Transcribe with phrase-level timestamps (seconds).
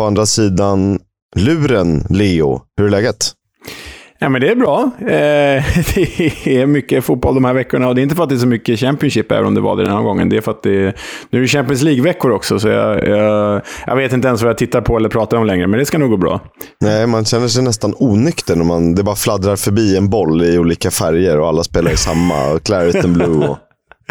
[0.00, 0.98] på andra sidan
[1.36, 2.62] luren, Leo.
[2.76, 3.16] Hur är läget?
[4.18, 4.90] Ja, men det är bra.
[5.00, 5.06] Eh,
[6.44, 8.38] det är mycket fotboll de här veckorna och det är inte för att det är
[8.38, 10.28] så mycket Championship, även om det var det den här gången.
[10.28, 10.96] Det är för att det är,
[11.30, 14.58] nu är det Champions League-veckor också, så jag, jag, jag, vet inte ens vad jag
[14.58, 16.40] tittar på eller pratar om längre, men det ska nog gå bra.
[16.80, 20.58] Nej, man känner sig nästan onykter när man, det bara fladdrar förbi en boll i
[20.58, 23.48] olika färger och alla spelar i samma, Clariton Blue.
[23.48, 23.58] Och...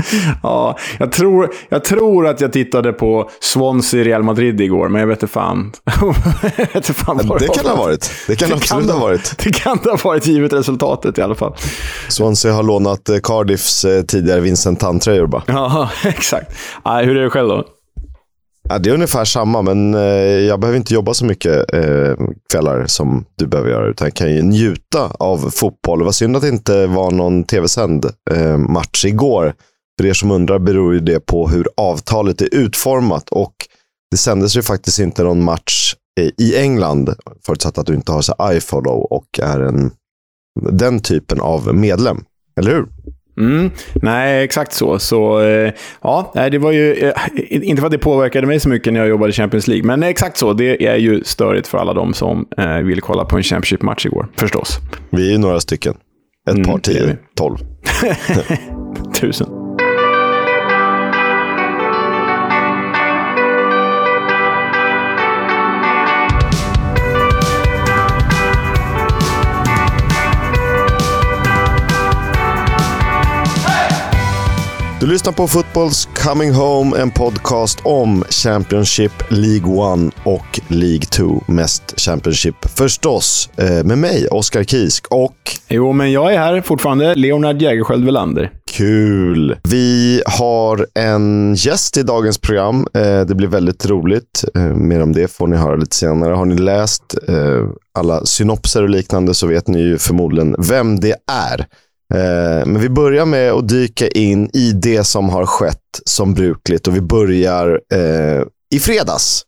[0.44, 5.08] ja, jag tror, jag tror att jag tittade på Swansea Real Madrid igår, men jag
[5.08, 5.72] vet inte fan.
[6.56, 8.12] vet inte fan det, det kan det ha varit.
[8.28, 9.38] Det kan det absolut kan, ha varit.
[9.44, 11.56] Det kan det ha varit, givet resultatet i alla fall.
[12.08, 15.44] Swansea har lånat eh, Cardiffs eh, tidigare Vincent Tan-tröjor bara.
[15.48, 16.52] Ja, exakt.
[16.86, 17.64] Nej, hur är det själv då?
[18.72, 20.02] Ja, det är ungefär samma, men eh,
[20.48, 22.16] jag behöver inte jobba så mycket eh,
[22.52, 26.00] kvällar som du behöver göra, utan jag kan ju njuta av fotboll.
[26.00, 29.54] Det var synd att det inte var någon tv-sänd eh, match igår.
[30.00, 33.54] För er som undrar beror ju det på hur avtalet är utformat och
[34.12, 35.96] det sändes ju faktiskt inte någon match
[36.38, 39.92] i England, förutsatt att du inte har så iFollow och är en,
[40.72, 42.18] den typen av medlem.
[42.60, 42.86] Eller hur?
[43.40, 45.00] Mm, nej, exakt så.
[45.00, 47.14] så eh, ja, det var ju, eh,
[47.50, 50.04] inte för att det påverkade mig så mycket när jag jobbade i Champions League, men
[50.04, 50.54] exakt så.
[50.54, 54.28] Det är ju störigt för alla de som eh, vill kolla på en Championship-match igår,
[54.36, 54.78] förstås.
[55.10, 55.96] Vi är ju några stycken.
[56.50, 57.58] Ett mm, par, tio, tolv.
[59.20, 59.59] Tusen.
[75.00, 81.44] Du lyssnar på Footballs Coming Home, en podcast om Championship, League 1 och League 2.
[81.48, 83.50] Mest Championship förstås.
[83.58, 85.36] Eh, med mig, Oskar Kisk och...
[85.68, 87.16] Jo, men jag är här fortfarande.
[87.16, 88.52] Leonard Jägerskiöld Welander.
[88.72, 89.58] Kul!
[89.64, 92.88] Vi har en gäst i dagens program.
[92.94, 94.44] Eh, det blir väldigt roligt.
[94.56, 96.34] Eh, mer om det får ni höra lite senare.
[96.34, 97.16] Har ni läst
[97.94, 101.66] alla synopser och liknande så vet ni ju förmodligen vem det är.
[102.14, 106.88] Eh, men vi börjar med att dyka in i det som har skett som brukligt
[106.88, 108.44] och vi börjar eh,
[108.76, 109.46] i fredags.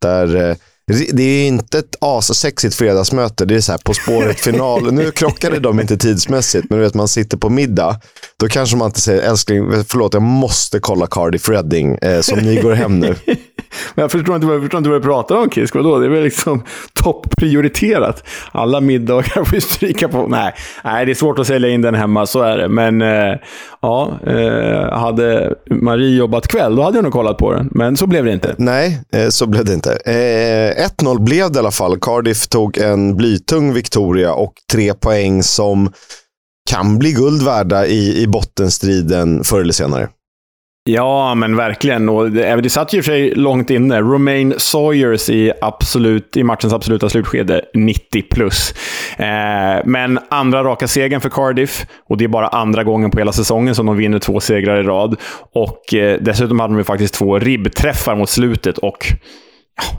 [0.00, 0.56] Där eh,
[0.86, 3.44] det är inte ett asexigt fredagsmöte.
[3.44, 4.92] Det är så här På spåret-final.
[4.92, 8.00] nu krockade de inte tidsmässigt, men du vet, man sitter på middag.
[8.40, 12.56] Då kanske man inte säger älskling, förlåt, jag måste kolla Cardiff Reading, eh, som ni
[12.56, 13.14] går hem nu.
[13.94, 15.74] men jag förstår inte, jag förstår inte vad du pratar om, Kisk.
[15.74, 15.98] Vadå?
[15.98, 18.24] Det är väl liksom topprioriterat.
[18.52, 20.26] Alla middagar får ju stryka på.
[20.26, 22.68] Nej, nej, det är svårt att sälja in den hemma, så är det.
[22.68, 23.38] Men eh,
[23.82, 27.68] ja, eh, hade Marie jobbat kväll, då hade jag nog kollat på den.
[27.70, 28.54] Men så blev det inte.
[28.58, 29.98] Nej, eh, så blev det inte.
[30.76, 31.98] Eh, 1-0 blev det i alla fall.
[32.00, 35.92] Cardiff tog en blytung Victoria och tre poäng som
[36.70, 40.08] kan bli guld värda i, i bottenstriden förr eller senare.
[40.90, 42.08] Ja, men verkligen.
[42.08, 44.00] Och det, eh, det satt ju för sig långt inne.
[44.00, 48.74] Romain Sawyers i, absolut, i matchens absoluta slutskede, 90 plus.
[49.16, 51.86] Eh, men andra raka segern för Cardiff.
[52.08, 54.82] Och det är bara andra gången på hela säsongen som de vinner två segrar i
[54.82, 55.16] rad.
[55.54, 58.78] Och eh, dessutom hade de ju faktiskt två ribbträffar mot slutet.
[58.78, 59.06] Och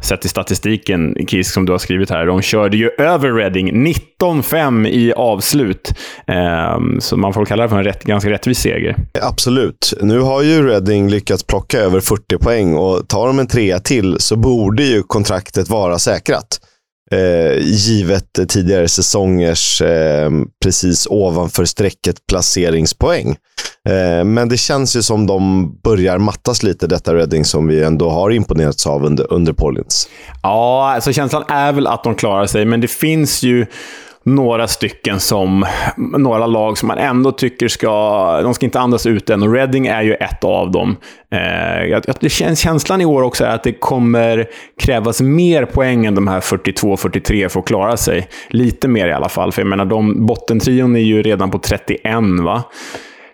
[0.02, 3.88] sett i statistiken, Kisk, som du har skrivit här, de körde ju över Reading
[4.22, 5.94] 19-5 i avslut.
[6.28, 8.96] Ehm, så man får kalla det för en rätt, ganska rättvis seger.
[9.22, 9.94] Absolut.
[10.02, 14.16] Nu har ju Reading lyckats plocka över 40 poäng och tar de en trea till
[14.20, 16.60] så borde ju kontraktet vara säkrat.
[17.12, 20.30] Eh, givet tidigare säsongers eh,
[20.64, 23.30] precis ovanför strecket placeringspoäng.
[23.90, 28.10] Eh, men det känns ju som de börjar mattas lite, detta Reading, som vi ändå
[28.10, 30.10] har imponerats av under, under Paulins.
[30.44, 33.66] Ja, alltså känslan är väl att de klarar sig, men det finns ju
[34.26, 35.66] några stycken som,
[35.98, 39.44] några lag som man ändå tycker ska, de ska inte andas ut än.
[39.44, 40.98] Och Reading är ju ett av dem.
[41.32, 44.46] Eh, det känns, känslan i år också är att det kommer
[44.80, 48.28] krävas mer poäng än de här 42-43 för att klara sig.
[48.50, 52.02] Lite mer i alla fall, för jag menar, de, bottentrion är ju redan på 31,
[52.44, 52.64] va?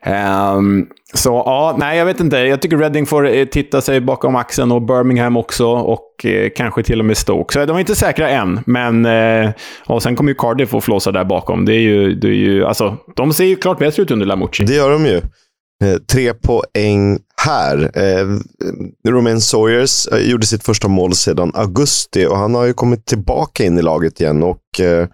[0.06, 2.38] Um, så ja, nej, jag vet inte.
[2.38, 6.84] Jag tycker Reading får eh, titta sig bakom axeln och Birmingham också och eh, kanske
[6.84, 7.54] till och med Stoke.
[7.54, 9.52] Så eh, de är inte säkra än, men eh,
[9.86, 11.66] och sen kommer ju Cardiff att flåsa där bakom.
[11.66, 14.64] Det är ju, det är ju, alltså, de ser ju klart bättre ut under Lamucci.
[14.64, 15.22] Det gör de ju.
[15.84, 17.92] Eh, tre poäng här.
[17.94, 18.28] Eh,
[19.10, 23.64] Romain Sawyers eh, gjorde sitt första mål sedan augusti och han har ju kommit tillbaka
[23.64, 24.44] in i laget igen.
[24.44, 25.08] och eh,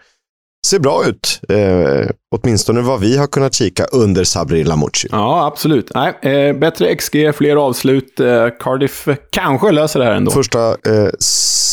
[0.67, 1.39] ser bra ut.
[1.49, 5.07] Eh, åtminstone vad vi har kunnat kika under Sabri Lamucci.
[5.11, 5.91] Ja, absolut.
[5.95, 8.19] Nej, eh, bättre XG, fler avslut.
[8.19, 10.31] Eh, Cardiff kanske löser det här ändå.
[10.31, 11.09] Första eh,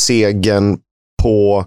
[0.07, 0.79] segern
[1.23, 1.65] på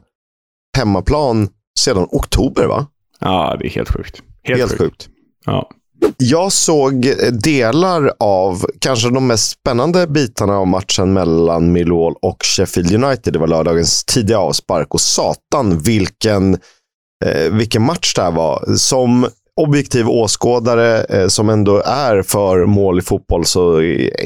[0.77, 2.87] hemmaplan sedan oktober, va?
[3.19, 4.21] Ja, det är helt sjukt.
[4.43, 4.81] Helt, helt sjukt.
[4.81, 5.07] sjukt.
[5.45, 5.69] Ja.
[6.17, 7.13] Jag såg
[7.43, 13.33] delar av kanske de mest spännande bitarna av matchen mellan Millwall och Sheffield United.
[13.33, 16.57] Det var lördagens tidiga avspark och satan vilken,
[17.25, 18.75] eh, vilken match det här var.
[18.75, 19.27] Som
[19.57, 23.81] objektiv åskådare eh, som ändå är för mål i fotboll så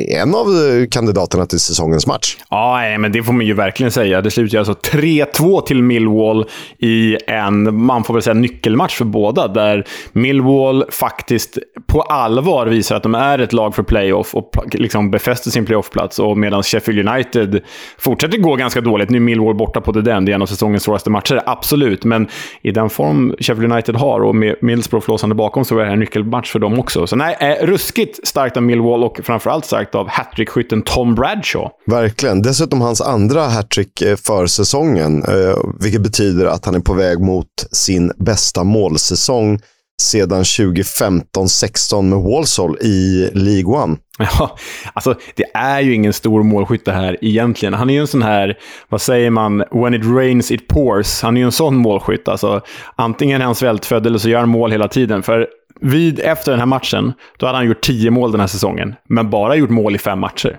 [0.07, 2.37] en av eh, kandidaterna till säsongens match.
[2.49, 4.21] Ja, men det får man ju verkligen säga.
[4.21, 6.45] Det slutar alltså 3-2 till Millwall
[6.79, 9.47] i en, man får väl säga, nyckelmatch för båda.
[9.47, 11.57] Där Millwall faktiskt
[11.87, 16.19] på allvar visar att de är ett lag för playoff och liksom befäster sin playoffplats.
[16.19, 17.61] Och medan Sheffield United
[17.97, 19.09] fortsätter gå ganska dåligt.
[19.09, 20.25] Nu är Millwall borta på det den.
[20.25, 22.03] Det är en av säsongens svåraste matcher, absolut.
[22.03, 22.27] Men
[22.61, 25.93] i den form Sheffield United har och med Middlesbrough blåsande bakom så var det här
[25.93, 27.07] en nyckelmatch för dem också.
[27.07, 31.69] Så nej, eh, ruskigt starkt av Millwall och framförallt starkt av hattrickskytten Tom Bradshaw.
[31.85, 32.41] Verkligen.
[32.41, 37.19] Dessutom hans andra hattrick eh, för säsongen, eh, vilket betyder att han är på väg
[37.19, 39.59] mot sin bästa målsäsong
[40.01, 43.97] sedan 2015-16 med Walsall i League One.
[44.39, 44.57] Ja,
[44.93, 47.73] alltså det är ju ingen stor målskytte här egentligen.
[47.73, 48.57] Han är ju en sån här,
[48.89, 51.21] vad säger man, when it rains it pours.
[51.21, 52.27] Han är ju en sån målskytt.
[52.27, 52.61] Alltså,
[52.95, 55.23] antingen är han svältfödd eller så gör han mål hela tiden.
[55.23, 55.47] För
[55.81, 58.95] vid, efter den här matchen, då hade han gjort tio mål den här säsongen.
[59.09, 60.57] Men bara gjort mål i fem matcher.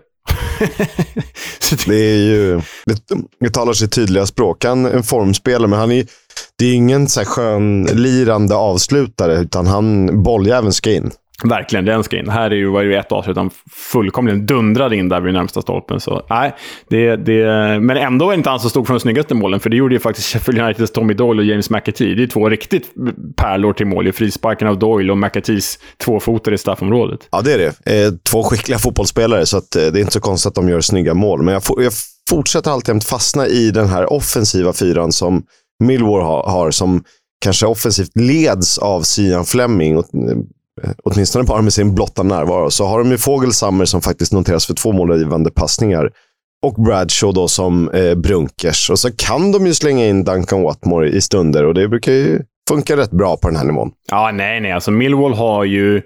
[1.86, 3.02] det är ju, det,
[3.40, 4.64] det talar sitt tydliga språk.
[4.64, 6.06] Han är en formspelare, men han är
[6.58, 11.10] det är ingen så här skön lirande avslutare, utan han bolljäveln ska in.
[11.44, 12.28] Verkligen, den ska in.
[12.28, 16.00] Här är ju, var ju ett avslut han fullkomligen dundrade in där vid närmsta stolpen.
[16.00, 16.54] Så, nej,
[16.88, 17.44] det, det,
[17.80, 20.00] men ändå är inte han så stor från de snyggaste målen, för det gjorde ju
[20.00, 22.14] faktiskt Sheffield Uniteds Tommy Doyle och James McAtee.
[22.14, 22.84] Det är två riktigt
[23.36, 24.12] pärlor till mål.
[24.12, 27.20] Frisparken av Doyle och McAtees tvåfotare i straffområdet.
[27.30, 28.04] Ja, det är det.
[28.04, 30.80] Eh, två skickliga fotbollsspelare, så att, eh, det är inte så konstigt att de gör
[30.80, 31.42] snygga mål.
[31.42, 31.92] Men jag, jag
[32.30, 35.42] fortsätter alltid fastna i den här offensiva fyran som
[35.82, 37.04] Millwall har, har som
[37.44, 39.96] kanske offensivt leds av Sian Fleming.
[39.96, 40.02] Eh,
[41.04, 42.70] åtminstone bara med sin blotta närvaro.
[42.70, 46.10] Så har de ju Fogelsammer som faktiskt noteras för två målgivande passningar.
[46.62, 48.90] Och Bradshaw då som eh, brunkers.
[48.90, 52.40] Och så kan de ju slänga in Duncan Watmore i stunder och det brukar ju
[52.68, 53.90] funka rätt bra på den här nivån.
[54.10, 54.72] Ja, nej, nej.
[54.72, 55.98] Alltså Millwall har ju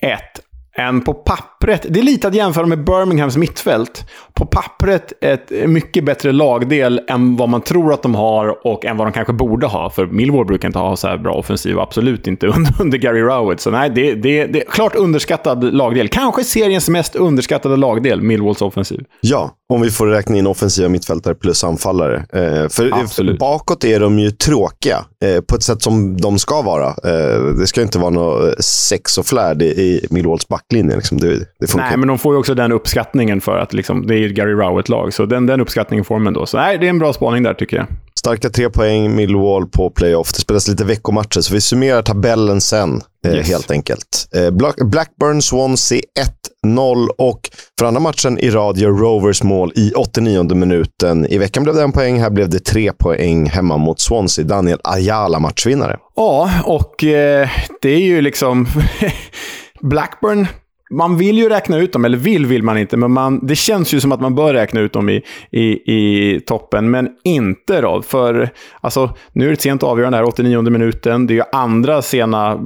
[0.00, 0.40] ett
[0.76, 1.14] en på
[1.62, 4.04] pappret, det är lite att jämföra med Birminghams mittfält.
[4.34, 8.96] På pappret ett mycket bättre lagdel än vad man tror att de har och än
[8.96, 9.90] vad de kanske borde ha.
[9.90, 13.60] För Millwall brukar inte ha så här bra offensiv, absolut inte under, under Gary Rowett.
[13.60, 16.08] Så nej, det, det, det är klart underskattad lagdel.
[16.08, 19.04] Kanske seriens mest underskattade lagdel, Millwalls offensiv.
[19.20, 22.16] Ja, om vi får räkna in offensiva mittfältare plus anfallare.
[22.16, 23.38] Eh, för absolut.
[23.38, 26.86] bakåt är de ju tråkiga eh, på ett sätt som de ska vara.
[26.86, 30.98] Eh, det ska inte vara något sex och flärd i, i Millwalls back backlinjen.
[30.98, 31.20] Liksom.
[31.20, 31.40] Det.
[31.74, 34.52] Nej, men de får ju också den uppskattningen för att liksom, det är ett Gary
[34.52, 35.14] Rowett-lag.
[35.14, 36.46] Så den, den uppskattningen får de då.
[36.46, 37.86] Så nej, det är en bra spaning där tycker jag.
[38.18, 40.32] Starka tre poäng, Millwall på playoff.
[40.32, 43.48] Det spelas lite veckomatcher, så vi summerar tabellen sen, eh, yes.
[43.48, 44.28] helt enkelt.
[44.34, 44.50] Eh,
[44.84, 46.00] Blackburn, Swansea
[46.64, 51.26] 1-0 och för andra matchen i rad gör Rovers mål i 89 minuten.
[51.26, 54.44] I veckan blev det en poäng, här blev det tre poäng hemma mot Swansea.
[54.44, 55.96] Daniel Ayala matchvinnare.
[56.16, 57.48] Ja, och eh,
[57.80, 58.66] det är ju liksom...
[59.80, 60.46] Blackburn
[60.92, 63.94] man vill ju räkna ut dem, eller vill vill man inte, men man, det känns
[63.94, 68.02] ju som att man bör räkna ut dem i, i, i toppen, men inte då.
[68.02, 68.50] För
[68.80, 71.26] alltså, nu är det ett sent avgörande här, 89 minuten.
[71.26, 72.60] Det är ju andra sena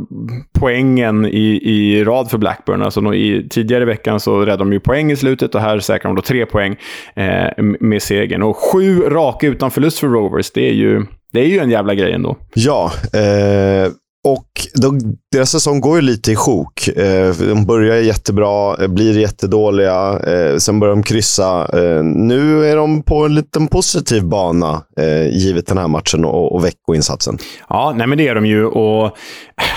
[0.58, 2.82] poängen i, i rad för Blackburn.
[2.82, 6.08] Alltså, i, tidigare i veckan så räddade de ju poäng i slutet och här säkrar
[6.08, 6.76] de då tre poäng
[7.16, 8.42] eh, med segern.
[8.42, 11.94] Och sju raka utan förlust för Rovers, det är ju, det är ju en jävla
[11.94, 12.36] grej ändå.
[12.54, 13.92] Ja, eh,
[14.26, 15.00] och de,
[15.32, 16.88] deras säsong går ju lite i sjok.
[16.88, 21.68] Eh, de börjar jättebra, eh, blir jättedåliga, eh, sen börjar de kryssa.
[22.02, 24.82] Nu är de på en liten positiv bana,
[25.30, 27.38] givet den här matchen och, och veckoinsatsen.
[27.68, 28.66] Ja, nej men det är de ju.
[28.66, 29.16] Och,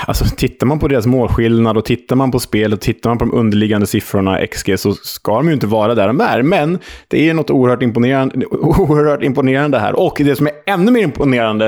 [0.05, 3.25] alltså, tittar man på deras målskillnad och tittar man på spelet och tittar man på
[3.25, 6.41] de underliggande siffrorna, XG, så ska de ju inte vara där de är.
[6.41, 9.99] Men det är något oerhört imponerande, oerhört imponerande här.
[9.99, 11.67] Och det som är ännu mer imponerande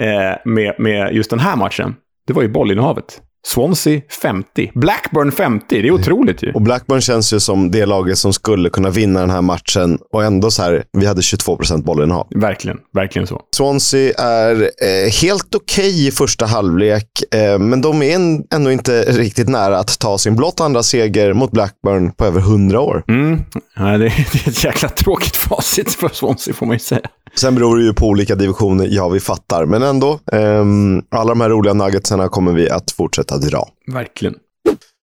[0.00, 1.94] eh, med, med just den här matchen,
[2.30, 3.22] det var ju bollinnehavet.
[3.46, 4.70] Swansea 50.
[4.74, 5.82] Blackburn 50.
[5.82, 6.52] Det är otroligt ju.
[6.52, 9.98] Och Blackburn känns ju som det laget som skulle kunna vinna den här matchen.
[10.12, 12.26] Och ändå så här, vi hade 22 procent bollinnehav.
[12.34, 13.42] Verkligen, verkligen så.
[13.56, 18.72] Swansea är eh, helt okej okay i första halvlek, eh, men de är en, ändå
[18.72, 23.04] inte riktigt nära att ta sin blott andra seger mot Blackburn på över 100 år.
[23.08, 23.40] Mm.
[23.76, 23.98] Ja, det,
[24.32, 27.00] det är ett jäkla tråkigt facit för Swansea får man ju säga.
[27.34, 29.66] Sen beror det ju på olika divisioner, ja vi fattar.
[29.66, 30.64] Men ändå, eh,
[31.10, 33.68] alla de här roliga nuggetsarna kommer vi att fortsätta dra.
[33.92, 34.34] Verkligen.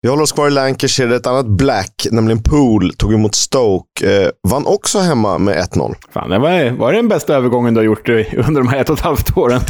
[0.06, 1.16] Vi håller oss kvar i Lancashire.
[1.16, 4.23] Ett annat Black, nämligen Pool, tog emot Stoke.
[4.23, 5.95] Eh, vann också hemma med 1-0.
[6.12, 8.90] Fan, det var, var det den bästa övergången du har gjort under de här ett
[8.90, 9.61] och ett halvt åren?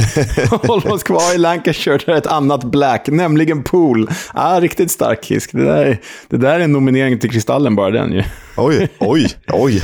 [0.67, 4.09] håller oss kvar i Lancashire, där ett annat Black, nämligen Pool.
[4.33, 5.51] Ah, riktigt stark kisk.
[5.53, 8.23] Det där, det där är en nominering till Kristallen, bara den ju.
[8.57, 9.81] Oj, oj, oj.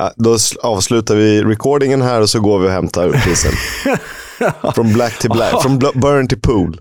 [0.00, 3.52] Ja, då avslutar vi recordingen här och så går vi och hämtar prisen.
[4.74, 6.80] Från black till black, från burn till pool.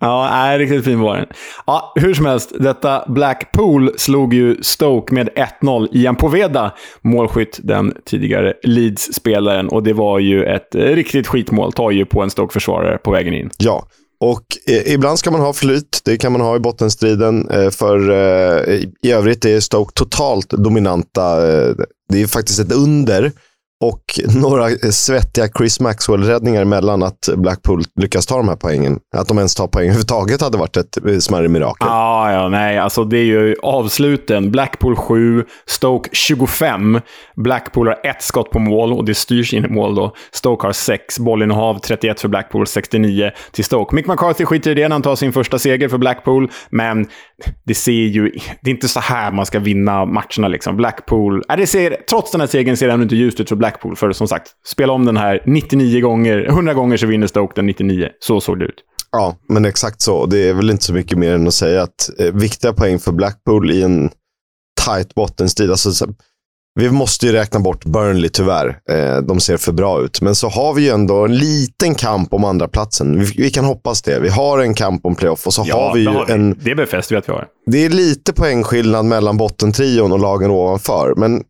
[0.00, 1.26] Ja, nej, riktigt fin var den.
[1.66, 5.28] Ja, hur som helst, detta Blackpool slog ju Stoke med
[5.62, 5.88] 1-0.
[5.92, 9.68] Ian Poveda, målskytt, den tidigare Leeds-spelaren.
[9.68, 13.34] Och det var ju ett eh, riktigt skitmål, tar ju på en Stoke-försvarare på vägen
[13.34, 13.50] in.
[13.58, 13.84] Ja,
[14.20, 16.00] och eh, ibland ska man ha flyt.
[16.04, 17.48] Det kan man ha i bottenstriden.
[17.50, 21.52] Eh, för eh, i övrigt är Stoke totalt dominanta.
[21.52, 21.74] Eh,
[22.08, 23.32] det är faktiskt ett under
[23.84, 24.02] och
[24.40, 28.98] några svettiga Chris Maxwell-räddningar mellan att Blackpool lyckas ta de här poängen.
[29.16, 31.88] Att de ens tar poäng överhuvudtaget hade varit ett eh, smärre mirakel.
[31.90, 34.50] Ah, ja, nej, alltså det är ju avsluten.
[34.50, 37.00] Blackpool 7, Stoke 25.
[37.36, 40.14] Blackpool har ett skott på mål och det styrs in i mål då.
[40.32, 43.94] Stoke har 6, bollinnehav 31 för Blackpool, 69 till Stoke.
[43.94, 47.06] Mick McCarthy skiter i det när han tar sin första seger för Blackpool, men
[47.64, 48.32] det ser ju...
[48.60, 50.76] Det är inte så här man ska vinna matcherna liksom.
[50.76, 51.42] Blackpool...
[51.48, 53.67] Äh, det ser, trots den här segern ser det ändå inte ljust ut för Blackpool
[53.68, 53.96] Blackpool.
[53.96, 57.66] För som sagt, spela om den här 99 gånger, 100 gånger så vinner Stoke den
[57.66, 58.08] 99.
[58.20, 58.84] Så såg det ut.
[59.12, 60.26] Ja, men exakt så.
[60.26, 63.12] Det är väl inte så mycket mer än att säga att eh, viktiga poäng för
[63.12, 64.10] Blackpool i en
[64.84, 65.70] tight bottenstrid.
[65.70, 66.06] Alltså, så,
[66.80, 68.78] vi måste ju räkna bort Burnley tyvärr.
[68.90, 70.20] Eh, de ser för bra ut.
[70.20, 73.20] Men så har vi ju ändå en liten kamp om andra platsen.
[73.20, 74.20] Vi, vi kan hoppas det.
[74.20, 76.58] Vi har en kamp om playoff och så ja, har vi ju har en...
[76.62, 77.46] Det befäster vi att vi har.
[77.66, 81.14] Det är lite poängskillnad mellan bottentrion och lagen ovanför.
[81.16, 81.42] Men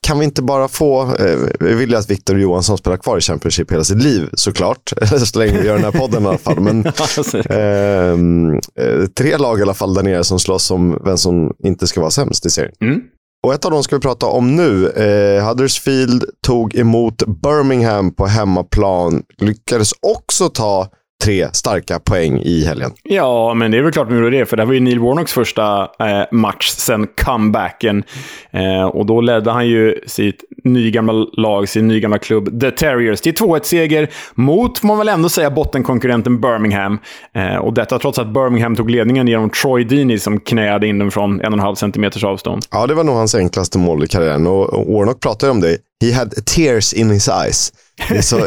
[0.00, 3.20] kan vi inte bara få, eh, vi vill ju att Victor Johansson spelar kvar i
[3.20, 4.92] Championship hela sitt liv såklart,
[5.26, 6.60] så länge vi gör den här podden i alla fall.
[6.60, 6.86] Men,
[7.50, 11.86] ehm, eh, tre lag i alla fall där nere som slåss om vem som inte
[11.86, 12.74] ska vara sämst i serien.
[12.80, 13.00] Mm.
[13.42, 14.88] Och ett av dem ska vi prata om nu.
[14.88, 19.22] Eh, Huddersfield tog emot Birmingham på hemmaplan.
[19.38, 20.88] Lyckades också ta
[21.20, 22.90] tre starka poäng i helgen.
[23.02, 25.00] Ja, men det är väl klart de gjorde det, för det här var ju Neil
[25.00, 28.04] Warnocks första eh, match sen comebacken.
[28.50, 33.34] Eh, och då ledde han ju sitt nygamla lag, sin nygamla klubb, The Terriers, till
[33.34, 36.98] 2-1-seger mot, får man väl ändå säga, bottenkonkurrenten Birmingham.
[37.34, 41.10] Eh, och detta trots att Birmingham tog ledningen genom Troy Deeney som knäade in den
[41.10, 42.64] från en och en halv centimeters avstånd.
[42.70, 44.46] Ja, det var nog hans enklaste mål i karriären.
[44.46, 45.76] Och Warnock pratade om det.
[46.04, 47.72] He had tears in his eyes.
[48.08, 48.46] Det är så,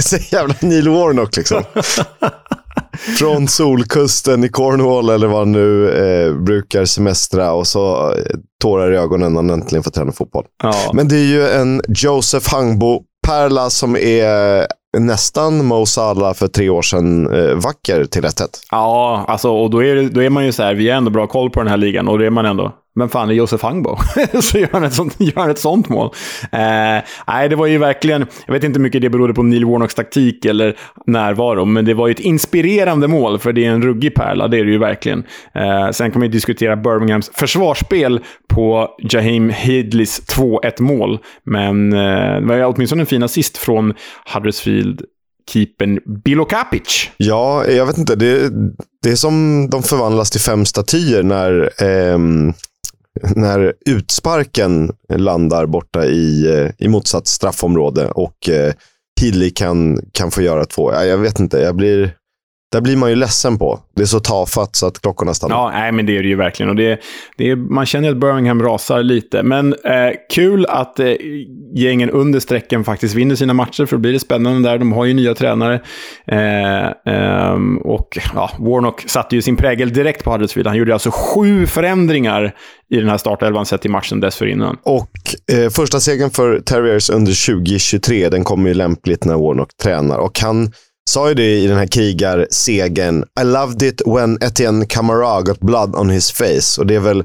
[0.02, 1.62] så jävla Neil Warnock liksom.
[3.18, 8.92] Från solkusten i Cornwall eller vad han nu eh, brukar semestra och så eh, tårar
[8.92, 10.44] i ögonen när han äntligen får träna fotboll.
[10.62, 10.74] Ja.
[10.92, 14.66] Men det är ju en Josef Hangbo-pärla som är
[14.98, 18.60] nästan Mo Salah för tre år sedan eh, vacker till rätt sätt.
[18.70, 21.26] Ja, alltså, och då är, då är man ju så här, vi har ändå bra
[21.26, 23.96] koll på den här ligan och då är man ändå men fan är Josef Hangbo?
[24.40, 26.10] så gör han ett sånt, gör han ett sånt mål.
[26.52, 29.64] Eh, nej, det var ju verkligen, jag vet inte hur mycket det berodde på Neil
[29.64, 33.82] Warnocks taktik eller närvaro, men det var ju ett inspirerande mål, för det är en
[33.82, 35.24] ruggig pärla, det är det ju verkligen.
[35.54, 42.40] Eh, sen kan man ju diskutera Birminghams försvarsspel på Jaheim Hidleys 2-1 mål, men eh,
[42.40, 43.94] det var ju åtminstone en fin assist från
[44.34, 45.02] Huddersfield
[45.50, 47.10] keepern Bilo Kapic.
[47.16, 48.16] Ja, jag vet inte.
[48.16, 48.50] Det,
[49.02, 52.18] det är som de förvandlas till fem statyer när eh,
[53.22, 58.74] när utsparken landar borta i, eh, i motsatt straffområde och eh,
[59.50, 60.92] kan, kan få göra två.
[60.92, 62.16] Jag vet inte, jag blir,
[62.74, 63.80] där blir man ju ledsen på.
[63.96, 65.56] Det är så tafatt så att klockorna stannar.
[65.56, 66.70] Ja, nej, men det är det ju verkligen.
[66.70, 67.00] Och det,
[67.36, 69.42] det är, man känner att Birmingham rasar lite.
[69.42, 71.12] Men eh, kul att eh,
[71.74, 74.78] gängen under strecken faktiskt vinner sina matcher, för då blir det spännande där.
[74.78, 75.80] De har ju nya tränare.
[76.26, 80.66] Eh, ehm, och ja, Warnock satte ju sin prägel direkt på Huddersfield.
[80.66, 82.54] Han gjorde alltså sju förändringar
[82.90, 84.76] i den här startelvan sett i matchen dessförinnan.
[84.82, 85.10] Och
[85.52, 90.18] eh, första segern för Terriers under 2023, den kommer ju lämpligt när Warnock tränar.
[90.18, 90.72] Och han
[91.10, 93.24] sa ju det i den här krigarsegen.
[93.40, 96.80] I loved it when Etienne Camara got blood on his face.
[96.80, 97.24] Och det är väl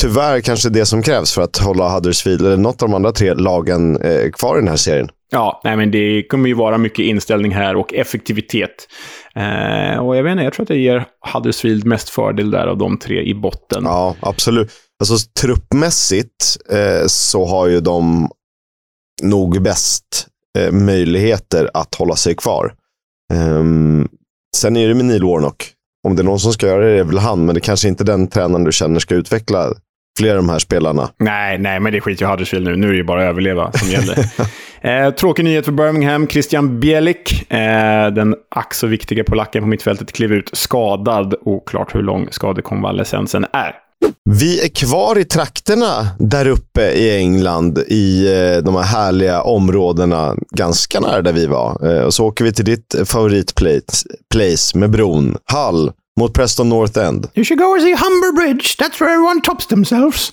[0.00, 3.34] tyvärr kanske det som krävs för att hålla Huddersfield, eller något av de andra tre
[3.34, 5.08] lagen, eh, kvar i den här serien.
[5.30, 8.88] Ja, nej, men det kommer ju vara mycket inställning här och effektivitet.
[9.34, 12.78] Eh, och jag vet inte, jag tror att det ger Huddersfield mest fördel där av
[12.78, 13.82] de tre i botten.
[13.84, 14.70] Ja, absolut.
[15.00, 18.28] Alltså truppmässigt eh, så har ju de
[19.22, 20.26] nog bäst
[20.58, 22.74] eh, möjligheter att hålla sig kvar.
[23.34, 24.08] Um,
[24.56, 25.70] sen är det med Neil Warnock.
[26.06, 27.44] Om det är någon som ska göra det, är det väl han.
[27.44, 29.74] Men det kanske inte är den tränaren du känner ska utveckla
[30.18, 31.08] fler av de här spelarna.
[31.18, 32.76] Nej, nej, men det skiter ju Huddersfield nu.
[32.76, 34.16] Nu är det ju bara att överleva som gäller.
[34.84, 36.28] Eh, tråkig nyhet för Birmingham.
[36.28, 41.34] Christian Bielik, eh, den ack så viktiga polacken på mittfältet, klev ut skadad.
[41.40, 43.74] Oklart hur lång skadekonvalescensen är.
[44.30, 50.36] Vi är kvar i trakterna där uppe i England, i eh, de här härliga områdena,
[50.50, 51.86] ganska nära där vi var.
[51.90, 57.30] Eh, och så åker vi till ditt favoritplace med bron, Hull, mot Preston North End.
[57.34, 58.76] You should go and see Humber Bridge.
[58.76, 60.32] That's where everyone tops themselves.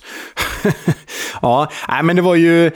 [1.42, 2.72] ja, nej, men det var ju eh,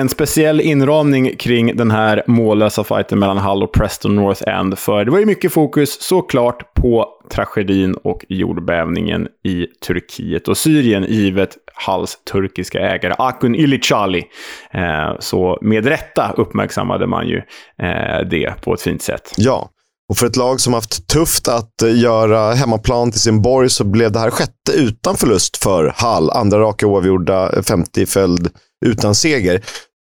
[0.00, 4.78] en speciell inramning kring den här mållösa fighten mellan Hull och Preston North End.
[4.78, 11.04] För det var ju mycket fokus såklart på tragedin och jordbävningen i Turkiet och Syrien,
[11.08, 14.24] givet Hulls turkiska ägare Akun Ilicali.
[14.70, 17.42] Eh, så med rätta uppmärksammade man ju
[17.82, 19.32] eh, det på ett fint sätt.
[19.36, 19.70] Ja,
[20.08, 23.84] och för ett lag som haft tufft att eh, göra hemmaplan till sin borg så
[23.84, 26.30] blev det här sjätte utan förlust för Hall.
[26.30, 28.50] Andra raka oavgjorda, eh, 50 i följd
[28.86, 29.64] utan seger.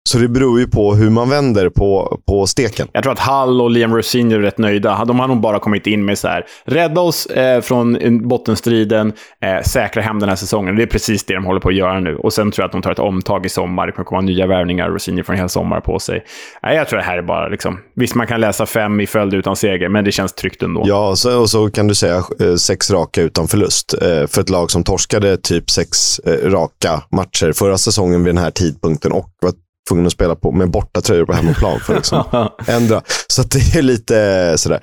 [0.10, 2.88] Så det beror ju på hur man vänder på, på steken.
[2.91, 5.05] Jag tror att Hall och Liam Rosinho är rätt nöjda.
[5.05, 9.63] De har nog bara kommit in med så här, rädda oss eh, från bottenstriden, eh,
[9.63, 10.75] säkra hem den här säsongen.
[10.75, 12.15] Det är precis det de håller på att göra nu.
[12.15, 13.86] Och sen tror jag att de tar ett omtag i sommar.
[13.88, 14.89] Det kommer komma nya värvningar.
[14.89, 16.25] Rosinho får en hel sommar på sig.
[16.67, 17.79] Eh, jag tror det här är bara liksom...
[17.95, 20.83] Visst, man kan läsa fem i följd utan seger, men det känns tryggt ändå.
[20.86, 23.93] Ja, och så, och så kan du säga eh, sex raka utan förlust.
[24.01, 28.43] Eh, för ett lag som torskade typ sex eh, raka matcher förra säsongen vid den
[28.43, 29.51] här tidpunkten och var
[29.89, 33.01] tvungen att spela på med borta tröjor på hemmaplan för att liksom ändra.
[33.27, 34.79] Så det är lite sådär.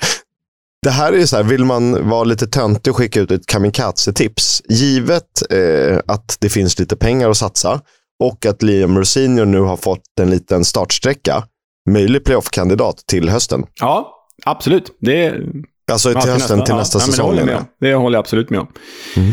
[0.83, 4.62] Det här är så här, vill man vara lite töntig och skicka ut ett kamikaze-tips,
[4.69, 7.80] givet eh, att det finns lite pengar att satsa
[8.21, 11.45] och att Liam Rosinho nu har fått en liten startsträcka,
[11.90, 13.66] möjlig playoff-kandidat till hösten.
[13.80, 14.14] Ja,
[14.45, 14.97] absolut.
[15.00, 15.47] Det är...
[15.92, 17.37] Alltså till ja, hösten, nästa, till nästa ja, säsong.
[17.37, 18.66] Det håller, det håller jag absolut med om.
[19.16, 19.33] Mm.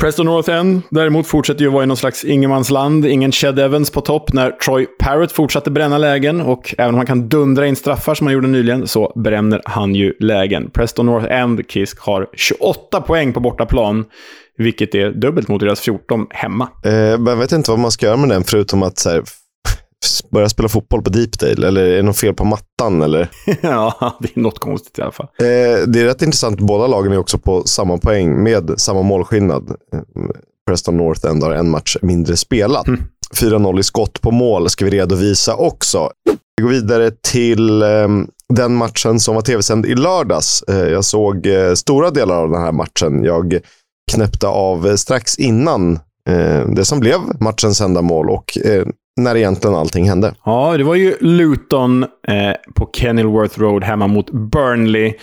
[0.00, 3.06] Preston North End däremot fortsätter ju vara i någon slags ingenmansland.
[3.06, 6.40] Ingen Ched Evans på topp när Troy Parrott fortsatte bränna lägen.
[6.40, 9.94] Och även om han kan dundra in straffar som han gjorde nyligen så bränner han
[9.94, 10.70] ju lägen.
[10.70, 14.04] Preston North End, Kisk, har 28 poäng på bortaplan.
[14.58, 16.68] Vilket är dubbelt mot deras 14 hemma.
[16.84, 19.22] Eh, jag vet inte vad man ska göra med den förutom att så här,
[20.30, 21.68] börja spela fotboll på Deepdale?
[21.68, 23.02] Eller är det något fel på mattan?
[23.02, 23.30] Eller?
[23.60, 25.26] ja, det är något konstigt i alla fall.
[25.38, 25.46] Eh,
[25.86, 26.60] det är rätt intressant.
[26.60, 29.70] Båda lagen är också på samma poäng med samma målskillnad.
[29.92, 30.00] Eh,
[30.66, 32.86] Preston North End har en match mindre spelat.
[32.86, 33.00] Mm.
[33.40, 36.10] 4-0 i skott på mål ska vi redovisa också.
[36.56, 38.08] Vi går vidare till eh,
[38.48, 40.62] den matchen som var tv-sänd i lördags.
[40.68, 43.24] Eh, jag såg eh, stora delar av den här matchen.
[43.24, 43.60] Jag
[44.12, 48.58] knäppte av strax innan eh, det som blev matchens enda mål och
[49.16, 50.34] när egentligen allting hände.
[50.44, 55.14] Ja, det var ju Luton eh, på Kenilworth Road hemma mot Burnley.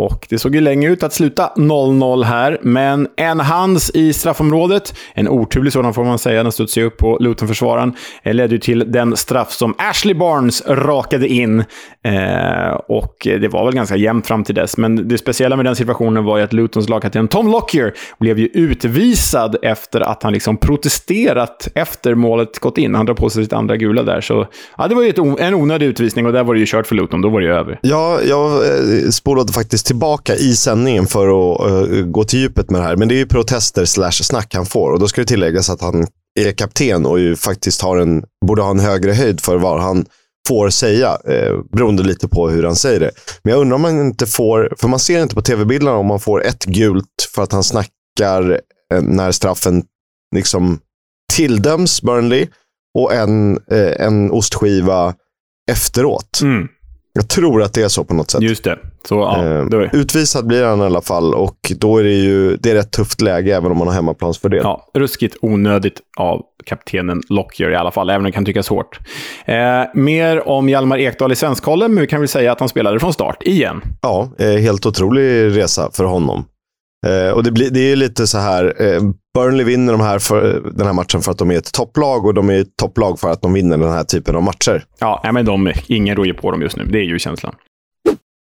[0.00, 4.94] Och det såg ju länge ut att sluta 0-0 här, men en hands i straffområdet,
[5.14, 8.92] en oturlig sådan får man säga, den studsade upp på Luton-försvararen, eh, ledde ju till
[8.92, 11.64] den straff som Ashley Barnes rakade in.
[12.04, 15.76] Eh, och det var väl ganska jämnt fram till dess, men det speciella med den
[15.76, 20.56] situationen var ju att Lutons lagkapten Tom Lockyer blev ju utvisad efter att han liksom
[20.56, 22.94] protesterat efter målet gått in.
[22.94, 24.46] Han drar på sig sitt andra gula där, så
[24.78, 26.94] ja, det var ju ett, en onödig utvisning och där var det ju kört för
[26.94, 27.78] Luton, då var det ju över.
[27.82, 32.80] Ja, jag eh, spolade faktiskt tillbaka i sändningen för att uh, gå till djupet med
[32.80, 32.96] det här.
[32.96, 34.92] Men det är ju protester slash snack han får.
[34.92, 36.06] Och då ska det tilläggas att han
[36.40, 40.06] är kapten och ju faktiskt har en, borde ha en högre höjd för vad han
[40.48, 43.10] får säga, eh, beroende lite på hur han säger det.
[43.42, 46.20] Men jag undrar om man inte får, för man ser inte på tv-bilderna om man
[46.20, 48.60] får ett gult för att han snackar
[48.94, 49.82] eh, när straffen
[50.36, 50.78] liksom
[51.32, 52.46] tilldöms Burnley
[52.98, 55.14] och en, eh, en ostskiva
[55.70, 56.40] efteråt.
[56.42, 56.68] Mm.
[57.12, 58.42] Jag tror att det är så på något sätt.
[58.42, 58.78] Just det.
[59.08, 59.44] Så, ja,
[59.82, 62.92] eh, utvisad blir han i alla fall och då är det ju det är ett
[62.92, 64.60] tufft läge även om man har hemmaplansfördel.
[64.62, 68.98] Ja, ruskigt onödigt av kaptenen Lockyer i alla fall, även om det kan tyckas hårt.
[69.44, 73.00] Eh, mer om Hjalmar Ekdal i Svenskkollen, men vi kan väl säga att han spelade
[73.00, 73.82] från start igen.
[74.02, 76.44] Ja, eh, helt otrolig resa för honom.
[77.06, 79.00] Eh, och det, blir, det är lite så här, eh,
[79.34, 82.34] Burnley vinner de här för, den här matchen för att de är ett topplag och
[82.34, 84.84] de är ett topplag för att de vinner den här typen av matcher.
[84.98, 86.84] Ja, men de, ingen rår på dem just nu.
[86.84, 87.54] Det är ju känslan.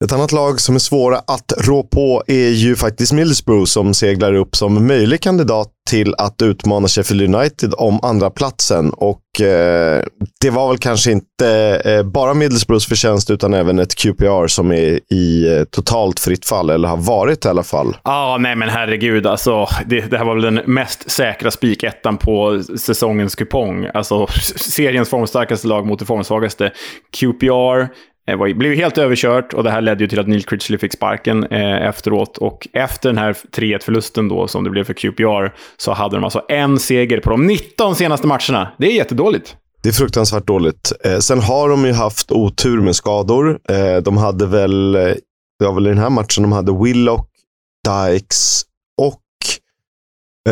[0.05, 4.33] Ett annat lag som är svåra att rå på är ju faktiskt Middlesbrough som seglar
[4.33, 10.03] upp som möjlig kandidat till att utmana Sheffield United om andra platsen och eh,
[10.41, 15.13] det var väl kanske inte eh, bara Middlesbroughs förtjänst utan även ett QPR som är
[15.13, 17.97] i eh, totalt fritt fall, eller har varit i alla fall.
[18.03, 19.67] Ja, ah, nej men herregud alltså.
[19.85, 23.87] Det, det, här var väl den mest säkra spikettan på säsongens kupong.
[23.93, 26.71] Alltså seriens formstarkaste lag mot det formsvagaste.
[27.19, 27.87] QPR,
[28.35, 31.43] var, blev helt överkört och det här ledde ju till att Neil Critchley fick sparken
[31.43, 32.37] eh, efteråt.
[32.37, 36.45] Och efter den här 3-1-förlusten då, som det blev för QPR, så hade de alltså
[36.49, 38.71] en seger på de 19 senaste matcherna.
[38.77, 39.55] Det är jättedåligt.
[39.83, 40.91] Det är fruktansvärt dåligt.
[41.03, 43.59] Eh, sen har de ju haft otur med skador.
[43.69, 45.01] Eh, de hade väl, eh,
[45.59, 47.29] det var väl i den här matchen, de hade Willock,
[47.87, 48.61] Dykes
[49.01, 49.21] och,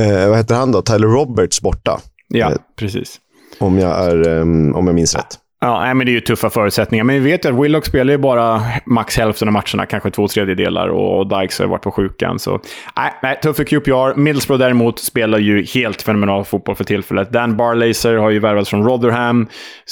[0.02, 2.00] eh, vad heter han då, Tyler Roberts borta.
[2.28, 3.20] Ja, Eh, precis.
[3.60, 4.42] Om jag, är,
[4.76, 5.40] om jag minns rätt.
[5.66, 7.04] Ja, nej, men det är ju tuffa förutsättningar.
[7.04, 10.28] Men vi vet ju att Willock spelar ju bara max hälften av matcherna, kanske två
[10.28, 10.88] tredjedelar.
[10.88, 12.40] Och Dykes har varit på sjukan.
[12.40, 12.60] Så
[12.98, 14.20] nej, nej tuff för QPR.
[14.20, 17.32] Middlesbrough däremot spelar ju helt fenomenal fotboll för tillfället.
[17.32, 19.48] Dan Barlaser har ju värvats från Rotherham.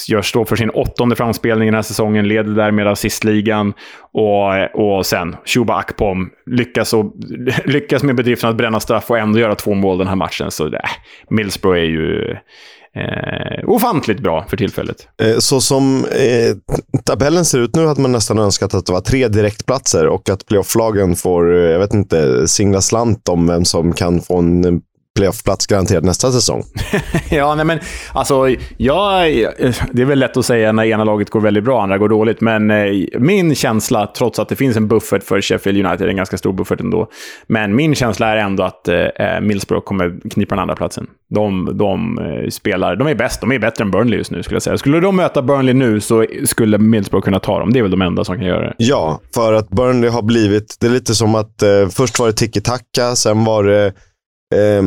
[0.08, 2.28] Gör stå för sin åttonde framspelning den här säsongen.
[2.28, 3.74] Leder därmed assistligan.
[4.12, 7.14] Och, och sen Shuba Akpom lyckas, och,
[7.66, 10.52] lyckas med bedriften att bränna straff och ändå göra två mål den här matchen.
[10.52, 10.82] Så nej,
[11.30, 12.38] Middlesbrough är ju
[12.95, 15.08] eh, ofantligt bra för tillfället.
[15.21, 16.56] Eh, så som eh,
[17.03, 20.45] tabellen ser ut nu hade man nästan önskat att det var tre direktplatser och att
[20.45, 24.71] playofflagen får, eh, jag vet inte, singla slant om vem som kan få en eh,
[25.15, 26.63] playoffplats garanterad nästa säsong.
[27.30, 27.80] ja, nej men
[28.13, 29.32] alltså, jag,
[29.91, 32.10] det är väl lätt att säga när ena laget går väldigt bra och andra går
[32.10, 32.86] dåligt, men eh,
[33.19, 36.82] min känsla, trots att det finns en buffert för Sheffield United, en ganska stor buffert
[36.82, 37.08] ändå,
[37.47, 39.06] men min känsla är ändå att eh,
[39.41, 41.08] Middlesbrough kommer knipa den andra platsen.
[41.30, 44.56] De, de eh, spelar, de är bäst, de är bättre än Burnley just nu skulle
[44.56, 44.78] jag säga.
[44.78, 47.73] Skulle de möta Burnley nu så skulle Middlesbrough kunna ta dem.
[47.73, 48.73] Det är väl de enda som kan göra det.
[48.78, 52.34] Ja, för att Burnley har blivit, det är lite som att eh, först var det
[52.34, 53.93] tiki-taka, sen var det
[54.54, 54.84] eh,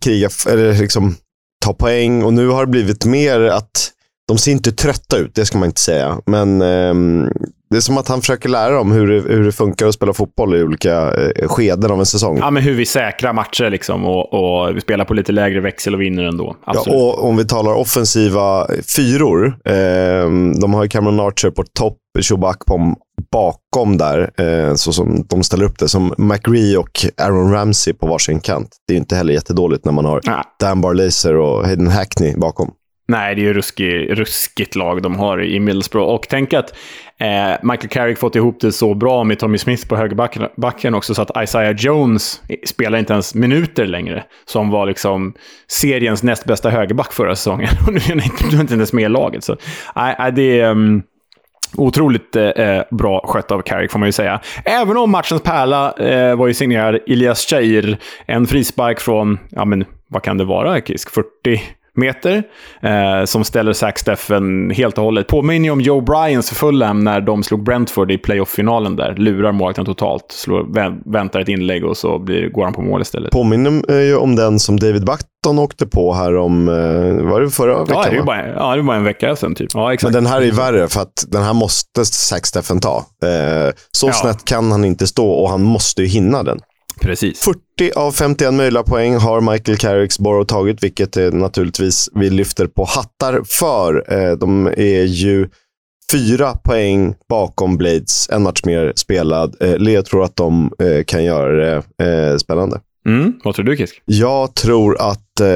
[0.00, 1.16] kriga, eller liksom
[1.64, 3.92] ta poäng och nu har det blivit mer att
[4.28, 6.20] de ser inte trötta ut, det ska man inte säga.
[6.26, 6.94] Men eh,
[7.70, 10.12] det är som att han försöker lära dem hur det, hur det funkar att spela
[10.12, 12.38] fotboll i olika eh, skeden av en säsong.
[12.38, 15.94] Ja, men hur vi säkrar matcher liksom och, och vi spelar på lite lägre växel
[15.94, 16.56] och vinner ändå.
[16.66, 16.96] Ja, Absolut.
[17.02, 19.56] och om vi talar offensiva fyror.
[19.64, 22.94] ehm, de har ju Cameron Archer på topp, Shuba Akpom
[23.32, 25.88] bakom där, eh, så som de ställer upp det.
[25.88, 26.90] Som McRee och
[27.22, 28.68] Aaron Ramsey på varsin kant.
[28.86, 30.42] Det är ju inte heller jättedåligt när man har Nej.
[30.60, 32.70] Dan Barlaser och Hayden Hackney bakom.
[33.10, 36.08] Nej, det är ju ruskig, ruskigt lag de har i Middlesbrough.
[36.08, 36.70] Och tänk att
[37.18, 41.22] eh, Michael Carrick fått ihop det så bra med Tommy Smith på högerbacken också, så
[41.22, 44.24] att Isaiah Jones spelar inte ens minuter längre.
[44.44, 45.34] Som var liksom
[45.66, 47.68] seriens näst bästa högerback förra säsongen.
[47.86, 49.44] Och nu är han inte, inte ens med i laget.
[49.44, 49.56] Så,
[49.96, 50.70] nej, nej, det är...
[50.70, 51.02] Um,
[51.76, 54.40] Otroligt eh, eh, bra skött av Carrick, får man ju säga.
[54.64, 57.98] Även om matchens pärla eh, var ju signerad Elias Cheir.
[58.26, 61.10] En frispark från, ja men vad kan det vara, Kisk?
[61.10, 61.60] 40
[61.98, 62.42] meter.
[62.82, 65.26] Eh, som ställer Zack Steffen helt och hållet.
[65.26, 69.14] Påminner ju om Joe Bryans Fulham när de slog Brentford i playoff-finalen där.
[69.16, 73.02] Lurar målvakten totalt, slår, vä- väntar ett inlägg och så blir, går han på mål
[73.02, 73.30] istället.
[73.30, 77.78] Påminner ju om den som David Button åkte på här om, eh, var det förra
[77.84, 77.96] veckan?
[77.96, 78.24] Ja, det är ju va?
[78.26, 79.68] bara, ja, det var en vecka sedan typ.
[79.74, 80.12] Ja, exakt.
[80.14, 82.96] Men den här är värre för att den här måste Zack Steffen ta.
[83.24, 84.12] Eh, så Ja.
[84.12, 86.58] snett kan han inte stå och han måste ju hinna den.
[87.00, 87.40] Precis.
[87.40, 92.84] 40 av 51 möjliga poäng har Michael Carricks Borough tagit, vilket naturligtvis vi lyfter på
[92.84, 94.12] hattar för.
[94.12, 95.48] Eh, de är ju
[96.12, 99.56] fyra poäng bakom Blades, en match mer spelad.
[99.60, 102.80] Eh, Leo tror att de eh, kan göra det spännande.
[103.06, 104.02] Mm, vad tror du, Kisk?
[104.04, 105.46] Jag tror att, eh,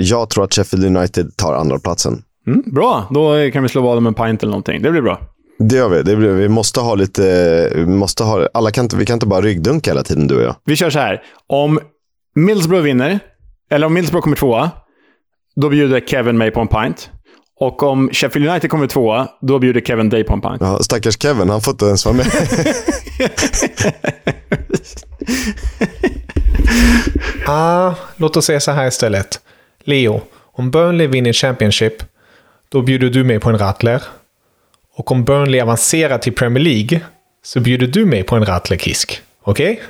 [0.00, 2.22] jag tror att Sheffield United tar andra platsen.
[2.46, 4.82] Mm, bra, då kan vi slå vad om en pint eller någonting.
[4.82, 5.20] Det blir bra.
[5.68, 6.02] Det gör vi.
[6.02, 7.72] Det blir, vi måste ha lite...
[7.74, 10.42] Vi, måste ha, alla kan inte, vi kan inte bara ryggdunka hela tiden, du och
[10.42, 10.56] jag.
[10.64, 11.22] Vi kör så här.
[11.46, 11.80] Om
[12.34, 13.20] Middlesbrough vinner,
[13.70, 14.70] eller om Middlesbrough kommer tvåa,
[15.56, 17.10] då bjuder Kevin mig på en pint.
[17.60, 20.56] Och om Sheffield United kommer tvåa, då bjuder Kevin dig på en pint.
[20.60, 22.26] Ja, stackars Kevin, han får inte ens vara med.
[27.46, 29.40] Ah, låt oss säga så här istället.
[29.84, 30.20] Leo,
[30.52, 32.02] om Burnley vinner Championship,
[32.68, 34.02] då bjuder du mig på en Rattler.
[34.94, 37.00] Och om Burnley avancerar till Premier League,
[37.44, 39.20] så bjuder du mig på en Rattler-kisk.
[39.42, 39.72] Okej?
[39.72, 39.84] Okay?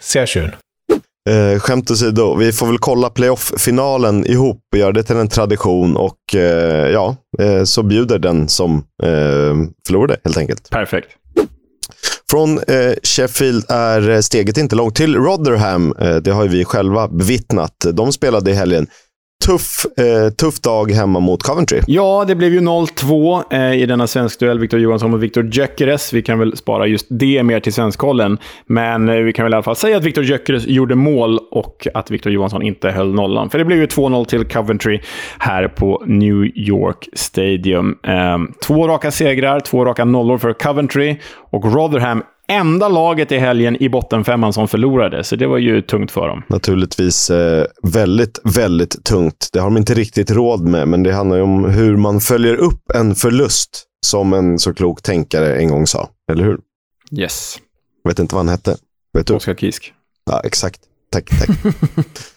[0.00, 0.50] Sehr schön.
[1.30, 5.96] Eh, skämt åsido, vi får väl kolla playoff-finalen ihop och göra det till en tradition.
[5.96, 9.54] Och eh, ja, eh, så bjuder den som eh,
[9.86, 10.70] förlorade helt enkelt.
[10.70, 11.08] Perfekt.
[12.30, 15.94] Från eh, Sheffield är steget inte långt till Rotherham.
[16.00, 17.86] Eh, det har ju vi själva bevittnat.
[17.92, 18.86] De spelade i helgen.
[19.46, 21.80] Tuff, eh, tuff dag hemma mot Coventry.
[21.86, 24.58] Ja, det blev ju 0-2 eh, i denna svensk duell.
[24.58, 26.12] Viktor Johansson och Viktor Gyökeres.
[26.12, 28.38] Vi kan väl spara just det mer till svenskkollen.
[28.66, 31.86] Men eh, vi kan väl i alla fall säga att Viktor Gyökeres gjorde mål och
[31.94, 33.50] att Viktor Johansson inte höll nollan.
[33.50, 35.00] För det blev ju 2-0 till Coventry
[35.38, 37.98] här på New York Stadium.
[38.02, 41.16] Eh, två raka segrar, två raka nollor för Coventry.
[41.50, 46.10] Och Rotherham enda laget i helgen i bottenfemman som förlorade, så det var ju tungt
[46.10, 46.42] för dem.
[46.48, 49.48] Naturligtvis eh, väldigt, väldigt tungt.
[49.52, 52.54] Det har de inte riktigt råd med, men det handlar ju om hur man följer
[52.54, 56.08] upp en förlust, som en så klok tänkare en gång sa.
[56.32, 56.58] Eller hur?
[57.12, 57.58] Yes.
[58.02, 58.76] Jag vet inte vad han hette.
[59.12, 59.34] Vet du?
[59.34, 59.92] Oskar Kisk.
[60.30, 60.80] Ja, exakt.
[61.12, 61.48] Tack, tack.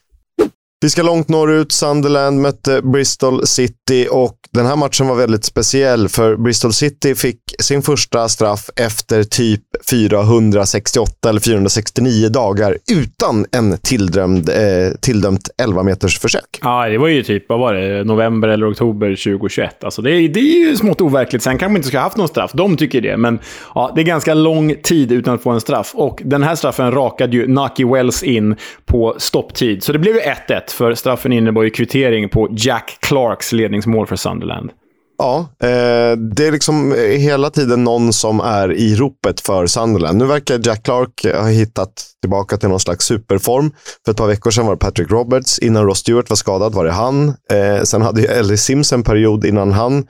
[0.80, 1.72] Vi ska långt norrut.
[1.72, 7.40] Sunderland mötte Bristol City och den här matchen var väldigt speciell för Bristol City fick
[7.60, 15.84] sin första straff efter typ 468 eller 469 dagar utan en tilldömd, eh, tilldömt 11
[15.84, 16.60] meters försök.
[16.62, 19.84] Ja, det var ju typ, vad var det, november eller oktober 2021.
[19.84, 21.44] Alltså det, är, det är ju smått overkligt.
[21.44, 22.52] Sen kanske man inte ska ha haft någon straff.
[22.54, 23.40] De tycker det, men
[23.76, 25.92] ja, det är ganska lång tid utan att få en straff.
[25.94, 29.84] Och den här straffen rakade ju Naki Wells in på stopptid.
[29.84, 34.16] Så det blev ju 1-1, för straffen innebar ju kvittering på Jack Clarks ledningsmål för
[34.16, 34.72] Sunderland.
[35.18, 40.18] Ja, eh, det är liksom hela tiden någon som är i ropet för Sunderland.
[40.18, 43.72] Nu verkar Jack Clark ha hittat tillbaka till någon slags superform.
[44.06, 45.60] För ett par veckor sedan var det Patrick Roberts.
[45.60, 47.28] Innan Ross Stewart var skadad var det han.
[47.28, 50.08] Eh, sen hade ju Ellie Sims en period innan han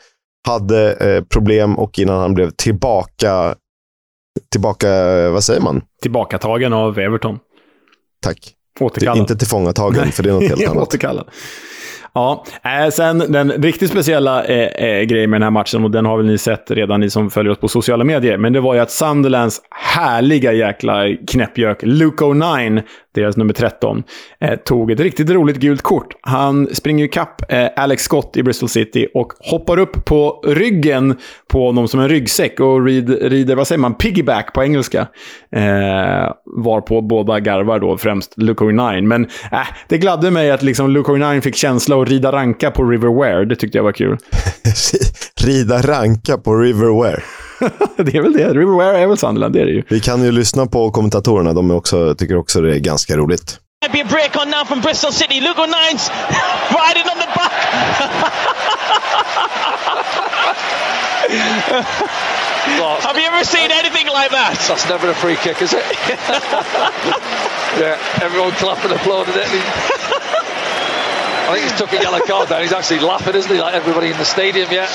[0.48, 3.56] hade eh, problem och innan han blev tillbaka,
[4.52, 4.90] tillbaka,
[5.30, 5.82] vad säger man?
[6.02, 7.40] Tillbakatagen av Everton.
[8.22, 8.57] Tack.
[8.80, 9.18] Återkallad.
[9.18, 10.84] Inte tillfångatagen, för det är något helt annat.
[10.88, 11.28] Återkallad.
[12.14, 16.06] Ja, äh, sen den riktigt speciella eh, eh, grejen med den här matchen, och den
[16.06, 18.74] har väl ni sett redan, ni som följer oss på sociala medier, men det var
[18.74, 22.82] ju att Sunderlands härliga jäkla knäppjök, Luke O'Nine,
[23.16, 24.04] deras nummer 13,
[24.40, 26.14] eh, tog ett riktigt roligt gult kort.
[26.22, 31.18] Han springer ju kapp eh, Alex Scott i Bristol City och hoppar upp på ryggen
[31.48, 35.08] på honom som en ryggsäck och rider, vad säger man, piggyback på engelska.
[35.52, 39.02] Eh, varpå båda garvar då, främst Luke O'Nine.
[39.02, 42.84] Men eh, det gladde mig att liksom Luke O'Nine fick känsla att rida ranka på
[42.84, 43.46] River Ware.
[43.46, 44.18] Det tyckte jag var kul.
[45.42, 47.24] rida ranka på River Ware?
[47.98, 48.54] det är väl det.
[48.54, 49.84] River Ware är väl Sunderland, det är det ju.
[49.90, 51.54] Vi kan ju lyssna på kommentatorerna.
[51.54, 53.60] De också, tycker också det är ganska roligt.
[53.82, 55.40] Might be a break on now from Bristol City.
[55.40, 56.10] Luke O'Nine's
[56.70, 57.54] riding on the back.
[63.02, 64.58] Have you ever seen anything like that?
[64.68, 65.84] That's never a free kick, is it?
[67.80, 69.48] yeah, everyone clapping, applauding it.
[71.48, 72.62] I think he's took a yellow card there.
[72.62, 73.62] He's actually laughing, isn't he?
[73.62, 74.88] Like everybody in the stadium, yeah.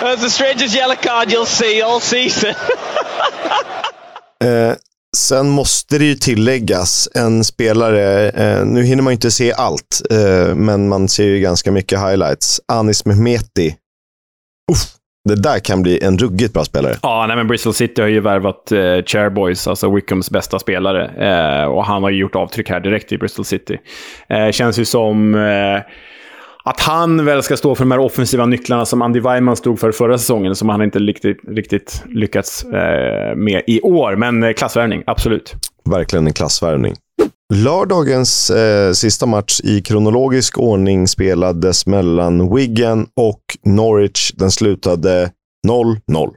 [0.00, 2.54] That's the strangest yellow card you'll see all season.
[4.44, 4.76] eh,
[5.16, 10.02] sen måste det ju tilläggas, en spelare, eh, nu hinner man ju inte se allt,
[10.10, 12.60] eh, men man ser ju ganska mycket highlights.
[12.66, 13.76] Anis Mehmeti.
[14.72, 14.97] Uff,
[15.28, 16.94] det där kan bli en ruggigt bra spelare.
[17.02, 21.04] Ja, nej, men Bristol City har ju värvat eh, Chairboys, alltså Wickhams bästa spelare.
[21.04, 23.78] Eh, och han har ju gjort avtryck här direkt i Bristol City.
[24.28, 25.80] Eh, känns ju som eh,
[26.64, 29.92] att han väl ska stå för de här offensiva nycklarna som Andy Weimann stod för
[29.92, 34.16] förra säsongen, som han inte riktigt, riktigt lyckats eh, med i år.
[34.16, 35.54] Men eh, klassvärvning, absolut.
[35.90, 36.94] Verkligen en klassvärvning.
[37.54, 44.32] Lördagens eh, sista match i kronologisk ordning spelades mellan Wigan och Norwich.
[44.34, 45.30] Den slutade
[45.68, 46.30] 0-0.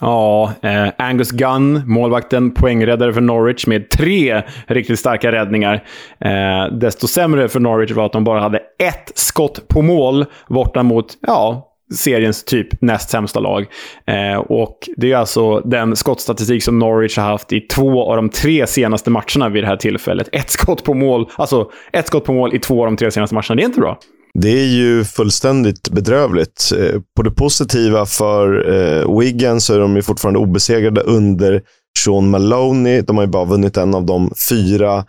[0.00, 5.84] Ja, eh, Angus Gunn, målvakten, poängräddare för Norwich med tre riktigt starka räddningar.
[6.20, 10.82] Eh, desto sämre för Norwich var att de bara hade ett skott på mål borta
[10.82, 13.66] mot, ja, seriens typ näst sämsta lag.
[14.06, 18.28] Eh, och det är alltså den skottstatistik som Norwich har haft i två av de
[18.28, 20.28] tre senaste matcherna vid det här tillfället.
[20.32, 23.34] Ett skott på mål, alltså ett skott på mål i två av de tre senaste
[23.34, 23.54] matcherna.
[23.54, 23.98] Det är inte bra.
[24.38, 26.72] Det är ju fullständigt bedrövligt.
[26.78, 31.62] Eh, på det positiva för eh, Wigan så är de ju fortfarande obesegrade under
[31.98, 33.00] Sean Maloney.
[33.00, 35.04] De har ju bara vunnit en av de fyra.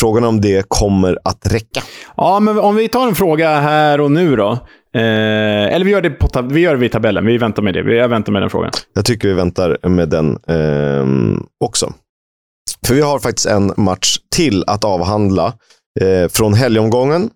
[0.00, 1.82] Frågan om det kommer att räcka.
[2.16, 4.58] Ja, men om vi tar en fråga här och nu då.
[4.96, 7.26] Eh, eller vi gör, det på vi gör det vid tabellen.
[7.26, 7.94] Vi väntar med det.
[7.94, 8.70] Jag väntar med den frågan.
[8.94, 11.06] Jag tycker vi väntar med den eh,
[11.64, 11.92] också.
[12.86, 15.52] För vi har faktiskt en match till att avhandla
[16.00, 17.30] eh, från helgomgången.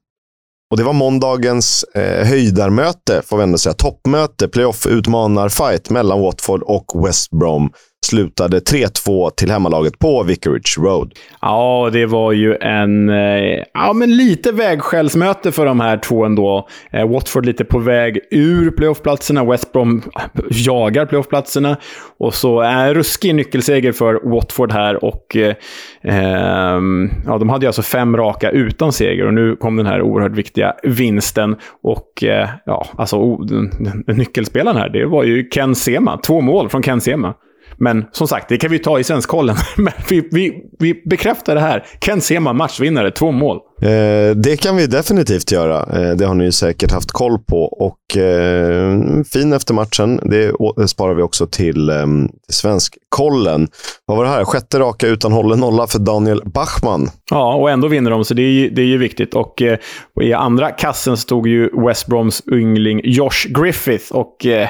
[0.71, 3.73] Och Det var måndagens eh, höjdarmöte, får vi ändå säga.
[3.73, 7.73] Toppmöte, playoff-utmanar-fight mellan Watford och West Brom
[8.07, 11.13] slutade 3-2 till hemmalaget på Vicarage Road.
[11.41, 16.69] Ja, det var ju en eh, ja, men lite vägskällsmöte för de här två ändå.
[16.93, 20.03] Eh, Watford lite på väg ur playoffplatserna, West Brom
[20.51, 21.77] jagar playoffplatserna.
[22.19, 25.05] Och så en ruskig nyckelseger för Watford här.
[25.05, 25.55] Och, eh,
[26.03, 30.03] ehm, ja, de hade ju alltså fem raka utan seger och nu kom den här
[30.03, 31.57] oerhört viktiga vinsten.
[31.83, 33.71] Och eh, ja, alltså oh, den,
[34.07, 36.19] den, nyckelspelaren här, det var ju Ken Sema.
[36.19, 37.35] Två mål från Ken Sema.
[37.81, 39.57] Men som sagt, det kan vi ta i Svenskkollen.
[39.77, 41.87] Men vi, vi, vi bekräftar det här.
[42.01, 43.59] Ken Sema, matchvinnare, två mål.
[43.83, 46.01] Eh, det kan vi definitivt göra.
[46.01, 47.63] Eh, det har ni säkert haft koll på.
[47.65, 48.99] Och eh,
[49.33, 50.21] fin efter matchen.
[50.25, 50.53] Det
[50.89, 52.07] sparar vi också till, eh,
[52.49, 53.69] Svenskkollen.
[54.07, 54.45] Vad var det här?
[54.45, 57.11] Sjätte raka utan hållen nolla för Daniel Bachmann.
[57.31, 59.35] Ja, och ändå vinner de, så det är ju, det är ju viktigt.
[59.35, 59.79] Och eh,
[60.21, 64.13] i andra kassen stod ju West Broms yngling Josh Griffith.
[64.13, 64.69] Och eh,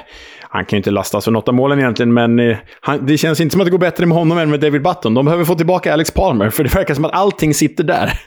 [0.52, 3.40] han kan ju inte lastas för något av målen egentligen, men eh, han, det känns
[3.40, 5.14] inte som att det går bättre med honom än med David Button.
[5.14, 8.20] De behöver få tillbaka Alex Palmer, för det verkar som att allting sitter där.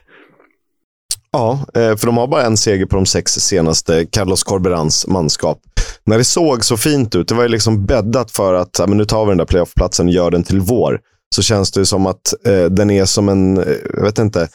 [1.31, 5.59] Ja, eh, för de har bara en seger på de sex senaste, Carlos Corberans manskap.
[6.05, 8.97] När det såg så fint ut, det var ju liksom bäddat för att ja, men
[8.97, 10.99] nu tar vi den där playoffplatsen och gör den till vår.
[11.36, 14.47] Så känns det som att eh, den är som en, eh, jag vet inte,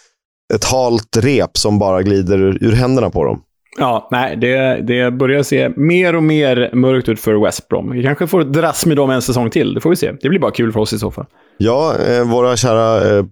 [0.55, 3.41] ett halt rep som bara glider ur, ur händerna på dem.
[3.79, 7.91] Ja, nej, det, det börjar se mer och mer mörkt ut för West Brom.
[7.91, 9.75] Vi kanske får dras med dem en säsong till.
[9.75, 10.13] Det får vi se.
[10.21, 11.27] Det blir bara kul för oss i så fall.
[11.59, 13.25] Ja, eh, våra kära eh,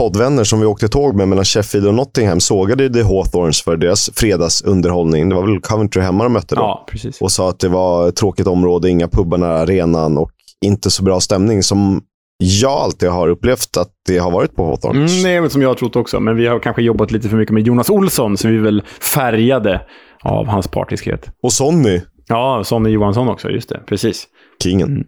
[0.00, 4.10] poddvänner som vi åkte tåg med mellan Sheffield och Nottingham sågade The Hawthorns för deras
[4.14, 5.28] fredagsunderhållning.
[5.28, 6.60] Det var väl Coventry hemma de mötte då.
[6.60, 7.20] Ja, precis.
[7.20, 10.30] Och sa att det var ett tråkigt område, inga pubbar nära arenan och
[10.64, 12.00] inte så bra stämning som
[12.38, 15.12] jag alltid har upplevt att det har varit på Hawthorns.
[15.12, 17.28] Mm, det är väl som jag har trott också, men vi har kanske jobbat lite
[17.28, 18.82] för mycket med Jonas Olsson, så vi är väl
[19.14, 19.80] färgade
[20.22, 21.30] av hans partiskhet.
[21.42, 23.50] Och Sonny, Ja, Sonny Johansson också.
[23.50, 24.26] Just det, precis.
[24.62, 24.88] kingen.
[24.88, 25.06] Mm.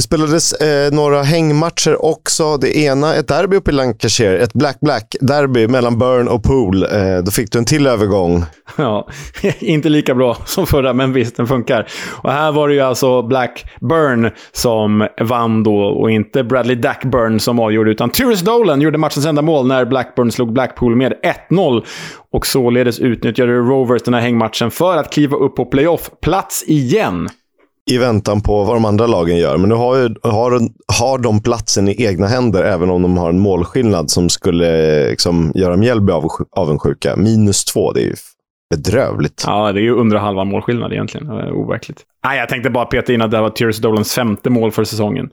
[0.00, 2.56] Det spelades eh, några hängmatcher också.
[2.56, 4.38] Det ena ett derby uppe i Lancashire.
[4.38, 6.82] Ett Black-Black-derby mellan Burn och Pool.
[6.82, 8.44] Eh, då fick du en till övergång.
[8.76, 9.08] Ja,
[9.58, 11.88] inte lika bra som förra, men visst, den funkar.
[12.10, 17.58] Och här var det ju alltså Blackburn som vann då och inte Bradley Dackburn som
[17.58, 21.12] avgjorde, utan Tyrus Dolan gjorde matchens enda mål när Blackburn slog Blackpool med
[21.50, 21.84] 1-0.
[22.32, 27.28] Och således utnyttjade Rovers den här hängmatchen för att kliva upp på playoff-plats igen
[27.90, 29.56] i väntan på vad de andra lagen gör.
[29.56, 30.60] Men nu har, ju, har,
[30.98, 35.52] har de platsen i egna händer, även om de har en målskillnad som skulle liksom,
[35.54, 36.24] göra Mjällby av,
[36.56, 37.16] avundsjuka.
[37.16, 38.14] Minus två, det är ju
[38.74, 39.44] bedrövligt.
[39.46, 41.30] Ja, det är ju under halva målskillnad egentligen.
[41.30, 42.02] Overkligt.
[42.24, 45.30] Nej, jag tänkte bara peta in att det var Tyrus Dolans femte mål för säsongen.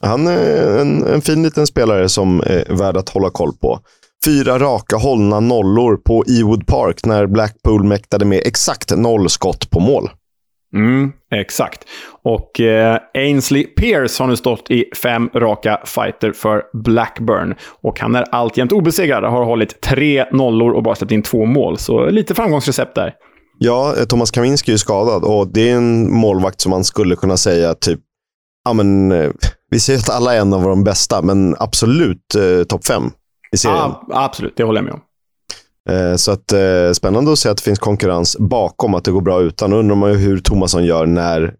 [0.00, 3.78] Han är en, en fin liten spelare som är värd att hålla koll på.
[4.24, 9.80] Fyra raka hållna nollor på Ewood Park när Blackpool mäktade med exakt noll skott på
[9.80, 10.10] mål.
[10.74, 11.84] Mm, exakt.
[12.22, 17.54] Och eh, Ainsley Pierce har nu stått i fem raka fighter för Blackburn.
[17.82, 19.24] Och han är alltjämt obesegrad.
[19.24, 21.78] Har hållit tre nollor och bara släppt in två mål.
[21.78, 23.14] Så lite framgångsrecept där.
[23.58, 27.36] Ja, Thomas Kaminski är ju skadad och det är en målvakt som man skulle kunna
[27.36, 28.00] säga typ,
[28.64, 29.30] ja men, eh,
[29.70, 33.02] vi säger att alla är en av de bästa, men absolut eh, topp fem
[33.52, 33.78] i serien.
[33.78, 35.00] Ja, absolut, det håller jag med om.
[35.90, 39.20] Eh, så att, eh, spännande att se att det finns konkurrens bakom, att det går
[39.20, 39.70] bra utan.
[39.70, 41.54] Då undrar man ju hur Thomasson gör när,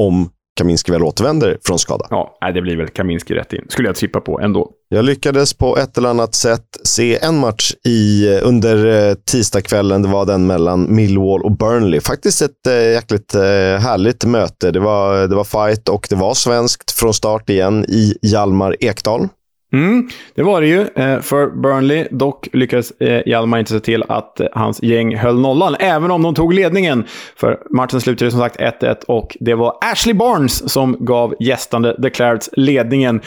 [0.00, 2.06] om Kaminski väl återvänder från skada.
[2.10, 3.66] Ja, det blir väl Kaminski rätt in.
[3.68, 4.70] Skulle jag tippa på ändå.
[4.88, 10.02] Jag lyckades på ett eller annat sätt se en match i, under eh, tisdagskvällen.
[10.02, 12.00] Det var den mellan Millwall och Burnley.
[12.00, 14.70] Faktiskt ett eh, jäkligt eh, härligt möte.
[14.70, 19.28] Det var, det var fight och det var svenskt från start igen i Hjalmar Ekdal.
[19.76, 22.06] Mm, det var det ju eh, för Burnley.
[22.10, 26.22] Dock lyckades eh, Hjalmar inte se till att eh, hans gäng höll nollan, även om
[26.22, 27.04] de tog ledningen.
[27.36, 32.10] För matchen slutade som sagt 1-1 och det var Ashley Barnes som gav gästande The
[32.10, 33.20] Clarets ledningen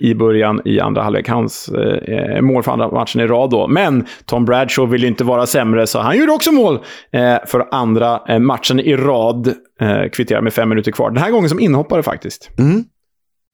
[0.00, 1.28] i, början i andra halvlek.
[1.28, 3.68] Hans eh, mål för andra matchen i rad då.
[3.68, 6.78] Men Tom Bradshaw ville inte vara sämre, så han gjorde också mål
[7.12, 9.54] eh, för andra matchen i rad.
[9.80, 11.10] Eh, kvitterar med fem minuter kvar.
[11.10, 12.50] Den här gången som inhoppare faktiskt.
[12.58, 12.84] Mm.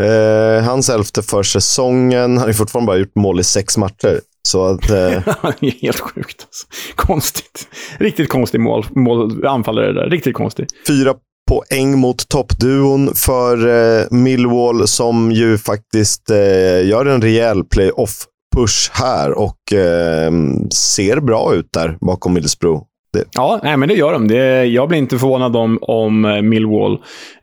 [0.00, 2.38] Eh, hans elfte för säsongen.
[2.38, 4.20] Han har fortfarande bara gjort mål i sex matcher.
[4.48, 5.22] Så att, eh,
[5.82, 6.46] helt sjukt.
[6.46, 6.66] Alltså.
[6.94, 7.68] Konstigt.
[7.98, 10.10] Riktigt konstig mål, mål, anfallare där.
[10.10, 10.66] Riktigt konstig.
[10.86, 11.14] fyra
[11.50, 19.32] poäng mot toppduon för eh, Millwall som ju faktiskt eh, gör en rejäl playoff-push här
[19.32, 20.32] och eh,
[20.72, 22.82] ser bra ut där bakom Middlesbrough.
[23.12, 24.28] Det, Ja, nej, men det gör de.
[24.28, 26.98] Det, jag blir inte förvånad om, om eh, Millwall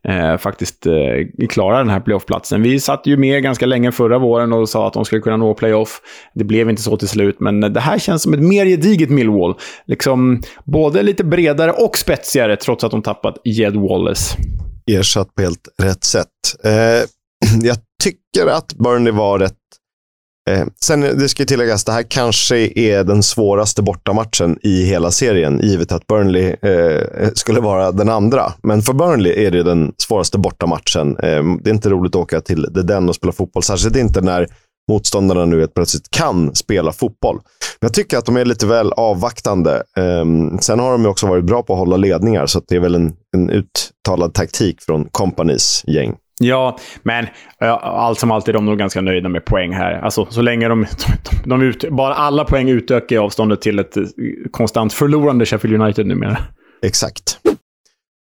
[0.07, 2.61] eh, faktiskt eh, klarar den här playoffplatsen.
[2.61, 5.53] Vi satt ju med ganska länge förra våren och sa att de skulle kunna nå
[5.53, 6.01] playoff.
[6.33, 9.55] Det blev inte så till slut, men det här känns som ett mer gediget Millwall.
[9.85, 14.37] Liksom både lite bredare och spetsigare, trots att de tappat Jed Wallace.
[14.91, 16.27] ersatt på helt rätt sätt.
[16.63, 16.71] Eh,
[17.61, 19.53] jag tycker att Burnley var rätt
[20.47, 25.11] Eh, sen, eh, det ska tilläggas, det här kanske är den svåraste bortamatchen i hela
[25.11, 28.53] serien, givet att Burnley eh, eh skulle vara den andra.
[28.63, 31.17] Men för Burnley är det den svåraste bortamatchen.
[31.17, 34.21] Eh, det är inte roligt att åka till The Den och spela fotboll, särskilt inte
[34.21, 34.47] när
[34.91, 37.35] motståndarna nu helt plötsligt kan spela fotboll.
[37.81, 39.83] Men jag tycker att de är lite väl avvaktande.
[39.97, 40.25] Eh,
[40.59, 42.95] sen har de också varit bra på att hålla ledningar, så att det är väl
[42.95, 46.15] en, en uttalad taktik från Companys gäng.
[46.39, 47.27] Ja, men
[47.59, 49.93] ja, allt som allt är de nog ganska nöjda med poäng här.
[49.93, 50.85] Alltså, så länge de,
[51.43, 54.03] de, de ut, bara alla poäng utökar avståndet till ett eh,
[54.51, 56.37] konstant förlorande Sheffield United numera.
[56.81, 57.39] Exakt.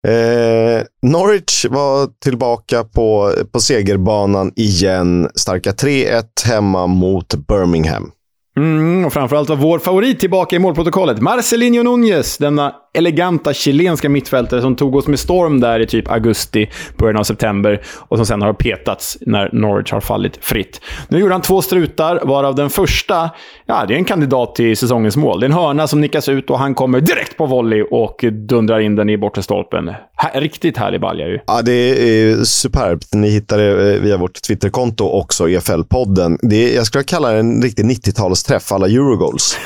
[0.07, 5.29] Eh, Norwich var tillbaka på, på segerbanan igen.
[5.35, 8.11] Starka 3-1 hemma mot Birmingham.
[8.57, 11.21] Mm, och framförallt var vår favorit tillbaka i målprotokollet.
[11.21, 16.69] Marcelinho Núñez, denna eleganta chilenska mittfältare som tog oss med storm där i typ augusti,
[16.97, 20.81] början av september och som sen har petats när Norwich har fallit fritt.
[21.07, 23.29] Nu gjorde han två strutar, varav den första,
[23.65, 25.39] ja, det är en kandidat till säsongens mål.
[25.39, 28.79] Det är en hörna som nickas ut och han kommer direkt på volley och dundrar
[28.79, 29.91] in den i bortre stolpen.
[30.33, 31.39] Riktigt härlig balja ju.
[31.47, 33.13] Ja, det är superbt.
[33.13, 36.37] Ni hittar det eh, via vårt Twitterkonto också, EFL-podden.
[36.41, 39.57] Det jag skulle kalla det en riktig 90-talsträff, alla Eurogoals.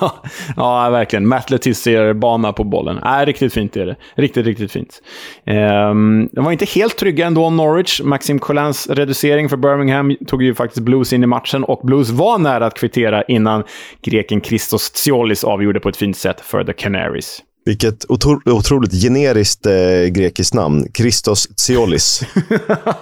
[0.56, 1.28] ja, verkligen.
[1.28, 2.98] Matt Letizier-bana på bollen.
[2.98, 3.96] Äh, riktigt fint är det.
[4.14, 5.02] Riktigt, riktigt fint.
[5.46, 8.00] Ehm, de var inte helt trygga ändå, Norwich.
[8.04, 12.38] Maxim Collins reducering för Birmingham tog ju faktiskt Blues in i matchen och Blues var
[12.38, 13.64] nära att kvittera innan
[14.02, 17.42] greken Christos Tsiolis avgjorde på ett fint sätt för The Canaries.
[17.64, 19.72] Vilket otro otroligt generiskt eh,
[20.08, 20.86] grekiskt namn.
[20.96, 22.22] Christos Tsiolis.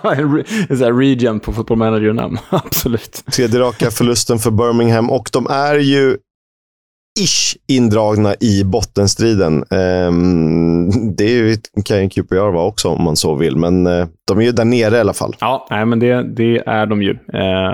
[0.81, 2.39] en region på Football Manager-namn.
[2.51, 3.25] Absolut.
[3.33, 6.17] Tredje raka förlusten för Birmingham och de är ju
[7.19, 9.65] ish indragna i bottenstriden.
[9.71, 14.43] Ehm, det kan ju QPR vara också om man så vill, men eh, de är
[14.43, 15.37] ju där nere i alla fall.
[15.41, 17.19] Ja, nej, men det, det är de ju.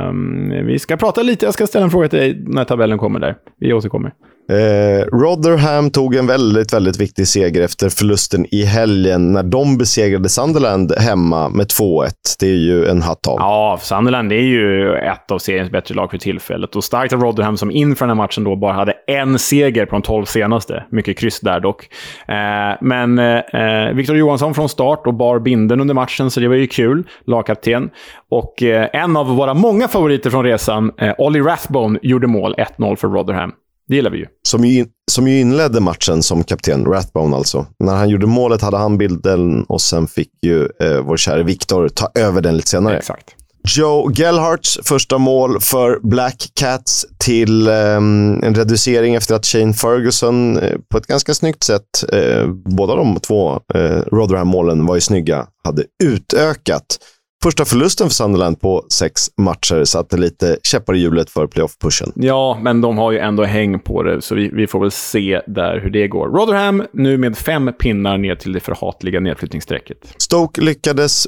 [0.08, 1.44] Um, vi ska prata lite.
[1.44, 3.36] Jag ska ställa en fråga till dig när tabellen kommer där.
[3.60, 4.12] Vi återkommer.
[4.50, 10.28] Eh, Rotherham tog en väldigt, väldigt viktig seger efter förlusten i helgen när de besegrade
[10.28, 12.10] Sunderland hemma med 2-1.
[12.40, 13.36] Det är ju en hatt av.
[13.38, 16.76] Ja, Sunderland är ju ett av seriens bättre lag för tillfället.
[16.76, 19.96] Och starkt av Rotherham som inför den här matchen då bara hade en seger på
[19.96, 20.84] de tolv senaste.
[20.90, 21.88] Mycket kryss där dock.
[22.28, 26.56] Eh, men eh, Victor Johansson från start och bar binden under matchen, så det var
[26.56, 27.08] ju kul.
[27.26, 27.90] Lagkapten.
[28.30, 32.54] Och eh, en av våra många favoriter från resan, eh, Ollie Rathbone, gjorde mål.
[32.78, 33.52] 1-0 för Rotherham.
[33.88, 34.26] Det gillar vi ju.
[34.42, 37.66] Som ju, som ju inledde matchen som kapten, Rathbone alltså.
[37.78, 41.88] När han gjorde målet hade han bilden och sen fick ju eh, vår kära Viktor
[41.88, 42.96] ta över den lite senare.
[42.96, 43.34] Exakt.
[43.68, 50.56] Joe Gellharts första mål för Black Cats till eh, en reducering efter att Shane Ferguson
[50.56, 52.46] eh, på ett ganska snyggt sätt, eh,
[52.76, 56.98] båda de två eh, Rotherham-målen var ju snygga, hade utökat
[57.44, 62.12] Första förlusten för Sunderland på sex matcher satte lite käppar i hjulet för playoff-pushen.
[62.14, 65.40] Ja, men de har ju ändå häng på det, så vi, vi, får väl se
[65.46, 66.28] där hur det går.
[66.28, 69.98] Rotherham nu med fem pinnar ner till det förhatliga nedflyttningsstrecket.
[70.16, 71.26] Stoke lyckades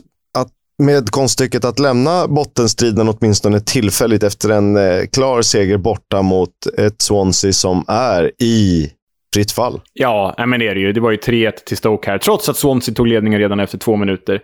[0.83, 7.03] med konststycket att lämna bottenstriden åtminstone tillfälligt efter en eh, klar seger borta mot ett
[7.03, 8.91] Swansea som är i
[9.35, 9.81] fritt fall.
[9.93, 10.93] Ja, men det är det ju.
[10.93, 13.97] Det var ju 3-1 till Stoke här, trots att Swansea tog ledningen redan efter två
[13.97, 14.43] minuter.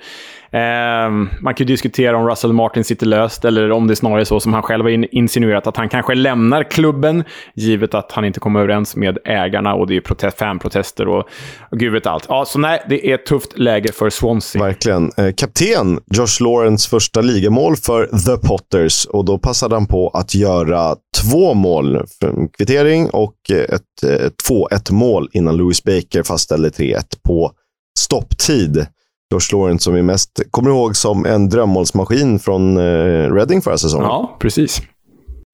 [0.53, 4.24] Eh, man kan ju diskutera om Russell Martin sitter löst, eller om det är snarare
[4.24, 7.24] så som han själv har insinuerat, att han kanske lämnar klubben,
[7.55, 11.28] givet att han inte kommer överens med ägarna och det är protest, fanprotester och,
[11.70, 12.26] och gud vet allt.
[12.28, 14.62] Ja, så nej, det är ett tufft läge för Swansea.
[14.62, 15.11] Verkligen.
[15.16, 20.34] Eh, kapten Josh Lawrence första ligamål för The Potters och då passade han på att
[20.34, 26.70] göra två mål, en kvittering och ett, eh, ett 2-1 mål innan Louis Baker fastställde
[26.70, 27.53] 3-1 på
[27.98, 28.86] stopptid.
[29.32, 34.06] Josh Lawrence som vi mest kommer ihåg som en drömmålsmaskin från eh, Reading förra säsongen.
[34.06, 34.82] Ja, precis.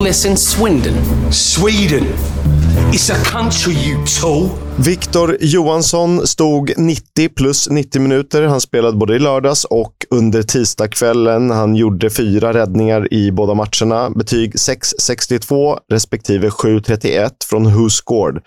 [0.04, 0.94] Listen, Swindon.
[1.32, 2.04] Sweden.
[2.92, 4.48] It's a country you tool.
[4.76, 8.42] Viktor Johansson stod 90 plus 90 minuter.
[8.42, 11.50] Han spelade både i lördags och under tisdagskvällen.
[11.50, 14.10] Han gjorde fyra räddningar i båda matcherna.
[14.10, 18.42] Betyg 6,62 respektive 7,31 från Who Scored.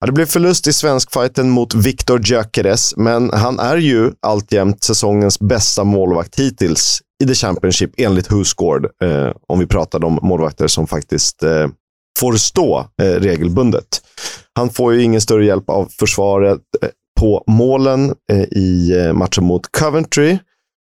[0.00, 5.40] Ja, det blev förlust i svenskfighten mot Viktor Gyökeres, men han är ju alltjämt säsongens
[5.40, 8.86] bästa målvakt hittills i The Championship enligt Husgård.
[9.04, 11.68] Eh, om vi pratar om målvakter som faktiskt eh,
[12.18, 13.86] får stå eh, regelbundet.
[14.54, 16.88] Han får ju ingen större hjälp av försvaret eh,
[17.20, 20.38] på målen eh, i eh, matchen mot Coventry.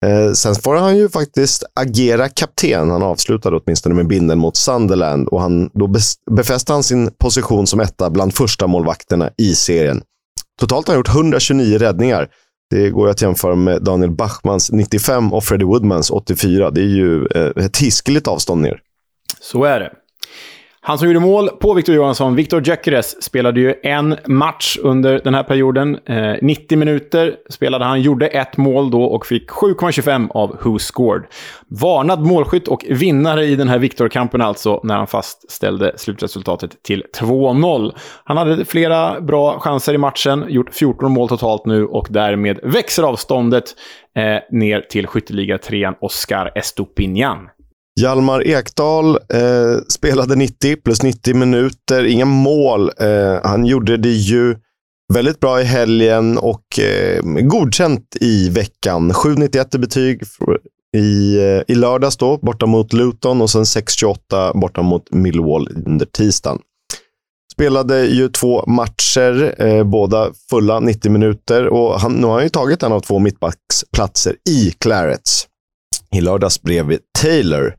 [0.02, 2.90] Eh, sen får han ju faktiskt agera kapten.
[2.90, 5.94] Han avslutade åtminstone med binden mot Sunderland och han, då
[6.30, 10.02] befäste han sin position som etta bland första målvakterna i serien.
[10.60, 12.28] Totalt har han gjort 129 räddningar.
[12.70, 16.70] Det går att jämföra med Daniel Bachmans 95 och Freddie Woodmans 84.
[16.70, 18.80] Det är ju eh, ett hiskeligt avstånd ner.
[19.40, 19.92] Så är det.
[20.84, 25.34] Han som gjorde mål på Victor Johansson, Victor Gyökeres, spelade ju en match under den
[25.34, 25.98] här perioden.
[26.06, 31.22] Eh, 90 minuter spelade han, gjorde ett mål då och fick 7,25 av Who Scored.
[31.68, 37.92] Varnad målskytt och vinnare i den här Victor-kampen alltså, när han fastställde slutresultatet till 2-0.
[38.24, 43.02] Han hade flera bra chanser i matchen, gjort 14 mål totalt nu och därmed växer
[43.02, 43.64] avståndet
[44.16, 47.48] eh, ner till skytteliga-trean Oscar Estopinian.
[48.00, 52.90] Hjalmar Ekdal eh, spelade 90 plus 90 minuter, inga mål.
[53.00, 54.56] Eh, han gjorde det ju
[55.14, 59.12] väldigt bra i helgen och eh, godkänt i veckan.
[59.12, 60.22] 7,91 i betyg
[60.96, 66.06] i, eh, i lördags då, borta mot Luton och sen 6,28 borta mot Millwall under
[66.06, 66.58] tisdagen.
[67.52, 71.66] Spelade ju två matcher, eh, båda fulla 90 minuter.
[71.66, 75.46] Och han, nu har han ju tagit en av två mittbacksplatser i Clarets.
[76.14, 77.74] I lördags bredvid Taylor.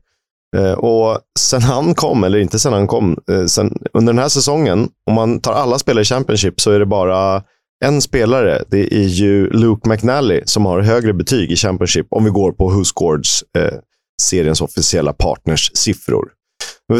[0.54, 4.28] Eh, och sen han kom, eller inte sen han kom, eh, sen, under den här
[4.28, 7.42] säsongen, om man tar alla spelare i Championship så är det bara
[7.84, 8.62] en spelare.
[8.68, 12.68] Det är ju Luke McNally som har högre betyg i Championship om vi går på
[12.68, 13.24] WhoScored,
[13.58, 13.78] eh,
[14.22, 16.28] seriens officiella partners siffror.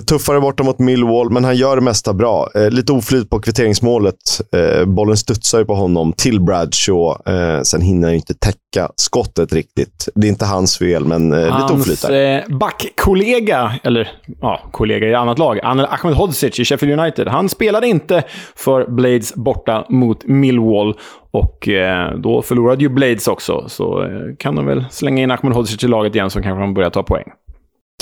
[0.08, 2.48] Tuffare borta mot Millwall, men han gör det mesta bra.
[2.54, 4.14] Eh, lite oflyt på kvitteringsmålet.
[4.56, 7.32] Eh, bollen studsar ju på honom till Bradshaw.
[7.32, 10.08] Eh, sen hinner han inte täcka skottet riktigt.
[10.14, 12.34] Det är inte hans fel, men eh, lite oflyt där.
[12.34, 17.48] Hans eh, backkollega, eller ja, kollega i annat lag, Anel Ahmedhodzic i Sheffield United, han
[17.48, 18.22] spelade inte
[18.56, 20.94] för Blades borta mot Millwall.
[21.30, 24.08] Och eh, då förlorade ju Blades också, så eh,
[24.38, 27.24] kan de väl slänga in Ahmedhodzic i laget igen så kanske de börjar ta poäng.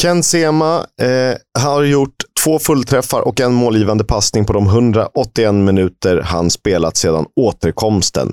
[0.00, 6.20] Ken Sema eh, har gjort två fullträffar och en målgivande passning på de 181 minuter
[6.24, 8.32] han spelat sedan återkomsten.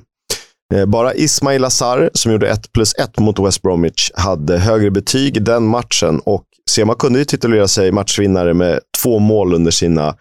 [0.73, 5.43] Eh, bara Ismail Azar, som gjorde 1 plus 1 mot West Bromwich, hade högre betyg
[5.43, 10.15] den matchen och Sema kunde ju titulera sig matchvinnare med två mål under sina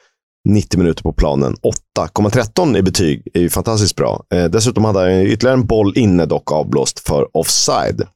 [0.48, 1.56] 90 minuter på planen.
[1.96, 4.24] 8,13 i betyg är ju fantastiskt bra.
[4.34, 8.06] Eh, dessutom hade han ytterligare en boll inne dock avblåst för offside.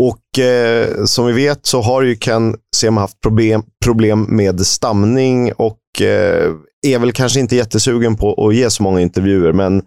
[0.00, 5.52] Och eh, som vi vet så har ju Ken Sema haft problem, problem med stamning
[5.52, 6.52] och eh,
[6.86, 9.52] är väl kanske inte jättesugen på att ge så många intervjuer.
[9.52, 9.82] Men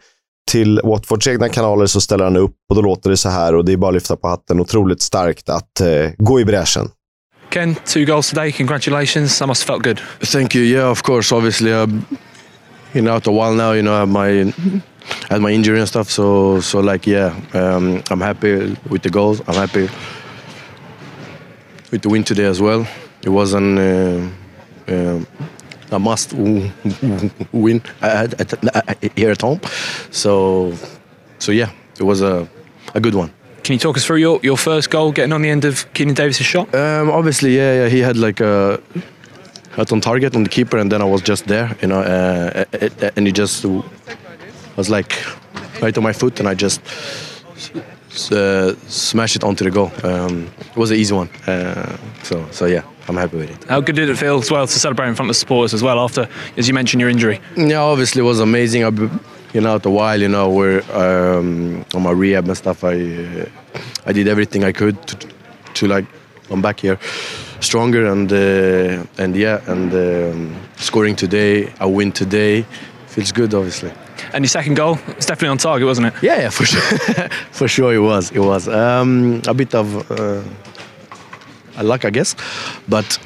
[0.52, 3.66] till Watfords egna kanaler så ställer han upp och då låter det så här och
[3.66, 4.60] det är bara att lyfta på hatten.
[4.60, 6.90] Otroligt starkt att eh, gå i bräschen.
[7.54, 8.52] Ken, two goals today.
[8.52, 9.40] Congratulations.
[9.40, 10.30] That must have felt good.
[10.32, 10.66] Thank you.
[10.66, 11.36] Yeah, of course.
[11.36, 11.88] Obviously, uh,
[12.94, 14.54] you know, after a while now, you know, my
[15.30, 16.10] had my injury and stuff.
[16.10, 19.42] So, so like, yeah, um, I'm happy with the goals.
[19.48, 19.90] I'm happy
[21.92, 22.88] with the win today as well.
[23.24, 24.30] It wasn't uh,
[24.88, 25.20] uh,
[25.92, 29.62] a must win at, at, here at home.
[30.12, 30.74] So,
[31.40, 32.48] so yeah, it was a,
[32.94, 33.32] a good one.
[33.64, 36.16] Can you talk us through your, your first goal, getting on the end of Keenan
[36.16, 36.74] Davis's shot?
[36.76, 38.82] Um, obviously, yeah, yeah, he had like a
[39.76, 42.66] hit on target on the keeper, and then I was just there, you know, uh,
[43.16, 43.66] and he just
[44.76, 45.14] was like
[45.82, 46.82] right on my foot, and I just
[48.32, 49.92] uh, smashed it onto the goal.
[50.04, 53.70] Um, it was an easy one, uh, so so yeah, I'm happy with it.
[53.70, 55.84] How good did it feel as well to celebrate in front of the supporters as
[55.84, 57.40] well after, as you mentioned, your injury?
[57.56, 58.84] Yeah, obviously it was amazing.
[58.84, 58.90] I,
[59.54, 62.94] you know, after a while, you know, where um, on my rehab and stuff, I
[62.94, 63.46] uh,
[64.06, 65.28] I did everything I could to,
[65.76, 66.06] to like
[66.48, 67.00] come back here
[67.64, 72.66] stronger and uh, and yeah, and um, scoring today, I win today,
[73.08, 73.92] feels good, obviously.
[74.34, 76.14] And your second goal, it's definitely on target, wasn't it?
[76.24, 76.82] Yeah, yeah, for sure,
[77.52, 78.32] for sure it was.
[78.32, 80.42] It was um, a bit of uh,
[81.78, 82.36] a luck, I guess,
[82.90, 83.20] but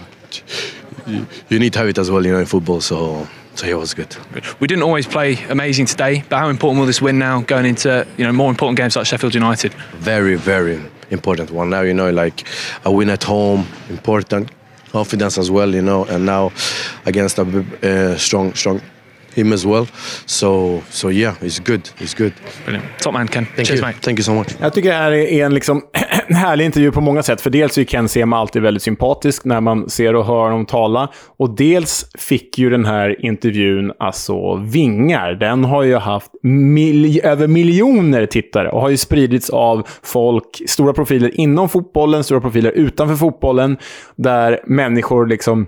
[1.08, 2.82] you need to have it as well, you know, in football.
[2.82, 3.28] So.
[3.56, 4.16] So yeah, it was good.
[4.60, 8.06] We didn't always play amazing today, but how important will this win now going into
[8.16, 9.74] you know more important games like Sheffield United?
[9.96, 10.80] Very, very
[11.10, 11.72] important one.
[11.72, 12.48] Now you know, like
[12.86, 14.52] a win at home, important
[14.92, 15.74] confidence as well.
[15.74, 16.52] You know, and now
[17.08, 17.42] against a
[17.82, 18.80] uh, strong, strong
[19.38, 19.88] him as well.
[20.26, 21.90] So, so yeah, it's good.
[21.98, 22.34] It's good.
[22.66, 22.86] Brilliant.
[23.00, 23.46] Top man Ken.
[23.46, 23.88] Thank Cheers you.
[23.88, 23.98] mate.
[24.02, 24.48] Thank you so much.
[24.62, 25.82] Jag tycker det här är en liksom
[26.30, 27.42] härlig intervju på många sätt.
[27.42, 31.10] För dels är Ken Sema alltid väldigt sympatisk när man ser och hör honom tala.
[31.38, 35.34] Och dels fick ju den här intervjun alltså vingar.
[35.34, 40.94] Den har ju haft mil över miljoner tittare och har ju spridits av folk, stora
[40.94, 43.78] profiler inom fotbollen, stora profiler utanför fotbollen,
[44.16, 45.68] där människor liksom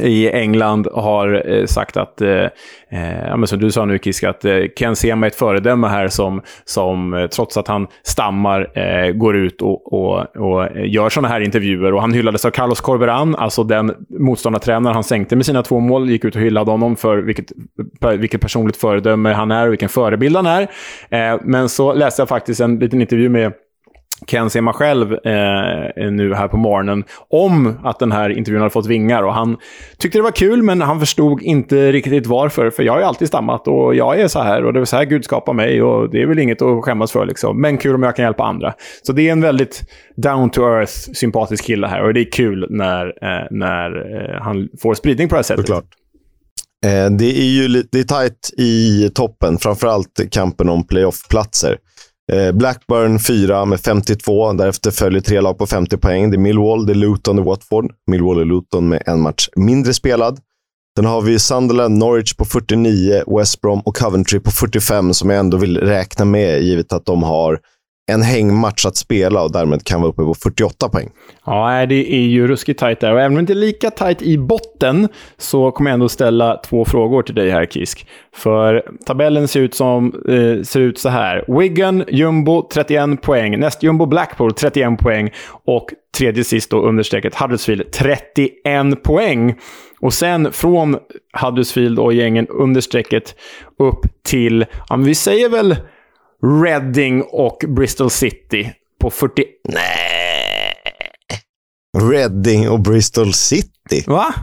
[0.00, 2.44] i England har eh, sagt att, eh,
[2.90, 5.86] eh, ja, men som du sa nu Kisk, att eh, Ken Sema är ett föredöme
[5.86, 11.08] här som, som eh, trots att han stammar, eh, går ut och, och, och gör
[11.08, 11.94] sådana här intervjuer.
[11.94, 16.10] Och han hyllades av Carlos Corberan, alltså den motståndartränare han sänkte med sina två mål,
[16.10, 17.52] gick ut och hyllade honom för vilket,
[18.18, 20.62] vilket personligt föredöme han är och vilken förebild han är.
[21.10, 23.52] Eh, men så läste jag faktiskt en liten intervju med
[24.26, 28.86] Ken Sema själv eh, nu här på morgonen om att den här intervjun hade fått
[28.86, 29.22] vingar.
[29.22, 29.56] Och han
[29.98, 32.70] tyckte det var kul, men han förstod inte riktigt varför.
[32.70, 34.96] För jag har ju alltid stammat och jag är så här och det är så
[34.96, 37.26] här Gud skapar mig och det är väl inget att skämmas för.
[37.26, 37.60] Liksom.
[37.60, 38.74] Men kul om jag kan hjälpa andra.
[39.02, 39.82] Så det är en väldigt
[40.16, 44.68] down to earth, sympatisk kille här och det är kul när, eh, när eh, han
[44.82, 45.66] får spridning på det här sättet.
[45.66, 45.84] Såklart.
[46.84, 51.76] Eh, det är ju det är tajt i toppen, framförallt kampen om playoff-platser.
[52.32, 54.52] Eh, Blackburn 4 med 52.
[54.52, 56.30] Därefter följer tre lag på 50 poäng.
[56.30, 57.92] Det är Millwall, det är Luton och Watford.
[58.06, 60.38] Millwall och Luton med en match mindre spelad.
[60.96, 65.38] Sen har vi Sunderland, Norwich på 49, West Brom och Coventry på 45 som jag
[65.38, 67.58] ändå vill räkna med givet att de har
[68.06, 71.10] en hängmatch att spela och därmed kan vara uppe på 48 poäng.
[71.46, 73.12] Ja, det är ju ruskigt tajt där.
[73.12, 76.56] Och även om det inte är lika tajt i botten så kommer jag ändå ställa
[76.56, 78.06] två frågor till dig här, Kisk.
[78.34, 81.60] För tabellen ser ut, som, eh, ser ut så här.
[81.60, 83.60] Wigan, jumbo 31 poäng.
[83.60, 85.30] Näst jumbo Blackpool 31 poäng.
[85.64, 89.54] Och tredje sist då understrecket Huddersfield 31 poäng.
[90.00, 90.96] Och sen från
[91.42, 93.34] Huddersfield och gängen understrecket
[93.78, 95.76] upp till, ja, men vi säger väl
[96.42, 99.44] Reading och Bristol City på 40...
[99.68, 100.74] Nej.
[101.98, 104.04] Reading och Bristol City.
[104.06, 104.34] Va?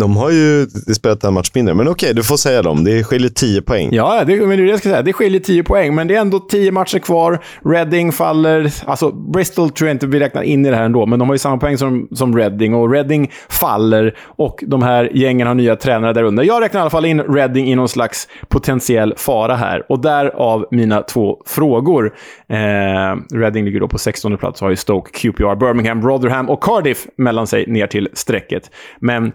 [0.00, 2.84] De har ju spelat en match mindre, men okej, du får säga dem.
[2.84, 3.88] Det skiljer 10 poäng.
[3.92, 5.02] Ja, det, men det är det jag ska säga.
[5.02, 7.38] Det skiljer 10 poäng, men det är ändå 10 matcher kvar.
[7.64, 8.72] Reading faller.
[8.84, 11.34] Alltså, Bristol tror jag inte vi räknar in i det här ändå, men de har
[11.34, 15.76] ju samma poäng som, som Reading och Reading faller och de här gängen har nya
[15.76, 16.44] tränare där under.
[16.44, 20.66] Jag räknar i alla fall in Reading i någon slags potentiell fara här och därav
[20.70, 22.14] mina två frågor.
[22.48, 26.62] Eh, Reading ligger då på 16 plats och har ju Stoke, QPR, Birmingham, Rotherham och
[26.62, 28.70] Cardiff mellan sig ner till strecket.
[29.00, 29.32] Men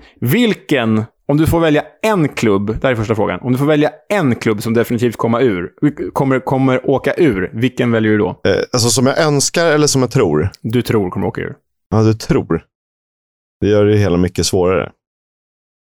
[0.47, 3.39] vilken, om du får välja en klubb, där är första frågan.
[3.39, 5.71] Om du får välja en klubb som definitivt kommer ur,
[6.13, 8.29] kommer, kommer åka ur, vilken väljer du då?
[8.29, 10.49] Eh, alltså som jag önskar eller som jag tror?
[10.61, 11.55] Du tror kommer åka ur.
[11.89, 12.63] Ja, du tror.
[13.61, 14.91] Det gör det hela mycket svårare.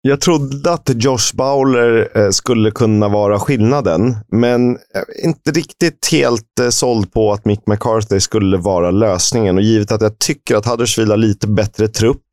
[0.02, 6.60] Jag trodde att Josh Bowler eh, skulle kunna vara skillnaden, men är inte riktigt helt
[6.62, 9.56] eh, såld på att Mick McCarthy skulle vara lösningen.
[9.58, 12.24] Och givet att jag tycker att Huddersfield har lite bättre trupp.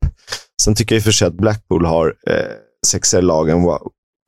[0.61, 2.33] Sen tycker jag i och för sig att Blackpool har eh,
[2.87, 3.81] sexigare lag än vad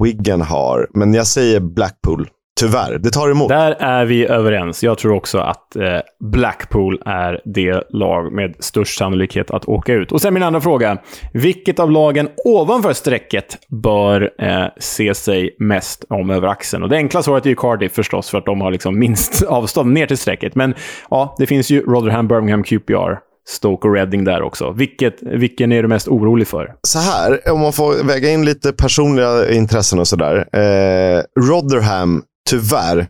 [0.04, 0.88] Wigan har.
[0.94, 2.30] Men jag säger Blackpool.
[2.60, 3.50] Tyvärr, det tar emot.
[3.50, 4.84] Där är vi överens.
[4.84, 10.12] Jag tror också att eh, Blackpool är det lag med störst sannolikhet att åka ut.
[10.12, 10.98] Och sen min andra fråga.
[11.34, 16.84] Vilket av lagen ovanför strecket bör eh, se sig mest om över axeln?
[16.84, 19.94] Och det enkla svaret är ju Cardiff förstås, för att de har liksom minst avstånd
[19.94, 20.56] ner till strecket.
[20.56, 20.74] Men
[21.10, 23.29] ja, det finns ju Rotherham, Birmingham, QPR.
[23.48, 24.72] Stoke och Reading där också.
[24.72, 26.76] Vilket, vilken är du mest orolig för?
[26.88, 30.36] Så här, om man får väga in lite personliga intressen och sådär.
[30.56, 33.08] Eh, Rotherham tyvärr,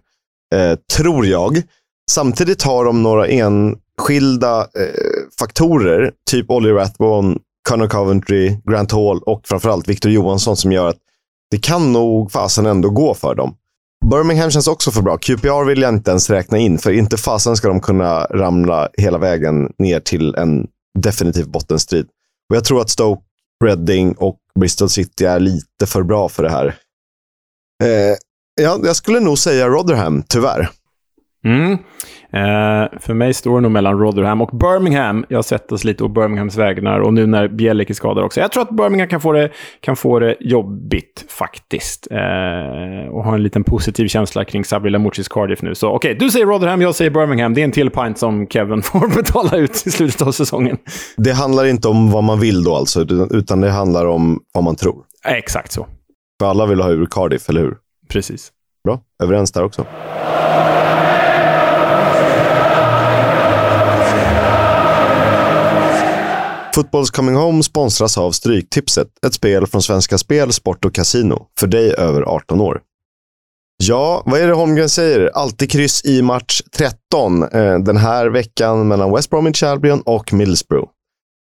[0.55, 1.61] eh, tror jag.
[2.11, 4.65] Samtidigt har de några enskilda eh,
[5.39, 7.37] faktorer, typ Olly Rathbone,
[7.69, 10.97] Connor Coventry, Grant Hall och framförallt Victor Johansson som gör att
[11.51, 13.55] det kan nog fasen ändå gå för dem.
[14.09, 15.17] Birmingham känns också för bra.
[15.17, 19.17] QPR vill jag inte ens räkna in, för inte fasen ska de kunna ramla hela
[19.17, 20.67] vägen ner till en
[20.99, 22.05] definitiv bottenstrid.
[22.49, 23.21] Och jag tror att Stoke,
[23.63, 26.75] Reading och Bristol City är lite för bra för det här.
[27.83, 28.17] Eh,
[28.61, 30.69] jag, jag skulle nog säga Rotherham, tyvärr.
[31.45, 31.71] Mm.
[32.33, 35.25] Eh, för mig står det nog mellan Rotherham och Birmingham.
[35.29, 38.39] Jag sätter oss lite på Birminghams vägnar och nu när Bjellick är skadad också.
[38.39, 42.07] Jag tror att Birmingham kan få det, kan få det jobbigt faktiskt.
[42.11, 45.75] Eh, och ha en liten positiv känsla kring Sabri Lamouchis Cardiff nu.
[45.75, 47.53] Så okej, okay, du säger Rotherham, jag säger Birmingham.
[47.53, 50.77] Det är en till pint som Kevin får betala ut i slutet av säsongen.
[51.17, 54.75] Det handlar inte om vad man vill då alltså, utan det handlar om vad man
[54.75, 55.03] tror.
[55.25, 55.87] Exakt så.
[56.39, 57.77] För alla vill ha ur Cardiff, eller hur?
[58.09, 58.51] Precis.
[58.83, 59.85] Bra, överens där också.
[66.79, 71.45] Fotbolls Coming Home sponsras av Stryktipset, ett spel från Svenska Spel, Sport och Casino.
[71.59, 72.81] För dig över 18 år.
[73.83, 75.31] Ja, vad är det Holmgren säger?
[75.33, 80.89] Alltid kryss i match 13 eh, den här veckan mellan West Bromwich Albion och Middlesbrough.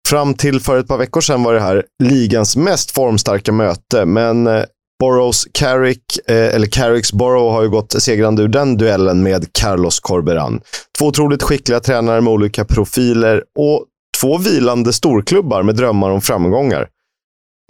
[0.08, 4.46] Fram till för ett par veckor sedan var det här ligans mest formstarka möte, men
[4.46, 4.64] eh,
[5.00, 10.00] Boroughs Carrick, eh, eller Carricks Borough har ju gått segrande ur den duellen med Carlos
[10.00, 10.60] Corberan.
[10.98, 13.86] Två otroligt skickliga tränare med olika profiler och
[14.20, 16.88] två vilande storklubbar med drömmar om framgångar.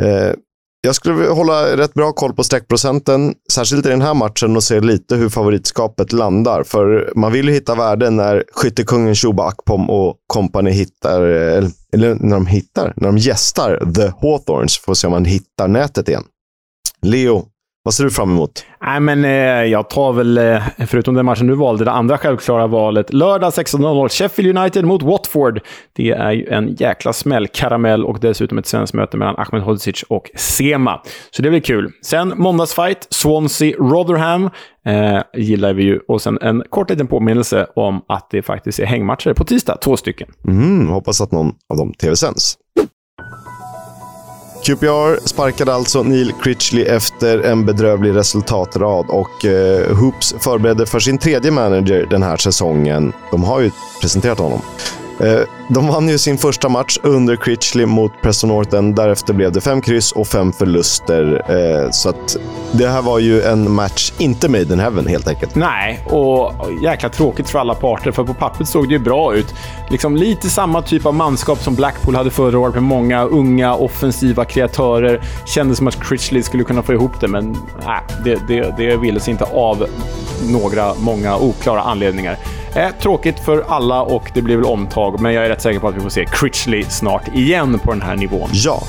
[0.03, 0.35] Eh,
[0.83, 4.81] jag skulle hålla rätt bra koll på streckprocenten, särskilt i den här matchen och se
[4.81, 6.63] lite hur favoritskapet landar.
[6.63, 12.15] För man vill ju hitta värden när skyttekungen Shuba Akpom och kompani hittar, eh, eller
[12.15, 14.79] när de hittar, när de gästar The Hawthorns.
[14.79, 16.25] Får se om man hittar nätet igen.
[17.03, 17.47] Leo,
[17.91, 18.65] vad ser du fram emot?
[18.83, 19.31] Nej, men eh,
[19.71, 23.13] jag tar väl, eh, förutom den matchen du valde, det andra självklara valet.
[23.13, 25.61] Lördag 16.00, Sheffield United mot Watford.
[25.93, 30.03] Det är ju en jäkla smäll, karamell och dessutom ett svenskt möte mellan Ahmed Hodzic
[30.03, 31.01] och Sema.
[31.31, 31.93] Så det blir kul.
[32.03, 34.51] Sen måndagsfight, Swansea-Rotherham.
[34.87, 36.01] Eh, gillar vi ju.
[36.09, 39.97] Och sen en kort liten påminnelse om att det faktiskt är hängmatcher på tisdag, två
[39.97, 40.29] stycken.
[40.49, 42.59] Mm, hoppas att någon av dem tv-sänds.
[44.63, 51.19] QPR sparkade alltså Neil Critchley efter en bedrövlig resultatrad och eh, Hoops förberedde för sin
[51.19, 53.13] tredje manager den här säsongen.
[53.31, 54.61] De har ju presenterat honom.
[55.21, 55.41] Eh,
[55.73, 58.95] de vann ju sin första match under Critchley mot Preston Norton.
[58.95, 61.45] Därefter blev det fem kryss och fem förluster.
[61.49, 62.37] Eh, så att
[62.73, 65.55] Det här var ju en match inte made in heaven helt enkelt.
[65.55, 66.53] Nej, och
[66.83, 69.55] jäkla tråkigt för alla parter, för på pappret såg det ju bra ut.
[69.91, 74.45] Liksom lite samma typ av manskap som Blackpool hade förra året med många unga offensiva
[74.45, 75.21] kreatörer.
[75.47, 77.57] Kändes som att Critchley skulle kunna få ihop det, men
[77.87, 79.87] nej, det, det, det ville sig inte av
[80.49, 82.39] några, många oklara anledningar.
[82.75, 85.89] Eh, tråkigt för alla och det blir väl omtag, men jag är rätt säker på
[85.89, 88.49] att vi får se Critchley snart igen på den här nivån.
[88.53, 88.83] Ja.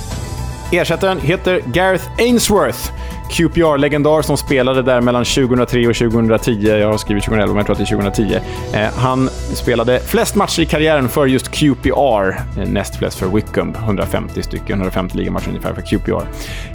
[0.71, 2.91] Ersättaren heter Gareth Ainsworth.
[3.31, 6.51] QPR-legendar som spelade där mellan 2003 och 2010.
[6.51, 8.39] Jag har skrivit 2011, men jag tror att det är 2010.
[8.73, 12.29] Eh, han spelade flest matcher i karriären för just QPR.
[12.59, 14.79] Eh, näst flest för Wickham, 150 stycken.
[14.79, 16.25] 150 ligamatcher ungefär för QPR.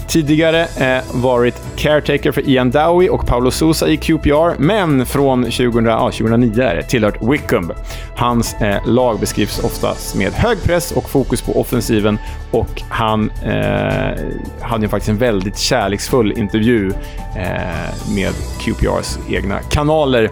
[0.09, 5.89] Tidigare eh, varit caretaker för Ian Dowie och Paolo Sousa i QPR, men från 2000,
[5.89, 7.73] ah, 2009 är det tillhört Wickham.
[8.17, 12.19] Hans eh, lag beskrivs oftast med hög press och fokus på offensiven
[12.51, 14.15] och han eh,
[14.61, 16.93] hade ju faktiskt en väldigt kärleksfull intervju
[17.37, 20.31] eh, med QPRs egna kanaler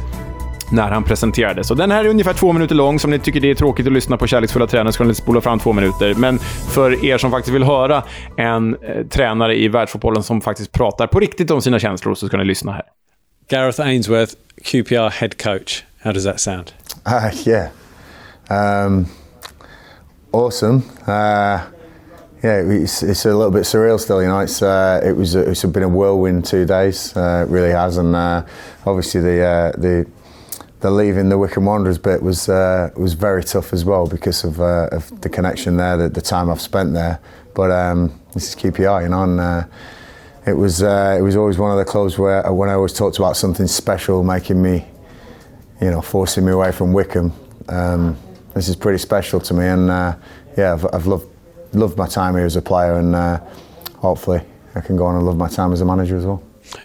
[0.75, 1.71] när han presenterades.
[1.71, 2.99] Och den här är ungefär två minuter lång.
[2.99, 5.41] Som ni tycker det är tråkigt att lyssna på kärleksfulla tränare så kan ni spola
[5.41, 6.15] fram två minuter.
[6.15, 8.03] Men för er som faktiskt vill höra
[8.37, 12.37] en eh, tränare i världsfotbollen som faktiskt pratar på riktigt om sina känslor så ska
[12.37, 12.83] ni lyssna här.
[13.51, 15.83] Gareth Ainsworth, QPR head coach.
[16.03, 16.73] How does that sound?
[17.07, 17.69] Uh, yeah.
[18.51, 19.07] Um,
[20.33, 20.83] awesome.
[21.07, 21.61] Uh,
[22.43, 24.23] yeah, it's, it's a little bit surreal still.
[24.23, 27.17] You know, it's uh, it was it's been a whirlwind two days.
[27.17, 28.45] Uh, it really has, and uh,
[28.85, 30.07] obviously the uh, the
[30.85, 34.61] the leaving the Wickham Wanderers bit was uh, was very tough as well because of,
[34.61, 37.21] uh, of the connection there, the, the time I've spent there.
[37.55, 39.67] But um, this is QPR, you know, and
[40.47, 43.39] it was it was always one of the clubs where when I always talked about
[43.39, 44.85] something special, making me,
[45.81, 47.33] you know, forcing me away from Wickham.
[47.71, 48.19] Um,
[48.53, 49.89] this is pretty special to me, and
[50.59, 51.27] yeah, I've, I've loved
[51.73, 53.41] loved my time here as a player, and uh,
[54.01, 54.43] hopefully
[54.75, 56.43] I can go on and love my time as a manager as well.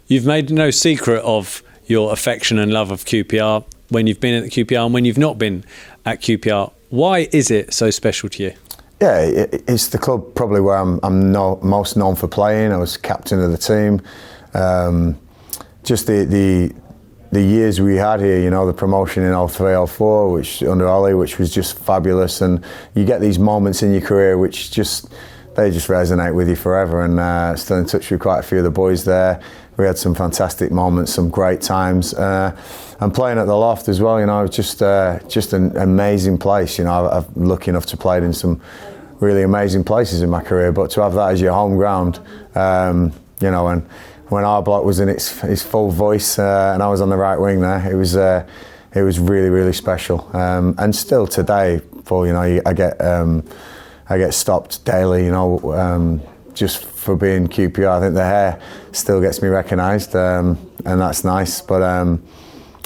[0.08, 4.44] You've made no secret of your affection and love of QPR when you've been at
[4.44, 5.64] the QPR and when you've not been
[6.06, 6.72] at QPR.
[6.90, 8.54] Why is it so special to you?
[9.02, 12.74] Yeah, it's the club probably where I'm, I'm no, most known for playing.
[12.74, 14.02] I was captain of the team.
[14.54, 15.18] Um,
[15.84, 16.74] just the, the
[17.32, 21.14] the years we had here, you know, the promotion in 03, 04, which under Ollie,
[21.14, 22.42] which was just fabulous.
[22.42, 22.64] And
[22.96, 25.14] you get these moments in your career which just,
[25.56, 27.04] they just resonate with you forever.
[27.04, 29.40] And uh, still in touch with quite a few of the boys there.
[29.80, 32.14] We had some fantastic moments, some great times.
[32.14, 32.56] Uh,
[33.00, 36.78] and playing at the Loft as well, you know, just, uh, just an amazing place.
[36.78, 38.60] You know, I'm lucky enough to play in some
[39.22, 42.20] really amazing places in my career, but to have that as your home ground,
[42.56, 43.84] um, you know, and
[44.28, 47.16] when our block was in its, its full voice uh, and I was on the
[47.16, 48.46] right wing there, it was uh,
[48.94, 50.30] it was really really special.
[50.36, 53.44] Um, and still today, Paul, you know, I get um,
[54.10, 56.22] I get stopped daily, you know, um,
[56.62, 57.98] just for being QPR.
[57.98, 58.60] I think the hair
[58.92, 61.62] still gets me recognised, um, and that's nice.
[61.62, 62.22] But um,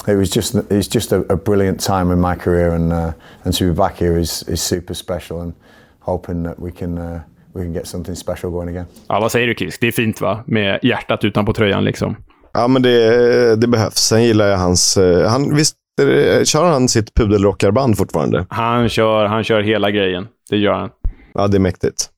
[0.08, 3.12] it was just it's just a, a, brilliant time in my career, and uh,
[3.44, 5.54] and to be back here is is super special, and
[6.00, 6.98] hoping that we can.
[6.98, 7.20] Uh,
[7.56, 8.86] we can get something special going again.
[9.08, 9.82] Ja, vad säger du Kisk?
[9.82, 10.44] Det är fint va?
[10.46, 12.16] Med hjärtat utanpå tröjan liksom.
[12.54, 13.96] Ja, men det, det behövs.
[13.98, 14.98] Sen gillar jag hans...
[14.98, 18.46] eh, Han, visst eh, kör han sitt pudelrockarband fortfarande?
[18.50, 20.28] Han kör, han kör hela grejen.
[20.50, 20.90] Det gör han.
[21.34, 22.10] Ja, det är mäktigt.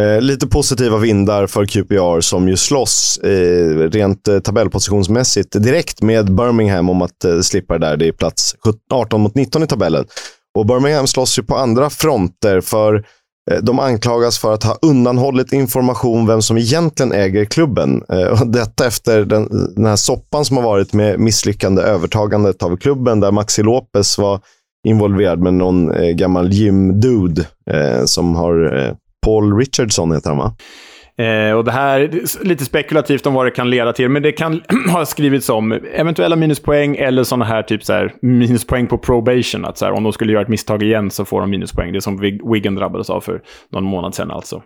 [0.00, 6.34] Eh, lite positiva vindar för QPR som ju slåss eh, rent eh, tabellpositionsmässigt direkt med
[6.34, 7.96] Birmingham om att eh, slippa det där.
[7.96, 8.54] Det är plats
[8.92, 10.04] 18 mot 19 i tabellen.
[10.58, 13.04] Och Birmingham slåss ju på andra fronter för
[13.50, 18.04] Eh, de anklagas för att ha undanhållit information vem som egentligen äger klubben.
[18.08, 23.20] Eh, detta efter den, den här soppan som har varit med misslyckande övertagandet av klubben
[23.20, 24.40] där Maxi Lopez var
[24.86, 28.94] involverad med någon eh, gammal gym-dude eh, som har eh,
[29.24, 30.54] Paul Richardson heter han va?
[31.24, 34.32] Eh, och det här är lite spekulativt om vad det kan leda till, men det
[34.32, 34.62] kan
[34.92, 39.64] ha skrivits om eventuella minuspoäng eller sådana här typ så här, minuspoäng på probation.
[39.64, 41.92] Att så här, om de skulle göra ett misstag igen så får de minuspoäng.
[41.92, 43.42] Det är som Wiggen drabbades av för
[43.72, 44.62] någon månad sedan alltså.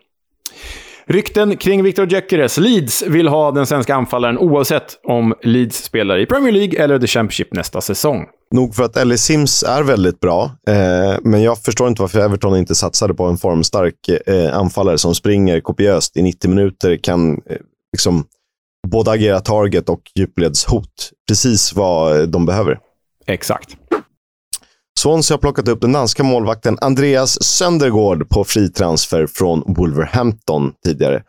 [1.06, 2.58] Rykten kring Victor Gyökeres.
[2.58, 7.06] Leeds vill ha den svenska anfallaren oavsett om Leeds spelar i Premier League eller The
[7.06, 8.26] Championship nästa säsong.
[8.54, 12.56] Nog för att Ellie Sims är väldigt bra, eh, men jag förstår inte varför Everton
[12.56, 17.56] inte satsade på en formstark eh, anfallare som springer kopiöst i 90 minuter, kan eh,
[17.92, 18.24] liksom
[18.88, 21.10] både agera target och djupledshot.
[21.28, 22.78] Precis vad de behöver.
[23.26, 23.76] Exakt.
[25.00, 31.22] Swansea har plockat upp den danska målvakten Andreas Söndergaard på fri transfer från Wolverhampton tidigare.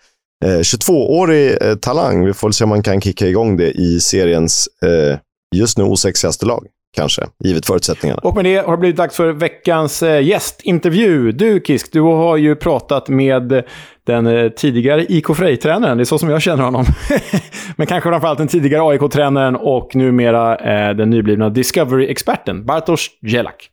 [0.45, 2.25] Eh, 22-årig eh, talang.
[2.25, 5.17] Vi får se om man kan kicka igång det i seriens eh,
[5.55, 6.67] just nu osexigaste lag.
[6.95, 8.21] Kanske, givet förutsättningarna.
[8.23, 11.31] Och med det har det blivit dags för veckans eh, gästintervju.
[11.31, 13.63] Du Kisk, du har ju pratat med
[14.05, 16.85] den eh, tidigare IK Frej-tränaren, det är så som jag känner honom.
[17.75, 23.69] Men kanske framförallt den tidigare AIK-tränaren och numera eh, den nyblivna Discovery-experten, Bartosz Jelak.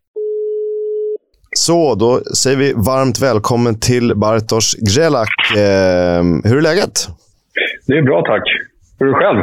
[1.57, 5.29] Så, då säger vi varmt välkommen till Bartosz Grzelak.
[5.51, 7.09] Eh, hur är läget?
[7.87, 8.43] Det är bra, tack.
[9.03, 9.38] Hur är det själv?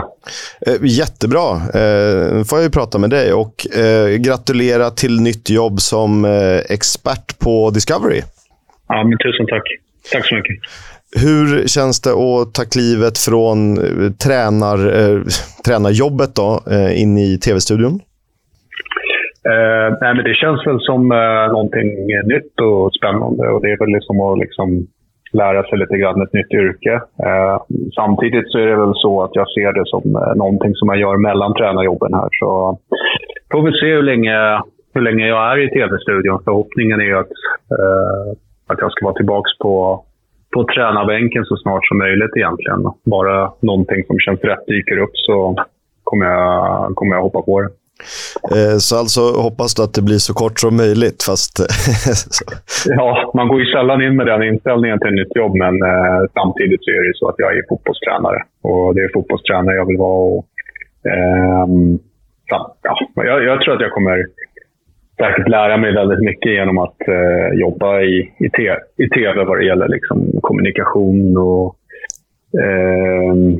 [0.67, 1.47] Eh, jättebra.
[1.79, 6.57] Eh, får jag ju prata med dig och eh, gratulera till nytt jobb som eh,
[6.75, 8.21] expert på Discovery.
[8.87, 9.63] Ja, men tusen tack.
[10.11, 10.55] Tack så mycket.
[11.25, 13.57] Hur känns det att ta klivet från
[14.25, 15.21] tränar, eh,
[15.65, 17.99] tränarjobbet då, eh, in i tv-studion?
[19.53, 21.89] Eh, nej, men det känns väl som eh, någonting
[22.33, 23.43] nytt och spännande.
[23.49, 24.87] Och Det är väl liksom att liksom
[25.33, 26.93] lära sig lite grann ett nytt yrke.
[27.25, 27.57] Eh,
[27.95, 30.99] samtidigt så är det väl så att jag ser det som eh, någonting som jag
[30.99, 32.29] gör mellan tränarjobben här.
[32.39, 32.79] Så
[33.51, 34.61] får vi se hur länge,
[34.93, 36.41] hur länge jag är i tv-studion.
[36.43, 37.35] Förhoppningen är att,
[37.79, 38.27] eh,
[38.67, 40.03] att jag ska vara tillbaka på,
[40.53, 42.83] på tränarbänken så snart som möjligt egentligen.
[43.05, 45.55] Bara någonting som känns rätt dyker upp så
[46.03, 47.69] kommer jag, kommer jag hoppa på det.
[48.55, 51.53] Eh, så alltså hoppas du att det blir så kort som möjligt, fast...
[52.97, 56.19] ja, man går ju sällan in med den inställningen till ett nytt jobb, men eh,
[56.33, 58.39] samtidigt så är det så att jag är fotbollstränare.
[58.61, 60.19] Och det är fotbollstränare jag vill vara.
[60.33, 60.45] Och,
[61.11, 61.65] eh,
[62.45, 62.75] ja,
[63.15, 64.25] jag, jag, tror att jag kommer
[65.17, 69.57] säkert lära mig väldigt mycket genom att eh, jobba i, i, te, i tv vad
[69.57, 71.75] det gäller liksom, kommunikation och
[72.63, 73.57] ehm,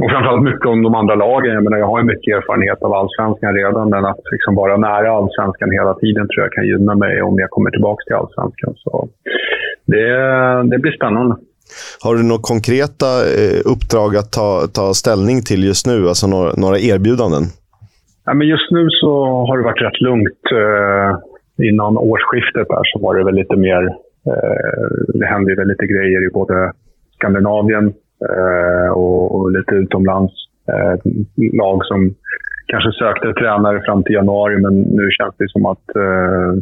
[0.00, 1.54] och framförallt mycket om de andra lagen.
[1.54, 5.10] Jag, menar, jag har ju mycket erfarenhet av allsvenskan redan, men att liksom vara nära
[5.18, 8.72] allsvenskan hela tiden tror jag kan gynna mig om jag kommer tillbaka till allsvenskan.
[8.76, 9.08] Så
[9.86, 10.08] det,
[10.70, 11.36] det blir spännande.
[12.04, 16.08] Har du några konkreta eh, uppdrag att ta, ta ställning till just nu?
[16.08, 17.44] Alltså några, några erbjudanden?
[18.26, 19.12] Ja, men just nu så
[19.46, 20.44] har det varit rätt lugnt.
[20.62, 21.10] Eh,
[21.68, 23.82] innan årsskiftet där så var det väl lite mer...
[24.30, 24.88] Eh,
[25.20, 26.72] det hände väl lite grejer i både
[27.14, 27.92] Skandinavien
[28.28, 30.32] Eh, och, och, lite utomlands.
[30.68, 30.94] Eh,
[31.52, 32.14] lag som
[32.66, 36.52] kanske sökte tränare fram till januari, men nu känns det som att eh,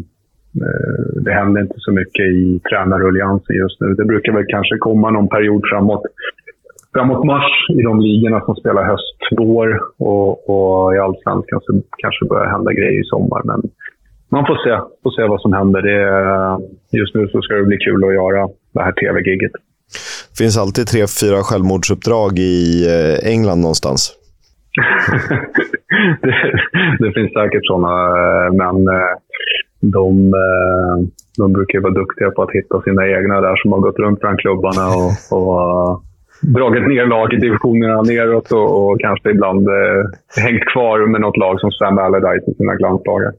[0.65, 3.95] eh det händer inte så mycket i tränarruljansen just nu.
[3.95, 6.03] Det brukar väl kanske komma någon period framåt,
[6.95, 12.25] framåt mars i de ligorna som spelar höst, vår och, och i allsvenskan så kanske
[12.25, 13.43] börjar hända grejer i sommar.
[13.45, 13.63] Men
[14.31, 15.83] man får se, får se vad som händer.
[15.83, 16.59] Det, eh,
[17.01, 19.53] just nu så ska det bli kul att göra det här tv-giget.
[20.39, 24.13] Det finns alltid tre, fyra självmordsuppdrag i eh, England någonstans.
[26.23, 26.35] det,
[26.99, 29.15] det, finns säkert sådana, eh, men eh,
[29.81, 30.33] de,
[31.39, 34.39] de brukar vara duktiga på att hitta sina egna där som har gått runt bland
[34.41, 36.03] klubbarna och, och
[36.41, 40.03] dragit ner lag i divisionerna neråt och, och kanske ibland eh,
[40.45, 43.33] hängt kvar med något lag som Sam Allardyce i sina glansdagar.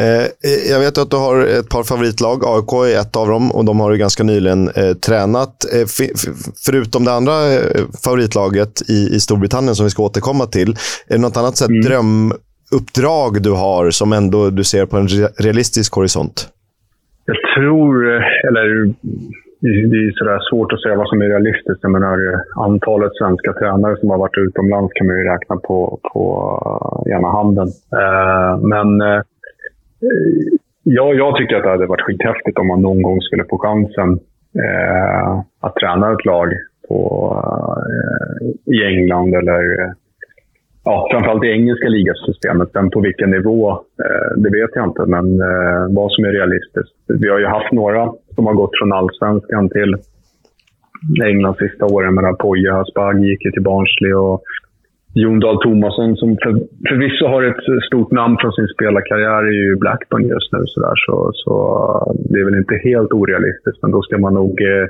[0.00, 0.26] Eh,
[0.72, 2.36] jag vet att du har ett par favoritlag.
[2.54, 5.54] AIK är ett av dem och de har ju ganska nyligen eh, tränat.
[5.74, 5.86] Eh,
[6.66, 10.70] förutom det andra eh, favoritlaget i, i Storbritannien som vi ska återkomma till.
[11.08, 11.82] Är det något annat sätt, mm.
[11.86, 15.08] drömuppdrag du har som ändå du ser på en
[15.46, 16.48] realistisk horisont?
[17.24, 18.64] Jag tror, eh, eller
[19.90, 21.80] det är sådär svårt att säga vad som är realistiskt.
[21.82, 22.16] Jag menar,
[22.56, 26.24] antalet svenska tränare som har varit utomlands kan man ju räkna på, på
[27.16, 27.68] ena handen.
[28.72, 28.88] Men
[30.82, 34.10] Ja, jag tycker att det hade varit skithäftigt om man någon gång skulle få chansen
[34.64, 35.30] eh,
[35.60, 36.52] att träna ett lag
[36.88, 36.98] på,
[37.90, 39.92] eh, i England eller eh,
[40.84, 42.72] ja, framförallt i engelska ligasystemet.
[42.72, 43.70] Sen på vilken nivå,
[44.04, 45.06] eh, det vet jag inte.
[45.06, 46.96] Men eh, vad som är realistiskt.
[47.06, 49.96] Vi har ju haft några som har gått från allsvenskan till
[51.24, 52.14] England sista åren.
[52.14, 54.42] Men Poja Asbaghi gick ju till Barnsley och
[55.14, 56.52] Jon Dahl Tomasson som för,
[56.88, 60.62] förvisso har ett stort namn från sin spelarkarriär är ju Blackburn just nu.
[60.66, 61.52] Så, där, så, så
[62.30, 64.86] det är väl inte helt orealistiskt, men då ska man nog eh,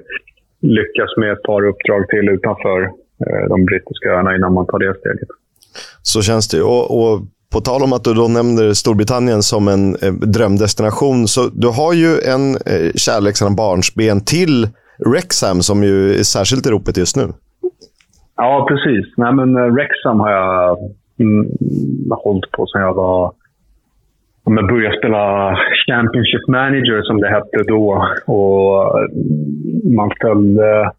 [0.61, 2.83] lyckas med ett par uppdrag till utanför
[3.27, 5.29] eh, de brittiska öarna innan man tar det steget.
[6.03, 6.63] Så känns det.
[6.63, 7.21] Och, och
[7.53, 11.93] på tal om att du då nämner Storbritannien som en eh, drömdestination, så du har
[11.93, 14.69] ju en eh, kärleksam barnsben till
[15.07, 17.29] Wrexham som ju är särskilt i ropet just nu.
[18.43, 19.07] Ja, precis.
[19.17, 20.79] Nej, men eh, Rexham har jag
[21.19, 21.47] mm,
[22.11, 23.33] hållit på sedan jag var...
[24.45, 28.05] Jag började spela Championship Manager, som det hette då.
[28.27, 29.09] Och eh,
[29.97, 30.91] man följde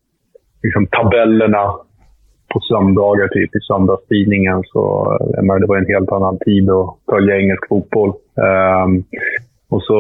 [0.64, 1.64] liksom, tabellerna
[2.54, 4.64] på söndagar, typ i söndagstidningen.
[4.66, 4.82] Så,
[5.38, 8.14] eh, menar, det var en helt annan tid att följa engelsk fotboll.
[8.86, 9.04] Um,
[9.70, 10.00] och så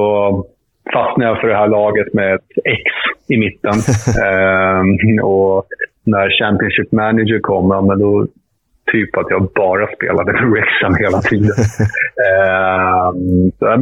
[0.94, 2.84] fastnade jag för det här laget med ett X
[3.28, 3.78] i mitten.
[4.82, 5.66] um, och
[6.04, 8.28] när Championship Manager kom, ja, men då
[8.92, 11.58] typ att jag bara spelade för Wrexham hela tiden.
[12.28, 13.08] eh,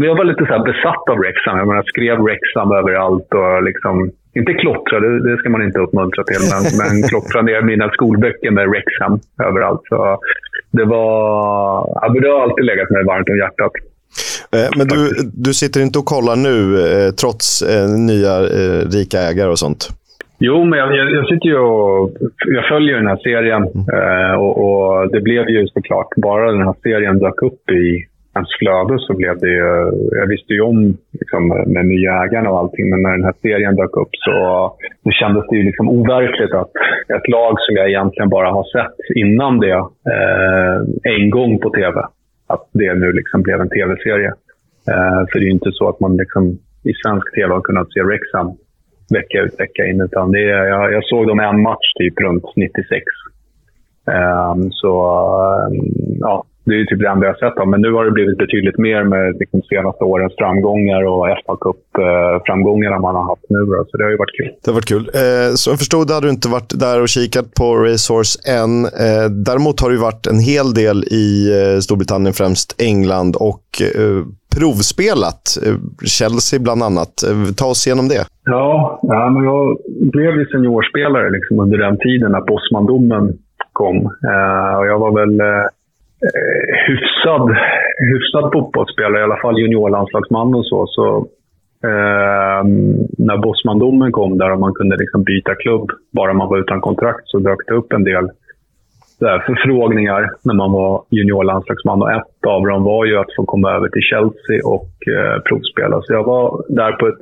[0.07, 1.57] jag var lite så besatt av Wrexham.
[1.57, 6.43] Jag menar, skrev Wrexham överallt och liksom inte klottra, det, ska man inte uppmuntra till,
[6.51, 9.19] men, men klottra ner mina skolböcker med Wrexham
[9.49, 9.81] överallt.
[9.89, 10.19] Så
[10.71, 11.09] det, var,
[12.01, 13.71] ja, det har alltid legat mig varmt om hjärtat.
[14.55, 14.99] Eh, men du,
[15.33, 16.55] du sitter inte och kollar nu,
[16.85, 18.33] eh, trots eh, nya
[18.95, 19.81] rika ägare och sånt?
[20.39, 22.11] Jo, men jag, jag, sitter ju och
[22.47, 24.39] jag följer den här serien mm.
[24.39, 28.05] och, och, det blev ju såklart, bara den här serien dök upp i
[28.35, 29.91] ens flöde så blev det ju...
[30.11, 33.75] Jag visste ju om liksom, med nya ägarna och allting, men när den här serien
[33.75, 34.33] dök upp så
[35.03, 36.71] det kändes det ju liksom overkligt att
[37.17, 39.79] ett lag som jag egentligen bara har sett innan det
[40.13, 41.95] eh, en gång på tv,
[42.53, 44.31] att det nu liksom blev en tv-serie.
[44.91, 46.43] Eh, för det är ju inte så att man liksom,
[46.83, 48.57] i svensk tv har kunnat se Rexham
[49.13, 50.01] vecka ut vecka in.
[50.01, 53.03] Utan det är, jag, jag såg dem en match typ runt 96.
[54.07, 54.91] Eh, så
[55.67, 57.69] ehm, ja, det är typ det enda jag har sett dem.
[57.71, 62.99] Men nu har det blivit betydligt mer med liksom, senaste årens framgångar och fa Cup-framgångarna
[62.99, 63.59] man har haft nu.
[63.65, 63.85] Då.
[63.89, 64.51] Så det har ju varit kul.
[64.63, 65.05] Det har varit kul.
[65.21, 68.85] Eh, som jag förstod hade du inte varit där och kikat på Racehorse än.
[68.85, 73.65] Eh, däremot har det ju varit en hel del i eh, Storbritannien, främst England och
[73.95, 74.19] eh,
[74.55, 75.43] provspelat.
[75.65, 75.75] Eh,
[76.17, 77.13] Chelsea bland annat.
[77.27, 78.23] Eh, ta oss igenom det.
[78.43, 79.77] Ja, ja men jag
[80.15, 83.37] blev ju seniorspelare liksom under den tiden när Bosmandomen
[83.73, 83.97] kom.
[84.77, 85.41] Och jag var väl
[86.27, 87.57] eh, hyfsad,
[88.11, 90.87] hyfsad fotbollsspelare, i alla fall juniorlandslagsman och så.
[90.87, 91.27] så
[91.83, 92.63] eh,
[93.17, 97.23] när Bosmandomen kom där och man kunde liksom byta klubb bara man var utan kontrakt
[97.25, 98.29] så dök det upp en del
[99.19, 102.01] där förfrågningar när man var juniorlandslagsman.
[102.01, 106.01] Och ett av dem var ju att få komma över till Chelsea och eh, provspela.
[106.01, 107.21] Så jag var där på ett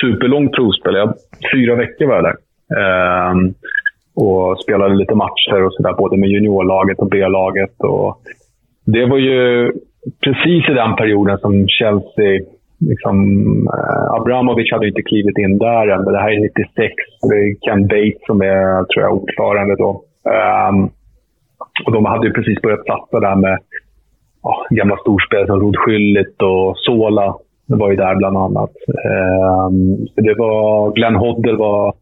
[0.00, 0.94] superlångt provspel.
[0.94, 1.14] Jag,
[1.54, 2.36] fyra veckor var jag där.
[2.80, 3.34] Eh,
[4.14, 7.74] och spelade lite matcher och sådär, både med juniorlaget och B-laget.
[7.78, 8.18] Och
[8.84, 9.72] det var ju
[10.24, 12.40] precis i den perioden som Chelsea
[12.90, 13.16] Liksom,
[13.78, 16.94] eh, Abramovic hade inte klivit in där än, men det här är 96.
[17.28, 19.90] Det är Ken Bates som är, tror jag, ordförande då.
[20.70, 20.90] Um,
[21.86, 23.58] och de hade ju precis börjat satsa där med
[24.42, 27.36] ja, gamla storspelare som Rod Schüllit och Sola.
[27.66, 28.74] Det var ju där bland annat.
[29.66, 31.94] Um, det var, Glenn Hoddle var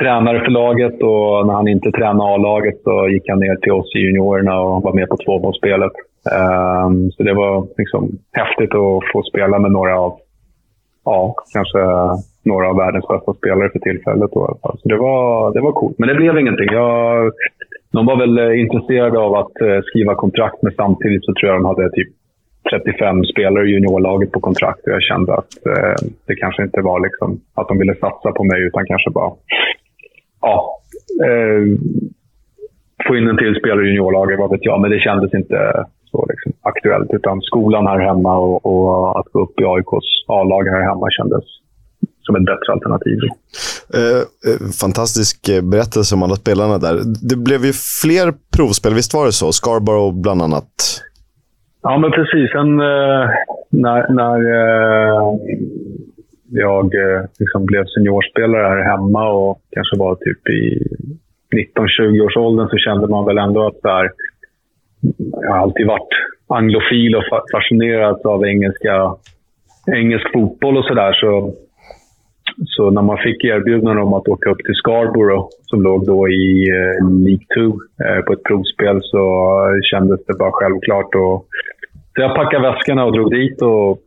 [0.00, 3.94] tränare för laget och när han inte tränade A-laget så gick han ner till oss
[3.94, 5.92] i juniorerna och var med på tvåbollsspelet.
[6.86, 10.18] Um, så det var liksom häftigt att få spela med några av,
[11.04, 11.78] ja, kanske
[12.44, 14.30] några av världens bästa spelare för tillfället.
[14.32, 15.98] Då, Så det var, det var coolt.
[15.98, 16.68] Men det blev ingenting.
[16.72, 17.32] Jag
[17.96, 21.60] de var väl eh, intresserade av att eh, skriva kontrakt, men samtidigt så tror jag
[21.60, 22.08] de hade typ
[22.70, 27.00] 35 spelare i juniorlaget på kontrakt och jag kände att eh, det kanske inte var
[27.00, 29.30] liksom att de ville satsa på mig utan kanske bara
[30.46, 30.56] ja,
[31.26, 31.62] eh,
[33.06, 34.80] få in en till spelare i juniorlaget, vad vet jag.
[34.80, 35.58] Men det kändes inte
[36.10, 37.10] så liksom, aktuellt.
[37.18, 41.44] Utan skolan här hemma och, och att gå upp i AIKs A-lag här hemma kändes
[42.26, 43.18] som ett bättre alternativ.
[43.94, 46.94] Eh, eh, fantastisk eh, berättelse om alla spelarna där.
[47.30, 47.72] Det blev ju
[48.02, 48.26] fler
[48.56, 49.52] provspel, visst var det så?
[49.52, 50.72] Scarborough bland annat.
[51.82, 52.50] Ja, men precis.
[52.52, 53.24] Sen eh,
[53.70, 55.22] när, när eh,
[56.50, 60.82] jag eh, liksom blev seniorspelare här hemma och kanske var typ i
[61.54, 64.10] 19-20 års åldern så kände man väl ändå att där,
[65.42, 66.08] jag har alltid varit
[66.48, 69.14] anglofil och fascinerad av engelska,
[69.92, 71.12] engelsk fotboll och sådär.
[71.12, 71.54] Så
[72.64, 76.68] så när man fick erbjudande om att åka upp till Scarborough, som låg då i
[76.68, 79.22] eh, League 2 eh, på ett provspel, så
[79.90, 81.14] kändes det bara självklart.
[81.14, 81.46] Och,
[82.14, 83.98] så jag packade väskorna och drog dit och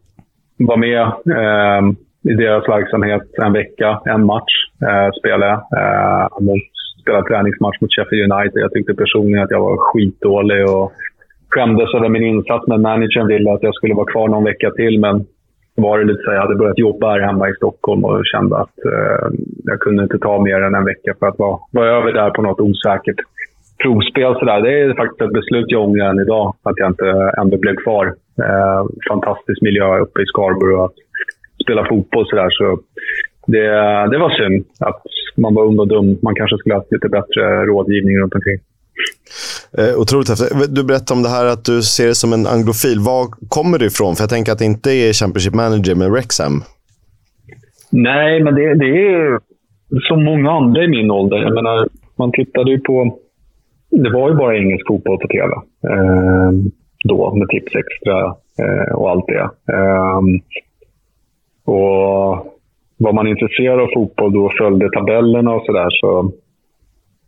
[0.58, 1.02] var med
[1.38, 1.82] eh,
[2.24, 4.02] i deras verksamhet en vecka.
[4.06, 5.60] En match eh, spelade jag.
[5.78, 6.28] Eh,
[7.02, 8.62] spelade träningsmatch mot Sheffield United.
[8.62, 10.92] Jag tyckte personligen att jag var skitdålig och
[11.50, 12.68] skämdes över min insats.
[12.68, 15.00] Men managern ville att jag skulle vara kvar någon vecka till.
[15.00, 15.26] Men
[15.76, 18.78] var det lite så jag hade börjat jobba här hemma i Stockholm och kände att
[18.86, 19.28] eh,
[19.64, 22.42] jag kunde inte ta mer än en vecka för att vara, vara över där på
[22.42, 23.20] något osäkert
[23.84, 24.34] provspel.
[24.40, 24.62] Så där.
[24.62, 28.06] Det är faktiskt ett beslut jag ångrar än idag, att jag inte ändå blev kvar.
[28.46, 30.98] Eh, fantastisk miljö uppe i Scarborough att
[31.70, 32.50] spela fotboll så där.
[32.50, 32.80] Så
[33.48, 33.68] det,
[34.12, 35.02] det var synd att
[35.38, 36.18] man var ung och dum.
[36.22, 38.60] Man kanske skulle haft lite bättre rådgivning runt omkring.
[39.78, 40.76] Eh, otroligt häftigt.
[40.76, 43.00] Du berättade om det här att du ser det som en anglofil.
[43.00, 44.16] Var kommer du ifrån?
[44.16, 46.56] För jag tänker att det inte är Championship Manager med Rexham.
[47.90, 49.40] Nej, men det, det är
[50.08, 51.38] som många andra i min ålder.
[51.38, 53.18] Jag menar, man tittade ju på...
[53.92, 55.52] Det var ju bara engelsk fotboll på tv.
[55.94, 56.52] Eh,
[57.10, 58.18] då, med Tips Extra
[58.64, 59.50] eh, och allt det.
[59.74, 60.22] Eh,
[61.70, 62.30] och
[62.98, 66.32] var man intresserad av fotboll då och följde tabellerna och sådär så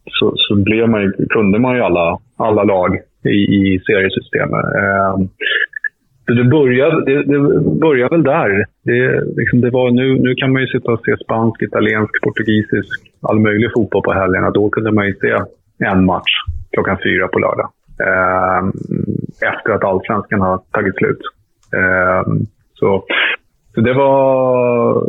[0.05, 4.65] så, så blev man, kunde man ju alla, alla lag i, i seriesystemet.
[4.79, 5.15] Eh,
[6.25, 7.39] så det började, det, det
[7.79, 8.65] började väl där.
[8.83, 13.11] Det, liksom det var, nu, nu kan man ju sitta och se spansk, italiensk, portugisisk,
[13.21, 14.49] all möjlig fotboll på helgerna.
[14.49, 15.37] Då kunde man ju se
[15.85, 16.33] en match
[16.71, 17.69] klockan fyra på lördag.
[18.07, 18.63] Eh,
[19.51, 21.21] efter att allsvenskan har tagit slut.
[21.73, 22.23] Eh,
[22.73, 23.03] så,
[23.73, 25.03] så det var...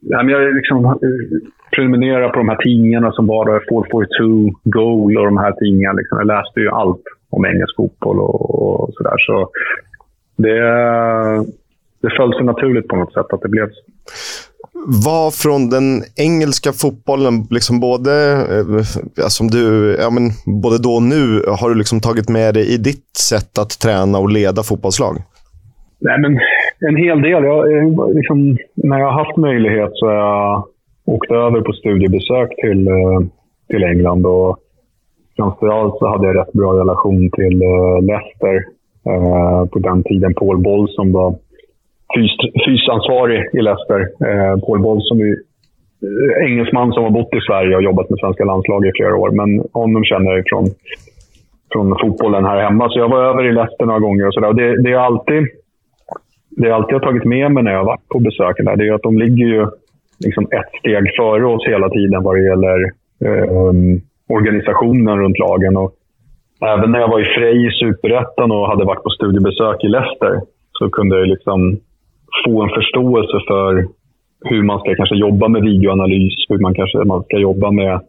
[0.00, 0.98] Ja, men jag liksom
[1.74, 5.98] prenumererade på de här tidningarna som var där, 442, Goal och de här tidningarna.
[5.98, 6.18] Liksom.
[6.18, 9.18] Jag läste ju allt om engelsk fotboll och, och sådär.
[9.18, 9.50] Så
[10.36, 10.60] det,
[12.02, 13.82] det föll sig naturligt på något sätt att det blev så.
[15.04, 18.12] Vad från den engelska fotbollen, liksom både,
[19.18, 20.30] eh, som du, ja, men
[20.62, 24.18] både då och nu, har du liksom tagit med dig i ditt sätt att träna
[24.18, 25.16] och leda fotbollslag?
[26.00, 26.38] Nej, men
[26.88, 27.44] en hel del.
[27.44, 30.64] Jag, eh, liksom, när jag har haft möjlighet så har jag
[31.04, 33.20] åkt över på studiebesök till, eh,
[33.70, 34.26] till England.
[34.26, 34.58] Och
[35.36, 38.64] framförallt så hade jag rätt bra relation till eh, Leicester
[39.06, 41.34] Eh, på den tiden Paul Boll som var
[42.14, 42.32] fys
[42.66, 44.00] fysansvarig i Leicester.
[44.00, 45.36] Eh, Paul Boll som är
[46.46, 49.30] engelsman som har bott i Sverige och jobbat med svenska landslag i flera år.
[49.30, 50.66] Men honom känner jag från,
[51.72, 52.88] från fotbollen här hemma.
[52.88, 54.26] Så jag var över i Leicester några gånger.
[54.26, 55.42] och, så och det, det, är alltid,
[56.50, 58.88] det jag alltid har tagit med mig när jag har varit på besöken där, det
[58.88, 59.66] är att de ligger ju
[60.24, 62.78] liksom ett steg före oss hela tiden vad det gäller
[63.24, 63.74] eh,
[64.28, 65.76] organisationen runt lagen.
[65.76, 65.94] Och
[66.62, 70.40] även när jag var i Frej i Superettan och hade varit på studiebesök i Leicester
[70.72, 71.78] så kunde jag liksom
[72.44, 73.86] få en förståelse för
[74.44, 78.00] hur man ska kanske jobba med videoanalys, hur man kanske man ska jobba med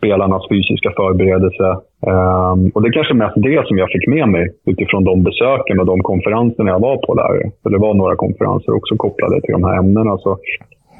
[0.00, 1.68] spelarnas fysiska förberedelse.
[2.12, 5.80] Um, och det är kanske mest det som jag fick med mig utifrån de besöken
[5.80, 7.34] och de konferenserna jag var på där.
[7.62, 10.18] För det var några konferenser också kopplade till de här ämnena.
[10.18, 10.38] Så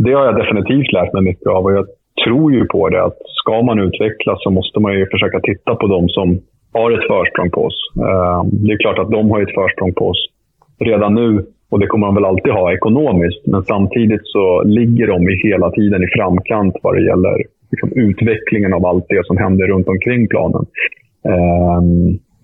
[0.05, 1.87] det har jag definitivt lärt mig mycket av och jag
[2.25, 5.87] tror ju på det att ska man utvecklas så måste man ju försöka titta på
[5.87, 6.39] de som
[6.73, 7.79] har ett försprång på oss.
[7.97, 10.23] Ehm, det är klart att de har ett försprång på oss
[10.79, 13.47] redan nu och det kommer de väl alltid ha ekonomiskt.
[13.47, 17.37] Men samtidigt så ligger de hela tiden i framkant vad det gäller
[17.71, 20.67] liksom, utvecklingen av allt det som händer runt omkring planen.
[21.29, 21.83] Eh,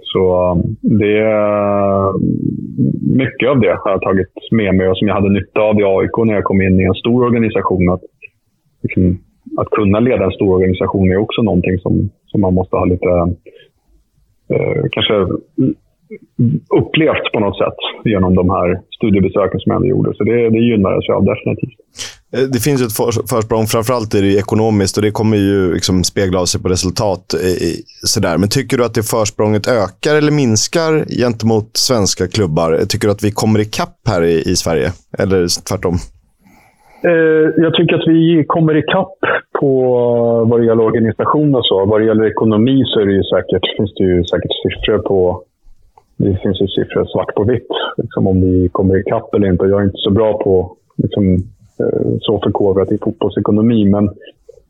[0.01, 1.22] så det,
[3.16, 5.85] mycket av det har jag tagit med mig och som jag hade nytta av i
[5.85, 7.89] AIK när jag kom in i en stor organisation.
[7.91, 8.01] Att,
[8.83, 9.18] liksom,
[9.57, 13.09] att kunna leda en stor organisation är också någonting som, som man måste ha lite
[14.55, 15.14] eh, kanske
[16.81, 20.14] upplevt på något sätt genom de här studiebesöken som jag ändå gjorde.
[20.14, 21.79] Så det, det gynnades jag definitivt.
[22.37, 25.74] Eh, det finns ju ett för, försprång, framförallt är det ekonomiskt och det kommer ju
[25.74, 27.34] liksom spegla av sig på resultat.
[27.34, 27.82] Eh, I,
[28.14, 28.39] sådär.
[28.39, 32.78] Men tycker du att det försprånget ökar eller minskar gentemot svenska klubbar?
[32.89, 34.89] Tycker du att vi kommer ikapp här i, i Sverige?
[35.18, 35.97] Eller tvärtom?
[37.11, 39.18] Eh, jag tycker att vi kommer ikapp
[39.61, 39.70] på
[40.51, 41.84] vad det gäller organisation och så.
[41.84, 45.43] Vad det gäller ekonomi så är det ju säkert, finns det ju säkert siffror på
[46.18, 49.64] det finns ju siffror svart på vitt, liksom om vi kommer ikapp eller inte.
[49.64, 51.24] Jag är inte så bra på liksom,
[51.81, 53.85] Eh, så förkovrat i fotbollsekonomi.
[53.85, 54.11] Men,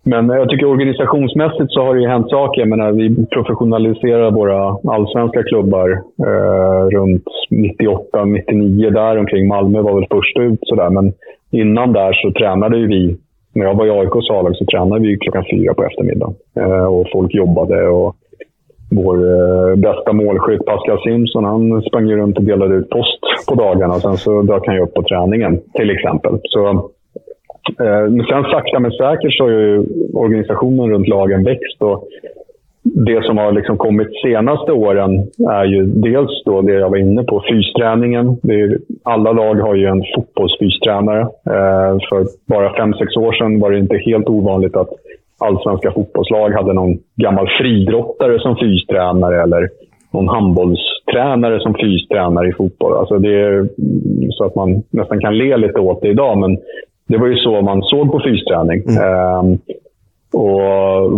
[0.02, 2.60] men jag tycker organisationsmässigt så har det ju hänt saker.
[2.60, 5.90] Jag menar, vi professionaliserar våra allsvenska klubbar
[6.26, 9.48] eh, runt 98, 99 där omkring.
[9.48, 10.90] Malmö var väl först ut sådär.
[10.90, 11.12] Men
[11.50, 13.16] innan där så tränade ju vi,
[13.52, 16.34] när jag var i AIKs A-lag så tränade vi klockan fyra på eftermiddagen.
[16.56, 18.16] Eh, och folk jobbade och
[18.90, 23.54] vår eh, bästa målskytt Pascal Simpson, han sprang ju runt och delade ut post på
[23.54, 24.00] dagarna.
[24.00, 26.38] Sen så dök han ju upp på träningen, till exempel.
[26.42, 26.90] Så,
[27.80, 31.82] eh, sen sakta men säkert så har ju organisationen runt lagen växt.
[31.82, 32.08] Och
[32.82, 35.10] det som har liksom kommit senaste åren
[35.48, 38.26] är ju dels då det jag var inne på, fysträningen.
[38.28, 41.20] Är, alla lag har ju en fotbollsfystränare.
[41.20, 44.90] Eh, för bara fem sex år sedan var det inte helt ovanligt att
[45.38, 49.68] allsvenska fotbollslag hade någon gammal fridrottare som fystränare eller
[50.10, 52.92] någon handbollstränare som fystränare i fotboll.
[52.92, 53.68] Alltså det är
[54.30, 56.58] så att man nästan kan le lite åt det idag, men
[57.06, 58.82] det var ju så man såg på fysträning.
[58.88, 59.38] Mm.
[59.38, 59.58] Um,
[60.32, 60.60] och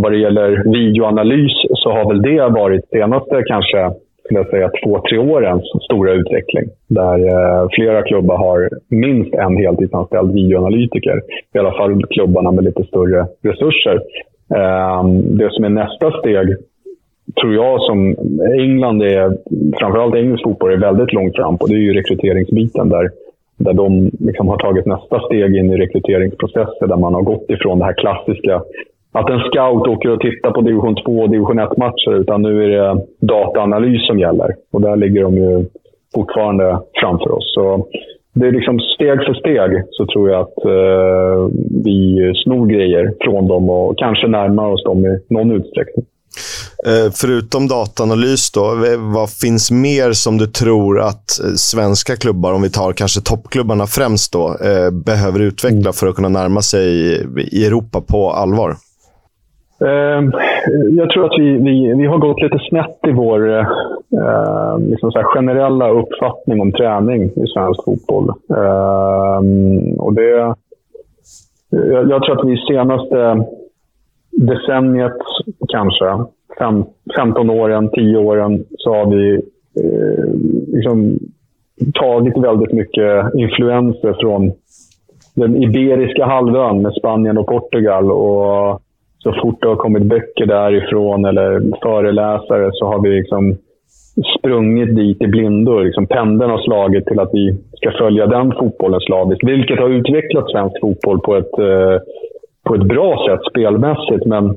[0.03, 3.91] vad det gäller videoanalys så har väl det varit senaste kanske
[4.29, 6.65] skulle jag säga, två, tre årens stora utveckling.
[6.89, 11.23] Där eh, flera klubbar har minst en heltidsanställd videoanalytiker.
[11.55, 13.97] I alla fall klubbarna med lite större resurser.
[14.55, 16.57] Eh, det som är nästa steg,
[17.41, 18.17] tror jag, som
[18.59, 19.37] England är,
[19.79, 21.67] framförallt engelsk fotboll, är väldigt långt fram på.
[21.67, 23.11] Det är ju rekryteringsbiten där
[23.59, 27.79] där de liksom har tagit nästa steg in i rekryteringsprocesser där man har gått ifrån
[27.79, 28.63] det här klassiska
[29.13, 32.69] att en scout åker och tittar på division 2 och division 1-matcher, utan nu är
[32.69, 34.55] det dataanalys som gäller.
[34.73, 35.65] Och där ligger de ju
[36.15, 37.55] fortfarande framför oss.
[37.55, 37.87] Så
[38.35, 41.49] det är liksom steg för steg så tror jag att eh,
[41.85, 46.07] vi snor grejer från dem och kanske närmar oss dem i någon utsträckning.
[46.87, 52.63] Eh, förutom dataanalys, då, vad finns mer som du tror att eh, svenska klubbar, om
[52.63, 56.85] vi tar kanske toppklubbarna främst, då, eh, behöver utveckla för att kunna närma sig
[57.53, 58.75] i Europa på allvar?
[60.91, 63.59] Jag tror att vi, vi, vi har gått lite snett i vår
[64.13, 68.29] eh, liksom så generella uppfattning om träning i svensk fotboll.
[68.51, 69.41] Eh,
[69.99, 70.55] och det,
[71.71, 73.47] jag, jag, tror att vi senaste
[74.47, 75.19] decenniet,
[75.69, 76.25] kanske,
[76.59, 76.85] fem,
[77.17, 79.35] 15 åren, 10 åren, så har vi
[79.81, 80.35] eh,
[80.73, 81.19] liksom
[81.95, 84.53] tagit väldigt mycket influenser från
[85.35, 88.11] den Iberiska halvön med Spanien och Portugal.
[88.11, 88.83] Och
[89.19, 93.57] så fort det har kommit böcker därifrån eller föreläsare så har vi liksom
[94.39, 95.79] sprungit dit i blindo.
[95.79, 99.49] Liksom pendeln har slagit till att vi ska följa den fotbollen slaviskt.
[99.49, 101.97] Vilket har utvecklat svensk fotboll på ett, eh,
[102.69, 104.27] på ett bra sätt spelmässigt.
[104.27, 104.57] Men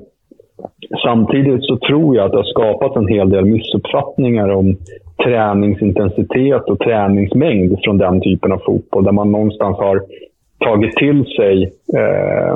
[1.03, 4.75] samtidigt så tror jag att det har skapat en hel del missuppfattningar om
[5.23, 9.03] träningsintensitet och träningsmängd från den typen av fotboll.
[9.03, 10.01] Där man någonstans har
[10.59, 12.53] tagit till sig eh,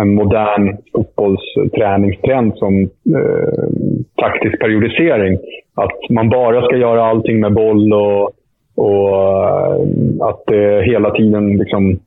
[0.00, 2.82] en modern fotbollsträningstrend som
[3.16, 3.68] eh,
[4.16, 5.38] taktisk periodisering.
[5.74, 8.30] Att man bara ska göra allting med boll och,
[8.74, 9.80] och eh,
[10.20, 11.98] att det hela tiden liksom,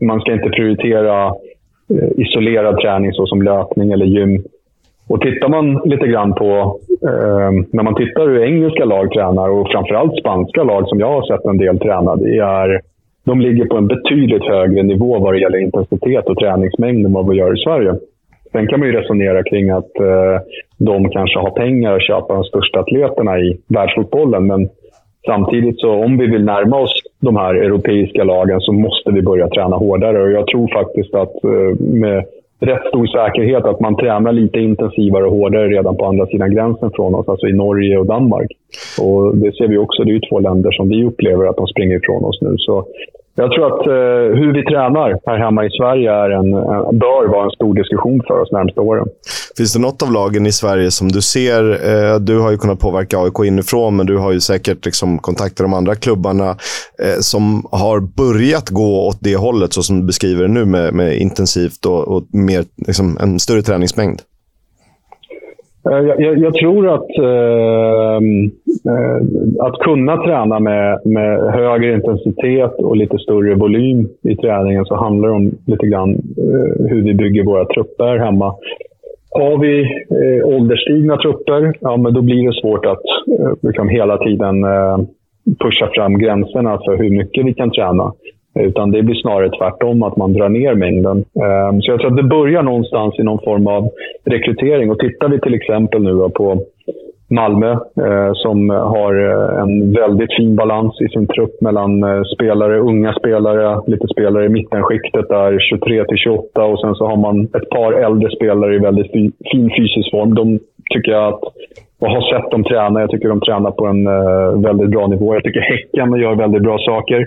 [0.00, 1.32] man ska inte prioritera eh,
[1.90, 4.44] Eh, isolerad träning såsom löpning eller gym.
[5.08, 9.68] Och tittar man lite grann på, eh, när man tittar hur engelska lag tränar och
[9.70, 12.80] framförallt spanska lag som jag har sett en del träna, det är
[13.24, 17.28] de ligger på en betydligt högre nivå vad det gäller intensitet och träningsmängd än vad
[17.28, 17.94] vi gör i Sverige.
[18.52, 20.40] Sen kan man ju resonera kring att eh,
[20.78, 24.46] de kanske har pengar att köpa de största atleterna i världsfotbollen.
[24.46, 24.68] Men
[25.26, 29.48] samtidigt, så om vi vill närma oss de här europeiska lagen så måste vi börja
[29.48, 30.22] träna hårdare.
[30.22, 32.24] Och jag tror faktiskt att eh, med
[32.60, 36.90] rätt stor säkerhet att man tränar lite intensivare och hårdare redan på andra sidan gränsen
[36.94, 38.50] från oss, alltså i Norge och Danmark.
[39.00, 40.04] Och det ser vi också.
[40.04, 42.54] Det är ju två länder som vi upplever att de springer ifrån oss nu.
[42.58, 42.86] Så
[43.36, 46.50] jag tror att eh, hur vi tränar här hemma i Sverige är en,
[46.98, 49.06] bör vara en stor diskussion för oss närmaste åren.
[49.56, 52.80] Finns det något av lagen i Sverige som du ser, eh, du har ju kunnat
[52.80, 56.50] påverka AIK inifrån, men du har ju säkert liksom kontakter de andra klubbarna,
[57.02, 60.94] eh, som har börjat gå åt det hållet, så som du beskriver det nu, med,
[60.94, 64.20] med intensivt och, och mer, liksom, en större träningsmängd?
[65.90, 68.44] Eh, jag, jag, tror att, ehm,
[68.88, 74.94] eh, att kunna träna med, med högre intensitet och lite större volym i träningen så
[74.94, 78.54] handlar det om lite grann eh, hur vi bygger våra trupper hemma.
[79.30, 79.80] Har vi
[80.10, 83.04] eh, ålderstigna trupper, ja, men då blir det svårt att
[83.40, 84.98] eh, liksom hela tiden eh,
[85.58, 88.12] pusha fram gränserna för hur mycket vi kan träna.
[88.60, 91.16] Utan det blir snarare tvärtom, att man drar ner mängden.
[91.16, 93.88] Ehm, så jag tror att det börjar någonstans i någon form av
[94.24, 94.90] rekrytering.
[94.90, 96.66] Och tittar vi till exempel nu på
[97.28, 102.78] Malmö eh, som har eh, en väldigt fin balans i sin trupp mellan eh, spelare,
[102.78, 107.44] unga spelare, lite spelare i mittenskiktet där 23 till 28 och sen så har man
[107.44, 109.12] ett par äldre spelare i väldigt
[109.52, 110.34] fin fysisk form.
[110.34, 110.58] De
[110.94, 111.40] tycker jag att,
[112.00, 114.04] och har sett dem träna, jag tycker de tränar på en
[114.62, 115.34] väldigt bra nivå.
[115.34, 117.26] Jag tycker Häcken gör väldigt bra saker.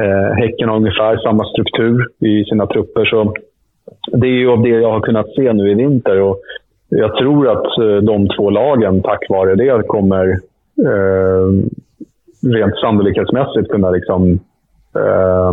[0.00, 3.04] Eh, häcken har ungefär samma struktur i sina trupper.
[3.04, 3.34] Så
[4.12, 6.20] det är ju av det jag har kunnat se nu i vinter.
[6.20, 6.40] Och
[6.88, 10.28] jag tror att eh, de två lagen, tack vare det, kommer
[10.86, 11.48] eh,
[12.54, 14.32] rent sannolikhetsmässigt kunna liksom,
[14.94, 15.52] eh,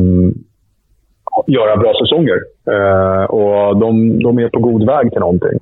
[1.47, 2.39] göra bra säsonger.
[2.67, 5.59] Eh, och de, de, är på god väg till någonting.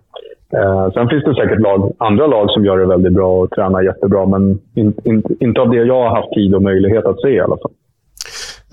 [0.54, 3.82] Eh, sen finns det säkert lag, andra lag som gör det väldigt bra och tränar
[3.82, 7.30] jättebra, men in, in, inte av det jag har haft tid och möjlighet att se
[7.30, 7.72] i alla fall.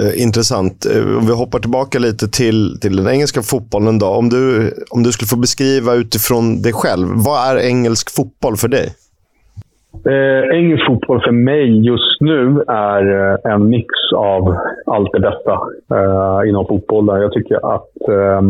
[0.01, 0.87] Eh, intressant.
[0.87, 3.99] Eh, om vi hoppar tillbaka lite till, till den engelska fotbollen.
[3.99, 4.07] Då.
[4.07, 8.69] Om, du, om du skulle få beskriva utifrån dig själv, vad är engelsk fotboll för
[8.69, 8.87] dig?
[10.13, 14.57] Eh, engelsk fotboll för mig just nu är eh, en mix av
[14.87, 15.53] allt det bästa
[15.97, 17.07] eh, inom fotboll.
[17.07, 18.43] Jag tycker att eh,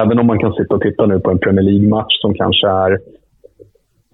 [0.00, 2.98] även om man kan sitta och titta nu på en Premier League-match som kanske är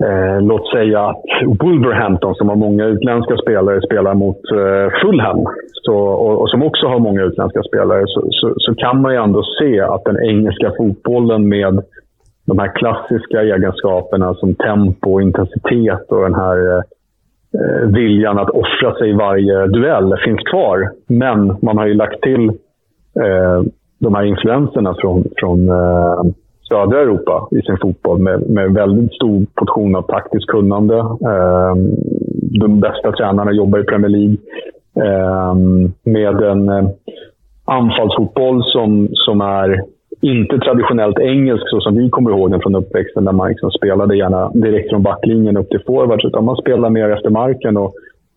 [0.05, 1.23] Eh, låt säga att
[1.61, 5.45] Wolverhampton, som har många utländska spelare, spelar mot eh, Fulham.
[5.73, 9.19] Så, och, och, som också har många utländska spelare, så, så, så, kan man ju
[9.19, 11.83] ändå se att den engelska fotbollen med
[12.47, 16.83] de här klassiska egenskaperna som tempo och intensitet och den här eh,
[17.61, 20.91] eh, viljan att offra sig i varje duell finns kvar.
[21.07, 22.49] Men man har ju lagt till
[23.23, 23.63] eh,
[23.99, 26.23] de här influenserna från, från eh,
[26.69, 30.99] södra Europa i sin fotboll med, med väldigt stor portion av taktiskt kunnande.
[30.99, 31.95] Ehm,
[32.61, 34.37] de bästa tränarna jobbar i Premier League.
[35.07, 36.89] Ehm, med en eh,
[37.65, 39.85] anfallsfotboll som, som är
[40.21, 44.17] inte traditionellt engelsk så som vi kommer ihåg den från uppväxten där man liksom spelade
[44.17, 46.25] gärna direkt från backlinjen upp till forwards.
[46.25, 47.77] Utan man spelar mer efter marken.
[47.77, 47.95] Och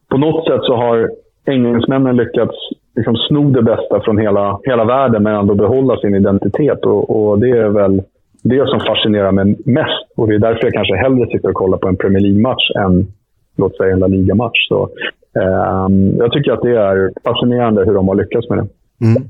[0.10, 1.10] på något sätt så har
[1.46, 2.56] engelsmännen lyckats
[2.96, 6.86] liksom sno det bästa från hela, hela världen men ändå behålla sin identitet.
[6.86, 8.02] Och, och det är väl
[8.42, 10.06] det som fascinerar mig mest.
[10.18, 13.08] Och det är därför jag kanske hellre sitter och kollar på en Premier League-match än
[13.58, 14.68] låt säga en La Liga-match.
[14.70, 14.90] Så,
[15.40, 15.88] eh,
[16.18, 18.68] jag tycker att det är fascinerande hur de har lyckats med det.
[19.06, 19.24] Mm.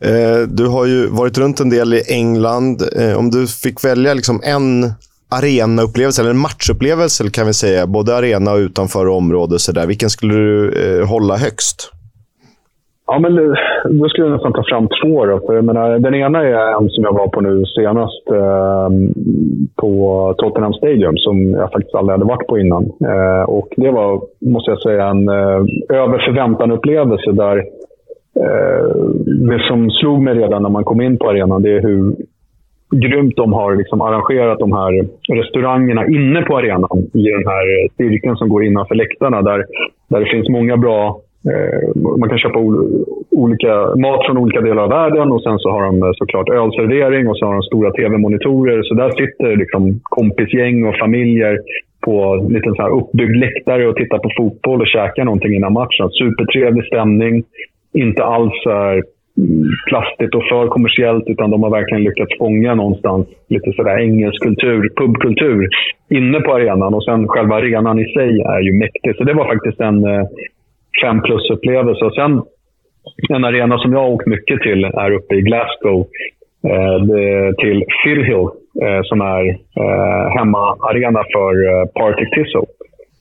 [0.00, 2.82] Eh, du har ju varit runt en del i England.
[2.96, 4.92] Eh, om du fick välja liksom en
[5.28, 9.86] arenaupplevelse, eller en matchupplevelse kan vi säga, både arena och utanför område, så där.
[9.86, 11.90] vilken skulle du eh, hålla högst?
[13.06, 13.36] Ja, men
[14.00, 15.26] då skulle jag nästan ta fram två.
[15.26, 15.40] Då.
[15.46, 18.88] För jag menar, den ena är en som jag var på nu senast eh,
[19.76, 22.84] på Tottenham Stadium, som jag faktiskt aldrig hade varit på innan.
[22.84, 27.56] Eh, och Det var, måste jag säga, en eh, över förväntan-upplevelse där
[28.44, 28.86] eh,
[29.50, 32.14] det som slog mig redan när man kom in på arenan, det är hur
[32.96, 38.36] grymt de har liksom arrangerat de här restaurangerna inne på arenan i den här cirkeln
[38.36, 39.42] som går innanför läktarna.
[39.42, 39.64] Där,
[40.08, 41.20] där det finns många bra
[41.50, 42.58] Eh, man kan köpa
[43.30, 47.28] olika mat från olika delar av världen och sen så har de eh, såklart ölservering
[47.28, 48.82] och så har de stora tv-monitorer.
[48.82, 51.58] Så där sitter liksom kompisgäng och familjer
[52.04, 55.72] på en liten så här uppbyggd läktare och tittar på fotboll och käkar någonting innan
[55.72, 56.10] matchen.
[56.10, 57.44] Supertrevlig stämning.
[57.92, 59.02] Inte alls så mm,
[59.88, 64.90] plastigt och för kommersiellt utan de har verkligen lyckats fånga någonstans lite sådär engelsk kultur,
[64.96, 65.68] pubkultur
[66.10, 66.94] inne på arenan.
[66.94, 69.16] Och sen själva arenan i sig är ju mäktig.
[69.16, 70.24] Så det var faktiskt en eh,
[71.02, 72.04] fem plus-upplevelse.
[72.04, 72.42] Och sen
[73.28, 76.06] en arena som jag har åkt mycket till är uppe i Glasgow.
[76.70, 78.48] Eh, till Firhill
[78.82, 79.48] eh, som är
[79.82, 82.66] eh, hemmaarena för eh, Partick Thistle.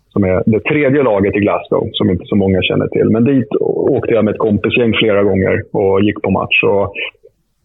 [0.10, 3.10] Som är det tredje laget i Glasgow, som inte så många känner till.
[3.10, 3.48] Men dit
[3.96, 6.64] åkte jag med ett kompisgäng flera gånger och gick på match.
[6.64, 6.94] Och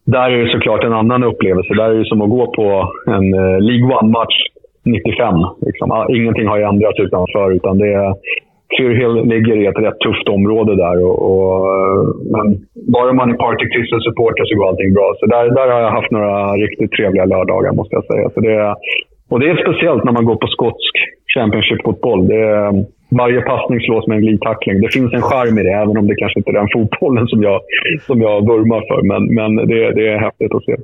[0.05, 1.73] där är det såklart en annan upplevelse.
[1.73, 4.37] Där är det som att gå på en eh, League One-match
[4.85, 5.33] 95.
[5.61, 5.91] Liksom.
[5.91, 8.13] Ah, ingenting har ju ändrats utanför, utan det är
[8.77, 11.05] Firhill ligger i ett rätt tufft område där.
[11.05, 11.59] Och, och,
[12.33, 12.45] men
[12.93, 15.07] bara man är Party Thistle-supporter så går allting bra.
[15.19, 18.29] Så där, där har jag haft några riktigt trevliga lördagar, måste jag säga.
[18.33, 18.75] Så det,
[19.29, 20.93] och det är speciellt när man går på skotsk
[21.35, 22.21] Championship-fotboll.
[23.11, 24.81] Varje passning slås med en glidtackling.
[24.81, 27.43] Det finns en charm i det, även om det kanske inte är den fotbollen som
[27.43, 27.61] jag,
[28.07, 29.01] som jag vurmar för.
[29.11, 30.75] Men, men det, det är häftigt att se.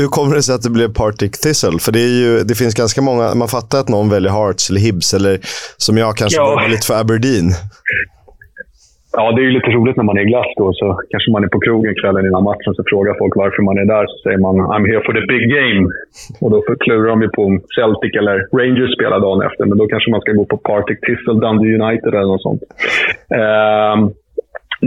[0.00, 1.78] Hur kommer det sig att det blev Partick Thistle?
[1.78, 4.80] För det, är ju, det finns ganska många, man fattar att någon väljer Hearts eller
[4.80, 5.38] Hibs, eller
[5.76, 6.66] som jag kanske ja.
[6.70, 7.48] lite för Aberdeen.
[9.12, 10.72] Ja, det är ju lite roligt när man är i då.
[10.72, 13.84] Så kanske man är på krogen kvällen innan matchen så frågar folk varför man är
[13.84, 14.06] där.
[14.06, 15.82] Så säger man “I'm here for the big game”.
[16.40, 19.64] Och då klurar de ju på om Celtic eller Rangers spelar dagen efter.
[19.66, 22.62] Men då kanske man ska gå på Partick Thistle Dundee United eller något sånt.
[23.40, 23.96] Uh,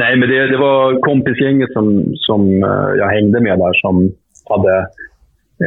[0.01, 1.85] nej, men det, det var kompisgänget som,
[2.27, 3.95] som eh, jag hängde med där som
[4.49, 4.87] hade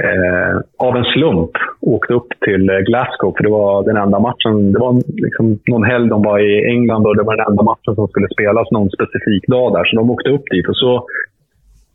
[0.03, 0.55] eh,
[0.87, 1.51] av en slump
[1.81, 3.35] åkte upp till eh, Glasgow.
[3.37, 4.73] För det var den enda matchen.
[4.73, 4.93] Det var
[5.27, 8.29] liksom någon helg de var i England och det var den enda matchen som skulle
[8.29, 9.85] spelas någon specifik dag där.
[9.85, 11.07] Så de åkte upp dit och så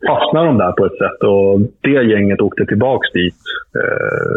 [0.07, 1.19] fastnade de där på ett sätt.
[1.31, 3.41] Och det gänget åkte tillbaka dit
[3.81, 4.35] eh,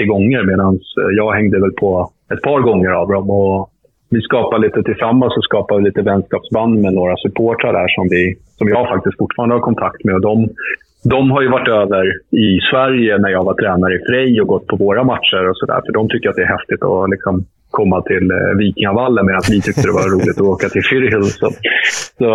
[0.00, 3.30] 20-30 gånger medan eh, jag hängde väl på ett par gånger av dem.
[3.30, 3.70] Och
[4.14, 8.22] vi skapar lite tillsammans och vi lite vänskapsband med några supportrar där som, vi,
[8.58, 10.14] som jag faktiskt fortfarande har kontakt med.
[10.14, 10.48] Och de
[11.04, 14.66] de har ju varit över i Sverige när jag var tränare i Frej och gått
[14.66, 15.80] på våra matcher och sådär.
[15.86, 19.60] För de tycker att det är häftigt att liksom komma till eh, Vikingavallen medan vi
[19.60, 21.30] tyckte det var roligt att åka till Firhill.
[21.40, 21.50] Så,
[22.18, 22.30] så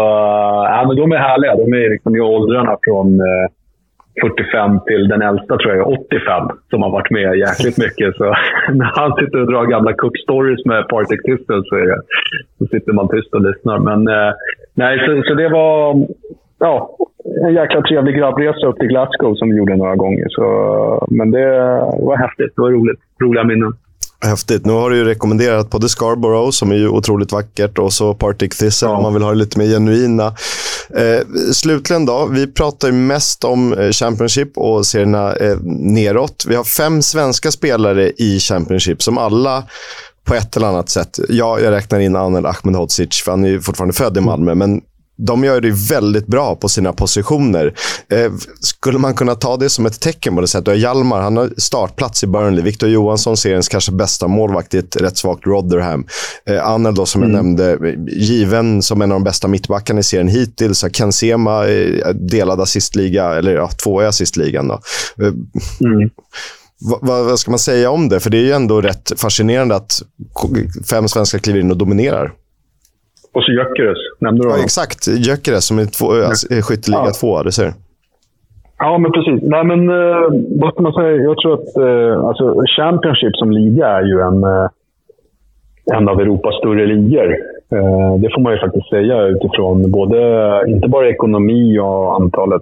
[0.75, 1.55] äh, men de är härliga.
[1.55, 3.45] De är liksom i åldrarna från eh,
[4.21, 8.15] 45 till den äldsta tror jag är 85 som har varit med jäkligt mycket.
[8.15, 8.23] Så
[8.79, 11.75] när han sitter och drar gamla cook-stories med Partick Thistle så,
[12.57, 13.77] så sitter man tyst och lyssnar.
[13.79, 14.31] Men eh,
[14.73, 16.07] nej, så, så det var
[16.59, 16.97] ja,
[17.45, 20.25] en jäkla trevlig grabbresa upp till Glasgow som vi gjorde några gånger.
[20.29, 20.45] Så,
[21.09, 21.47] men det
[22.07, 22.51] var häftigt.
[22.55, 22.99] Det var roligt.
[23.23, 23.73] Roliga minnen.
[24.21, 24.65] Häftigt.
[24.65, 28.55] Nu har du ju rekommenderat både Scarborough, som är ju otroligt vackert, och så Partick
[28.55, 28.95] Thistle, ja.
[28.95, 30.35] om man vill ha det lite mer genuina.
[30.95, 36.45] Eh, slutligen då, vi pratar ju mest om eh, Championship och serierna eh, neråt.
[36.47, 39.63] Vi har fem svenska spelare i Championship som alla
[40.23, 43.61] på ett eller annat sätt, ja, jag räknar in Anel Ahmedhodzic, för han är ju
[43.61, 44.81] fortfarande född i Malmö, men
[45.19, 47.73] de gör det väldigt bra på sina positioner.
[48.11, 50.77] Eh, skulle man kunna ta det som ett tecken på det sättet?
[50.77, 52.63] Hjalmar, han har startplats i Burnley.
[52.63, 56.05] Victor Johansson, seriens kanske bästa målvakt i ett rätt svagt Rotherham.
[56.45, 57.35] Eh, Anel då, som mm.
[57.35, 60.85] jag nämnde, given som en av de bästa mittbackarna i serien hittills.
[60.93, 64.67] Ken Sema, eh, delad assistliga, eller ja, två i assistligan.
[64.67, 64.81] Då.
[65.21, 65.33] Eh,
[65.79, 66.09] mm.
[66.81, 68.19] Vad, vad ska man säga om det?
[68.19, 70.01] För det är ju ändå rätt fascinerande att
[70.89, 72.33] fem svenskar kliver in och dominerar.
[73.33, 74.59] Och så Gyökeres, nämnde du honom?
[74.59, 75.07] Ja, exakt.
[75.07, 76.61] Gyökeres som är två, ja.
[76.61, 77.11] skytteliga ja.
[77.19, 77.73] två, du ser.
[78.79, 79.39] Ja, men precis.
[79.43, 80.27] Nej, men eh,
[80.61, 81.15] vad ska man säga?
[81.15, 82.45] Jag tror att eh, alltså,
[82.77, 84.67] Championship som liga är ju en, eh,
[85.97, 87.29] en av Europas större ligor.
[87.75, 90.19] Eh, det får man ju faktiskt säga utifrån både,
[90.67, 92.61] inte bara ekonomi och antalet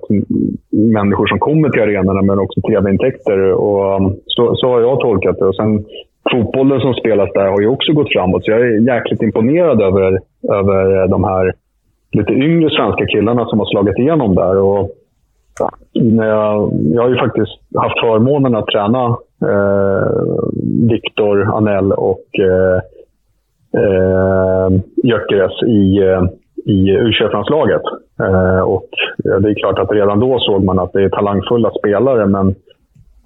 [0.70, 3.40] människor som kommer till arenorna, men också tv-intäkter.
[3.40, 5.46] Och, um, så, så har jag tolkat det.
[5.46, 5.86] Och sen,
[6.32, 10.20] fotbollen som spelas där har ju också gått framåt, så jag är jäkligt imponerad över,
[10.52, 11.54] över eh, de här
[12.12, 14.58] lite yngre svenska killarna som har slagit igenom där.
[14.58, 14.90] Och,
[15.94, 19.06] när jag, jag har ju faktiskt haft förmånen att träna
[19.42, 20.08] eh,
[20.90, 22.78] Viktor Anell och eh,
[23.82, 24.70] eh,
[25.04, 26.24] Gyökeres i, eh,
[26.66, 27.82] i u landslaget
[28.20, 31.72] eh, Och ja, Det är klart att redan då såg man att det är talangfulla
[31.80, 32.26] spelare.
[32.26, 32.56] Men,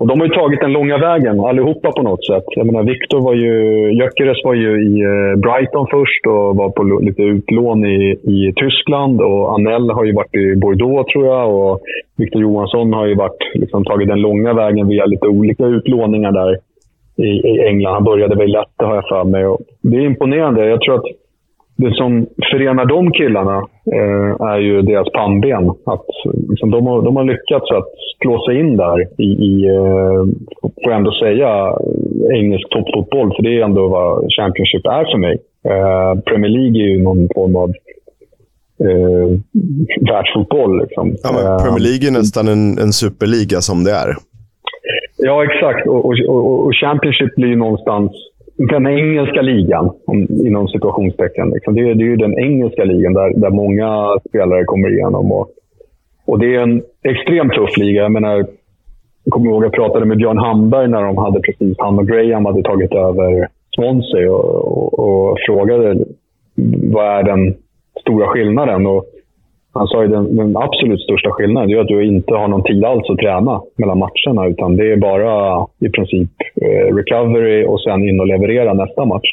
[0.02, 2.44] och de har ju tagit den långa vägen allihopa på något sätt.
[2.48, 3.53] Jag menar, Viktor var ju,
[3.98, 8.02] Gyökeres var ju i eh, Brighton först och var på lite utlån i,
[8.36, 9.22] i Tyskland.
[9.22, 11.45] Och Anell har ju varit i Bordeaux tror jag.
[11.56, 11.82] Och
[12.18, 16.52] Viktor Johansson har ju varit, liksom, tagit den långa vägen via lite olika utlåningar där
[17.26, 17.94] i, i England.
[17.94, 19.45] Han började väl lätt, har jag för mig.
[19.45, 20.69] Och det är imponerande.
[20.69, 21.06] Jag tror att
[21.82, 23.58] det som förenar de killarna
[23.98, 25.70] eh, är ju deras pannben.
[25.70, 26.08] Att,
[26.49, 27.91] liksom, de, har, de har lyckats att
[28.22, 30.24] slå sig in där i, i eh,
[30.62, 31.49] får jag ändå säga,
[32.34, 33.34] engelsk toppfotboll.
[33.36, 35.36] För det är ändå vad Championship är för mig.
[35.70, 37.70] Eh, Premier League är ju någon form av
[38.86, 39.30] eh,
[40.10, 40.82] världsfotboll.
[40.82, 41.16] Liksom.
[41.24, 44.16] Ja, Eh, Premier League är nästan en, en superliga som det är.
[45.18, 45.88] Ja, exakt.
[45.88, 48.12] Och, och, och Championship blir ju någonstans
[48.70, 49.90] den engelska ligan,
[50.46, 51.50] inom situationstecken.
[51.50, 51.76] Liksom.
[51.76, 55.32] Det, är, det är ju den engelska ligan där, där många spelare kommer igenom.
[55.32, 55.50] Och,
[56.26, 58.02] och det är en extremt tuff liga.
[58.02, 58.36] Jag menar,
[59.24, 62.08] jag kommer ihåg att jag pratade med Björn Hamberg när de hade precis, han och
[62.08, 66.06] Graham hade tagit över Swansea och, och, och frågade
[66.94, 67.56] vad är den
[68.02, 68.86] stora skillnaden.
[68.86, 69.06] Och
[69.73, 72.85] han sa ju den, den absolut största skillnaden är att du inte har någon tid
[72.85, 74.48] alls att träna mellan matcherna.
[74.48, 76.30] Utan det är bara i princip
[76.61, 79.30] eh, recovery och sen in och leverera nästa match.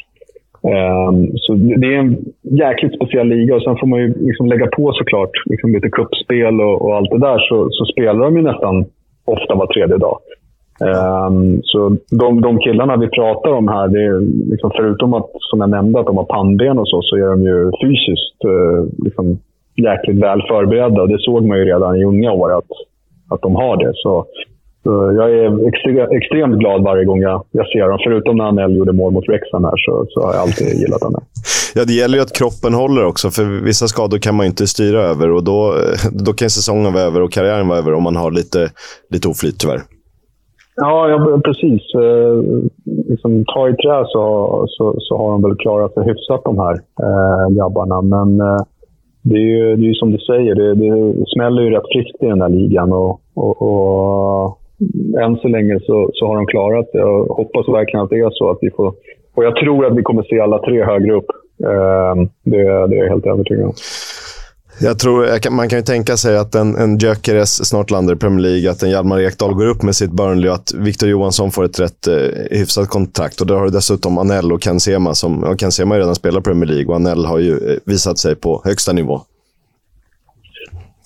[0.61, 4.67] Um, så det är en jäkligt speciell liga och sen får man ju liksom lägga
[4.67, 7.39] på såklart liksom lite kuppspel och, och allt det där.
[7.39, 8.85] Så, så spelar de ju nästan
[9.25, 10.17] ofta var tredje dag.
[10.81, 15.59] Um, så de, de killarna vi pratar om här, det är liksom förutom att som
[15.59, 19.37] jag nämnde att de har pannben och så, så är de ju fysiskt uh, liksom
[19.83, 21.05] jäkligt väl förberedda.
[21.05, 22.71] Det såg man ju redan i unga år att,
[23.29, 23.91] att de har det.
[23.93, 24.25] Så,
[24.83, 24.89] så
[25.19, 27.99] jag är extre, extremt glad varje gång jag, jag ser dem.
[28.03, 31.21] Förutom när Anel gjorde mål mot Wrexham här så, så har jag alltid gillat Anel.
[31.75, 34.67] Ja, det gäller ju att kroppen håller också, för vissa skador kan man ju inte
[34.67, 35.31] styra över.
[35.31, 35.73] Och då,
[36.25, 38.69] då kan säsongen vara över och karriären vara över om man har lite,
[39.09, 39.81] lite oflyt tyvärr.
[40.75, 41.81] Ja, ja precis.
[41.95, 42.35] Eh,
[43.09, 44.23] liksom, ta i trä så,
[44.67, 46.75] så, så har de väl klarat sig hyfsat de här
[47.05, 48.01] eh, grabbarna.
[48.01, 48.61] Men eh,
[49.29, 52.25] det är ju det är som du säger, det, det smäller ju rätt friskt i
[52.25, 52.93] den här ligan.
[52.93, 54.59] Och, och, och
[55.23, 56.99] än så länge så, så har de klarat det.
[56.99, 58.49] Jag hoppas verkligen att det är så.
[58.49, 58.93] att vi får
[59.35, 61.29] Och jag tror att vi kommer se alla tre högre upp.
[61.63, 63.73] Eh, det, det är jag helt övertygad om.
[64.81, 68.39] Jag tror, man kan ju tänka sig att en, en Gyökeres snart landar i Premier
[68.39, 71.63] League, att en Hjalmar Ekdal går upp med sitt Burnley och att Victor Johansson får
[71.65, 73.41] ett rätt eh, hyfsat kontrakt.
[73.41, 76.43] Och då har du dessutom Anel och Ken Sema, som ja, har ju redan spelat
[76.43, 79.21] Premier League och Anel har ju eh, visat sig på högsta nivå.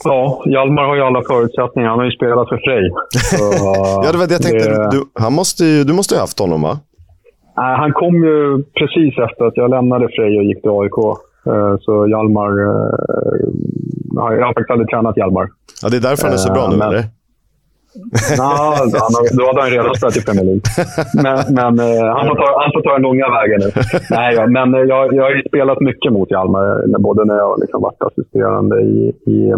[0.03, 1.89] Ja, Hjalmar har ju alla förutsättningar.
[1.89, 2.91] Han har ju spelat för Frej.
[4.05, 4.69] Ja, det var det jag tänkte.
[4.69, 6.79] det- Du, han måste ju, du måste ju ha haft honom, va?
[7.57, 10.97] Nej, han kom ju precis efter att jag lämnade Frej och gick till AIK.
[11.45, 12.51] Eh, Så Hjalmar...
[12.51, 12.89] eh,
[14.15, 15.47] ja, Jag har faktiskt aldrig tränat Hjalmar.
[15.83, 17.03] Ja, det är därför han är så bra Eh, nu, men- eller?
[18.37, 20.61] Han har- då hade han redan spelat i Premier League.
[21.23, 23.69] Men, men eh, han, får ta, han får ta den långa vägen nu.
[24.17, 26.65] Nej, ja, men eh, jag, jag har ju spelat mycket mot Hjalmar.
[26.95, 28.97] eh, Både när jag liksom varit assisterande i,
[29.35, 29.53] i,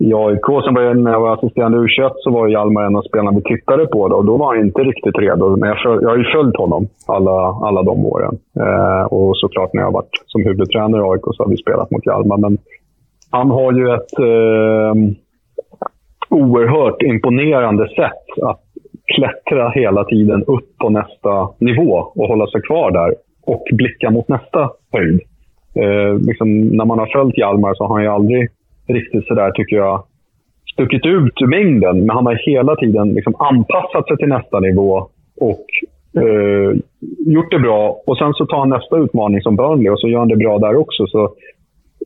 [0.00, 0.46] i AIK.
[0.64, 3.38] Sen var jag, när jag var assisterande i U21 så var Hjalmar en av spelarna
[3.38, 4.08] vi tittade på.
[4.08, 5.56] Då, och då var han inte riktigt redo.
[5.56, 8.38] Men jag, föl, jag har ju följt honom alla, alla de åren.
[8.60, 11.90] Eh, och såklart när jag har varit som huvudtränare i AIK så har vi spelat
[11.90, 12.38] mot Hjalmar.
[12.38, 12.58] Men
[13.30, 14.18] han har ju ett...
[14.18, 14.94] Eh,
[16.30, 18.60] oerhört imponerande sätt att
[19.14, 23.14] klättra hela tiden upp på nästa nivå och hålla sig kvar där
[23.46, 25.20] och blicka mot nästa höjd.
[25.74, 28.48] Eh, liksom, när man har följt Hjalmar så har han ju aldrig
[28.94, 30.04] riktigt sådär, tycker jag,
[30.72, 31.98] stuckit ut ur mängden.
[32.06, 35.08] Men han har hela tiden liksom anpassat sig till nästa nivå
[35.40, 35.66] och
[36.22, 36.70] eh,
[37.26, 38.02] gjort det bra.
[38.06, 40.58] Och sen så tar han nästa utmaning som Burnley och så gör han det bra
[40.58, 41.06] där också.
[41.06, 41.34] Så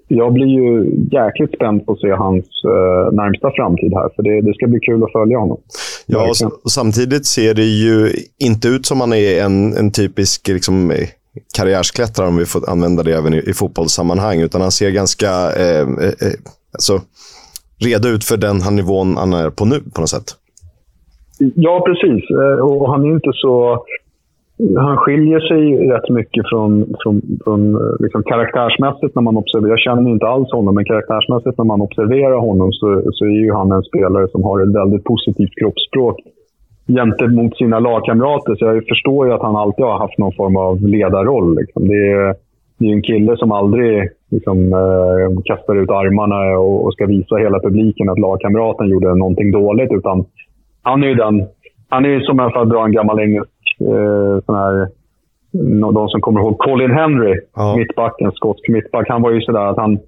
[0.09, 4.09] jag blir ju jäkligt spänd på att se hans eh, närmsta framtid här.
[4.17, 5.59] För det, det ska bli kul att följa honom.
[6.07, 6.29] Ja,
[6.65, 11.09] och, samtidigt ser det ju inte ut som han är en, en typisk liksom, eh,
[11.57, 15.81] karriärsklättrare, om vi får använda det även i, i fotbollssammanhang, utan han ser ganska eh,
[15.81, 16.35] eh, eh,
[16.75, 16.95] alltså,
[17.87, 20.29] reda ut för den här nivån han är på nu på något sätt.
[21.39, 22.31] Ja, precis.
[22.31, 23.85] Eh, och han är inte så...
[24.77, 29.71] Han skiljer sig rätt mycket från, från, från eh, liksom karaktärsmässigt när man observerar.
[29.71, 33.53] Jag känner inte alls honom, men karaktärsmässigt när man observerar honom så, så är ju
[33.53, 36.17] han en spelare som har ett väldigt positivt kroppsspråk
[36.87, 38.55] gentemot sina lagkamrater.
[38.55, 41.57] Så jag förstår ju att han alltid har haft någon form av ledarroll.
[41.57, 41.89] Liksom.
[41.89, 42.35] Det, är,
[42.79, 47.37] det är en kille som aldrig liksom, eh, kastar ut armarna och, och, ska visa
[47.37, 49.93] hela publiken att lagkamraten gjorde någonting dåligt.
[49.93, 50.25] Utan
[50.83, 51.47] han är ju den...
[51.89, 54.89] Han är ju som, för att dra en gammal engelsk eh, sån här...
[55.93, 57.77] De som kommer ihåg Colin Henry, ja.
[57.77, 59.09] mittbacken, skotsk mittback.
[59.09, 59.99] Han var ju sådär att han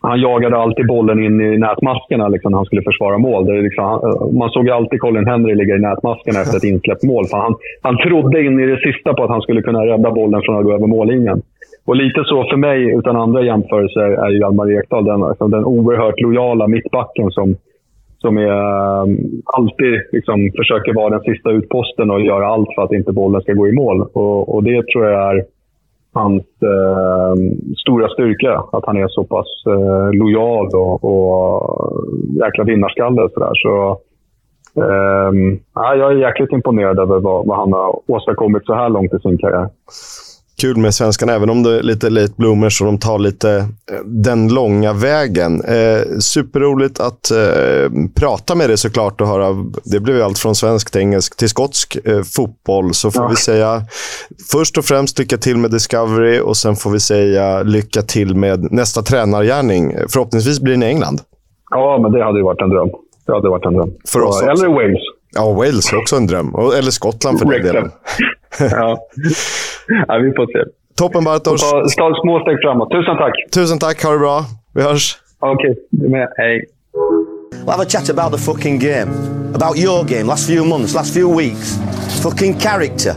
[0.00, 3.46] han jagade alltid bollen in i nätmaskerna liksom, när han skulle försvara mål.
[3.46, 3.84] Det liksom,
[4.38, 7.26] man såg alltid Colin Henry ligga i nätmaskerna efter ett insläppt mål.
[7.26, 10.42] För han, han trodde in i det sista på att han skulle kunna rädda bollen
[10.44, 11.42] från att gå över mållinjen.
[11.90, 15.64] Och lite så för mig, utan andra jämförelser, är ju Hjalmar Ekdal den, alltså, den
[15.64, 17.56] oerhört lojala mittbacken som,
[18.18, 18.52] som är,
[19.02, 23.42] um, alltid liksom, försöker vara den sista utposten och göra allt för att inte bollen
[23.42, 24.02] ska gå i mål.
[24.12, 25.44] Och, och det tror jag är
[26.12, 27.34] hans eh,
[27.76, 28.62] stora styrka.
[28.72, 32.04] Att han är så pass eh, lojal och, och
[32.44, 33.28] jäkla vinnarskalle.
[33.34, 33.54] Så, där.
[33.54, 33.98] så
[34.82, 35.32] eh,
[35.74, 39.38] jag är jäkligt imponerad över vad, vad han har åstadkommit så här långt i sin
[39.38, 39.68] karriär
[40.60, 43.50] kul med svenskarna, även om det är lite late bloomers och de tar lite
[43.92, 45.64] eh, den långa vägen.
[45.64, 49.64] Eh, superroligt att eh, prata med dig såklart och höra.
[49.84, 52.94] Det blev allt från svensk till engelsk till skotsk eh, fotboll.
[52.94, 53.28] Så får ja.
[53.28, 53.82] vi säga
[54.52, 58.72] först och främst lycka till med Discovery och sen får vi säga lycka till med
[58.72, 59.94] nästa tränargärning.
[60.08, 61.20] Förhoppningsvis blir det i England.
[61.70, 62.88] Ja, men det hade ju varit en dröm.
[63.26, 63.90] Det hade varit en dröm.
[64.08, 65.02] För oss Eller Wales.
[65.34, 66.54] Ja, Wales är också en dröm.
[66.78, 67.90] Eller Skottland för den delen.
[68.58, 68.98] ja.
[70.08, 70.70] ja, vi får se.
[70.96, 71.70] Toppen Bartosz.
[71.96, 72.90] Ta små steg framåt.
[72.90, 73.34] Tusen tack.
[73.54, 74.04] Tusen tack.
[74.04, 74.44] Ha det bra.
[74.74, 75.18] Vi hörs.
[75.38, 75.82] Okej, okay.
[75.90, 76.28] du med.
[76.36, 76.64] Hej.
[77.52, 79.10] We'll have a chat about the fucking game.
[79.54, 81.78] About your game, last few months, last few weeks.
[82.22, 83.12] Fucking character.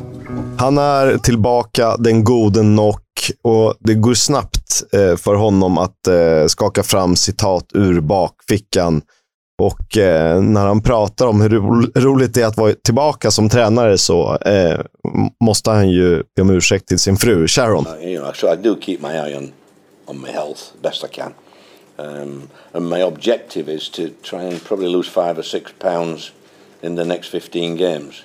[0.58, 3.00] Han är tillbaka, den gode Nock.
[3.42, 9.02] Och det går snabbt eh, för honom att eh, skaka fram citat ur bakfickan
[9.66, 11.50] och eh, när han pratar om hur
[12.02, 14.80] roligt det är att vara tillbaka som tränare så eh,
[15.44, 17.88] måste han ju be om ursäkt till sin fru Sharon.
[17.88, 19.52] Uh, you know, so I do keep my eye on,
[20.06, 21.34] on my health best I can.
[21.98, 26.32] Um, and my objective is to try and probably lose five or six pounds
[26.82, 28.24] in the next 15 games.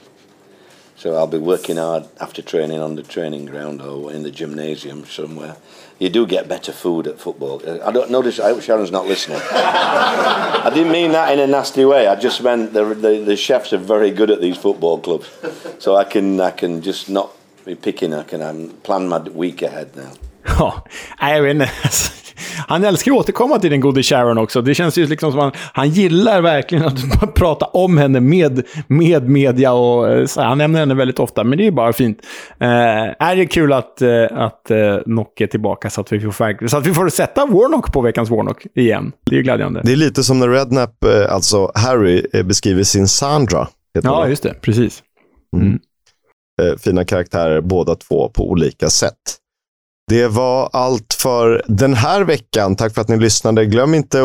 [0.96, 5.04] So I'll be working hard after training on the training ground or in the gymnasium
[5.04, 5.56] somewhere.
[5.98, 7.60] You do get better food at football.
[7.84, 8.38] I don't notice.
[8.38, 9.40] I hope Sharon's not listening.
[9.50, 12.06] I didn't mean that in a nasty way.
[12.06, 15.28] I just meant the, the, the chefs are very good at these football clubs,
[15.78, 17.30] so I can I can just not
[17.64, 18.14] be picking.
[18.14, 20.12] I can um, plan my week ahead now.
[21.20, 21.68] Vet inte.
[22.68, 24.62] Han älskar att återkomma till den gode Sharon också.
[24.62, 28.62] Det känns ju liksom som att han, han gillar verkligen att prata om henne med,
[28.86, 29.72] med media.
[29.72, 32.18] Och, eh, så, han nämner henne väldigt ofta, men det är bara fint.
[32.60, 36.68] Eh, är det kul att, eh, att eh, Nock är tillbaka så att, vi får,
[36.68, 39.12] så att vi får sätta Warnock på veckans Warnock igen.
[39.24, 39.80] Det är ju glädjande.
[39.84, 43.68] Det är lite som när Rednap, eh, alltså Harry, beskriver sin Sandra.
[44.02, 44.30] Ja, det.
[44.30, 44.54] just det.
[44.60, 45.02] Precis.
[45.56, 45.66] Mm.
[45.66, 46.78] Mm.
[46.78, 49.14] Fina karaktärer båda två på olika sätt.
[50.08, 52.76] Det var allt för den här veckan.
[52.76, 53.66] Tack för att ni lyssnade.
[53.66, 54.22] Glöm inte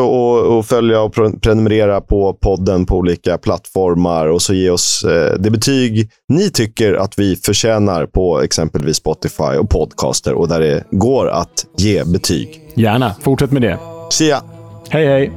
[0.58, 5.50] att följa och prenumerera på podden på olika plattformar och så ge oss eh, det
[5.50, 11.28] betyg ni tycker att vi förtjänar på exempelvis Spotify och Podcaster och där det går
[11.28, 12.60] att ge betyg.
[12.74, 13.14] Gärna.
[13.22, 13.78] Fortsätt med det.
[14.10, 14.42] See ya.
[14.88, 15.32] Hej, hej.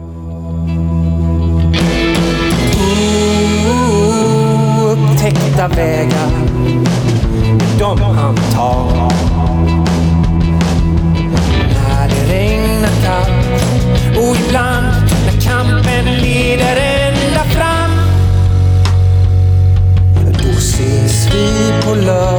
[4.91, 6.29] Upptäckta vägar,
[7.79, 7.99] de
[21.67, 22.36] ses vi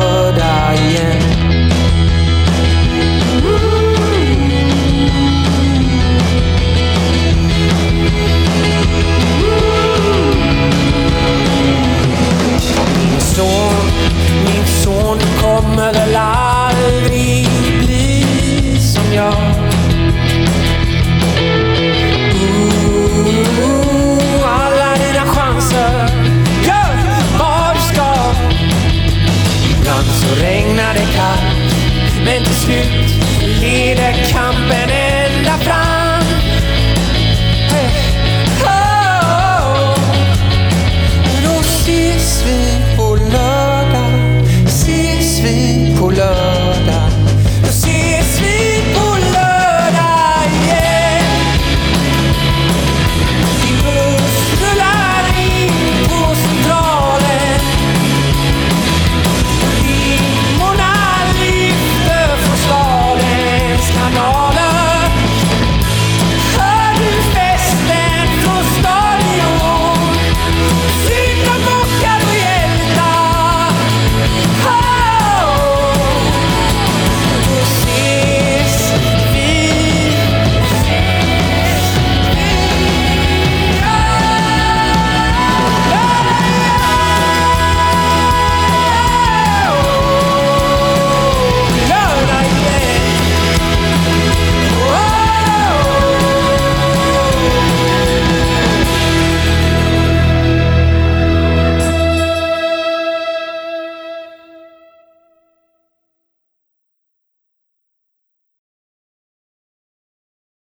[32.29, 33.25] Men till slut
[33.61, 34.48] leder kampen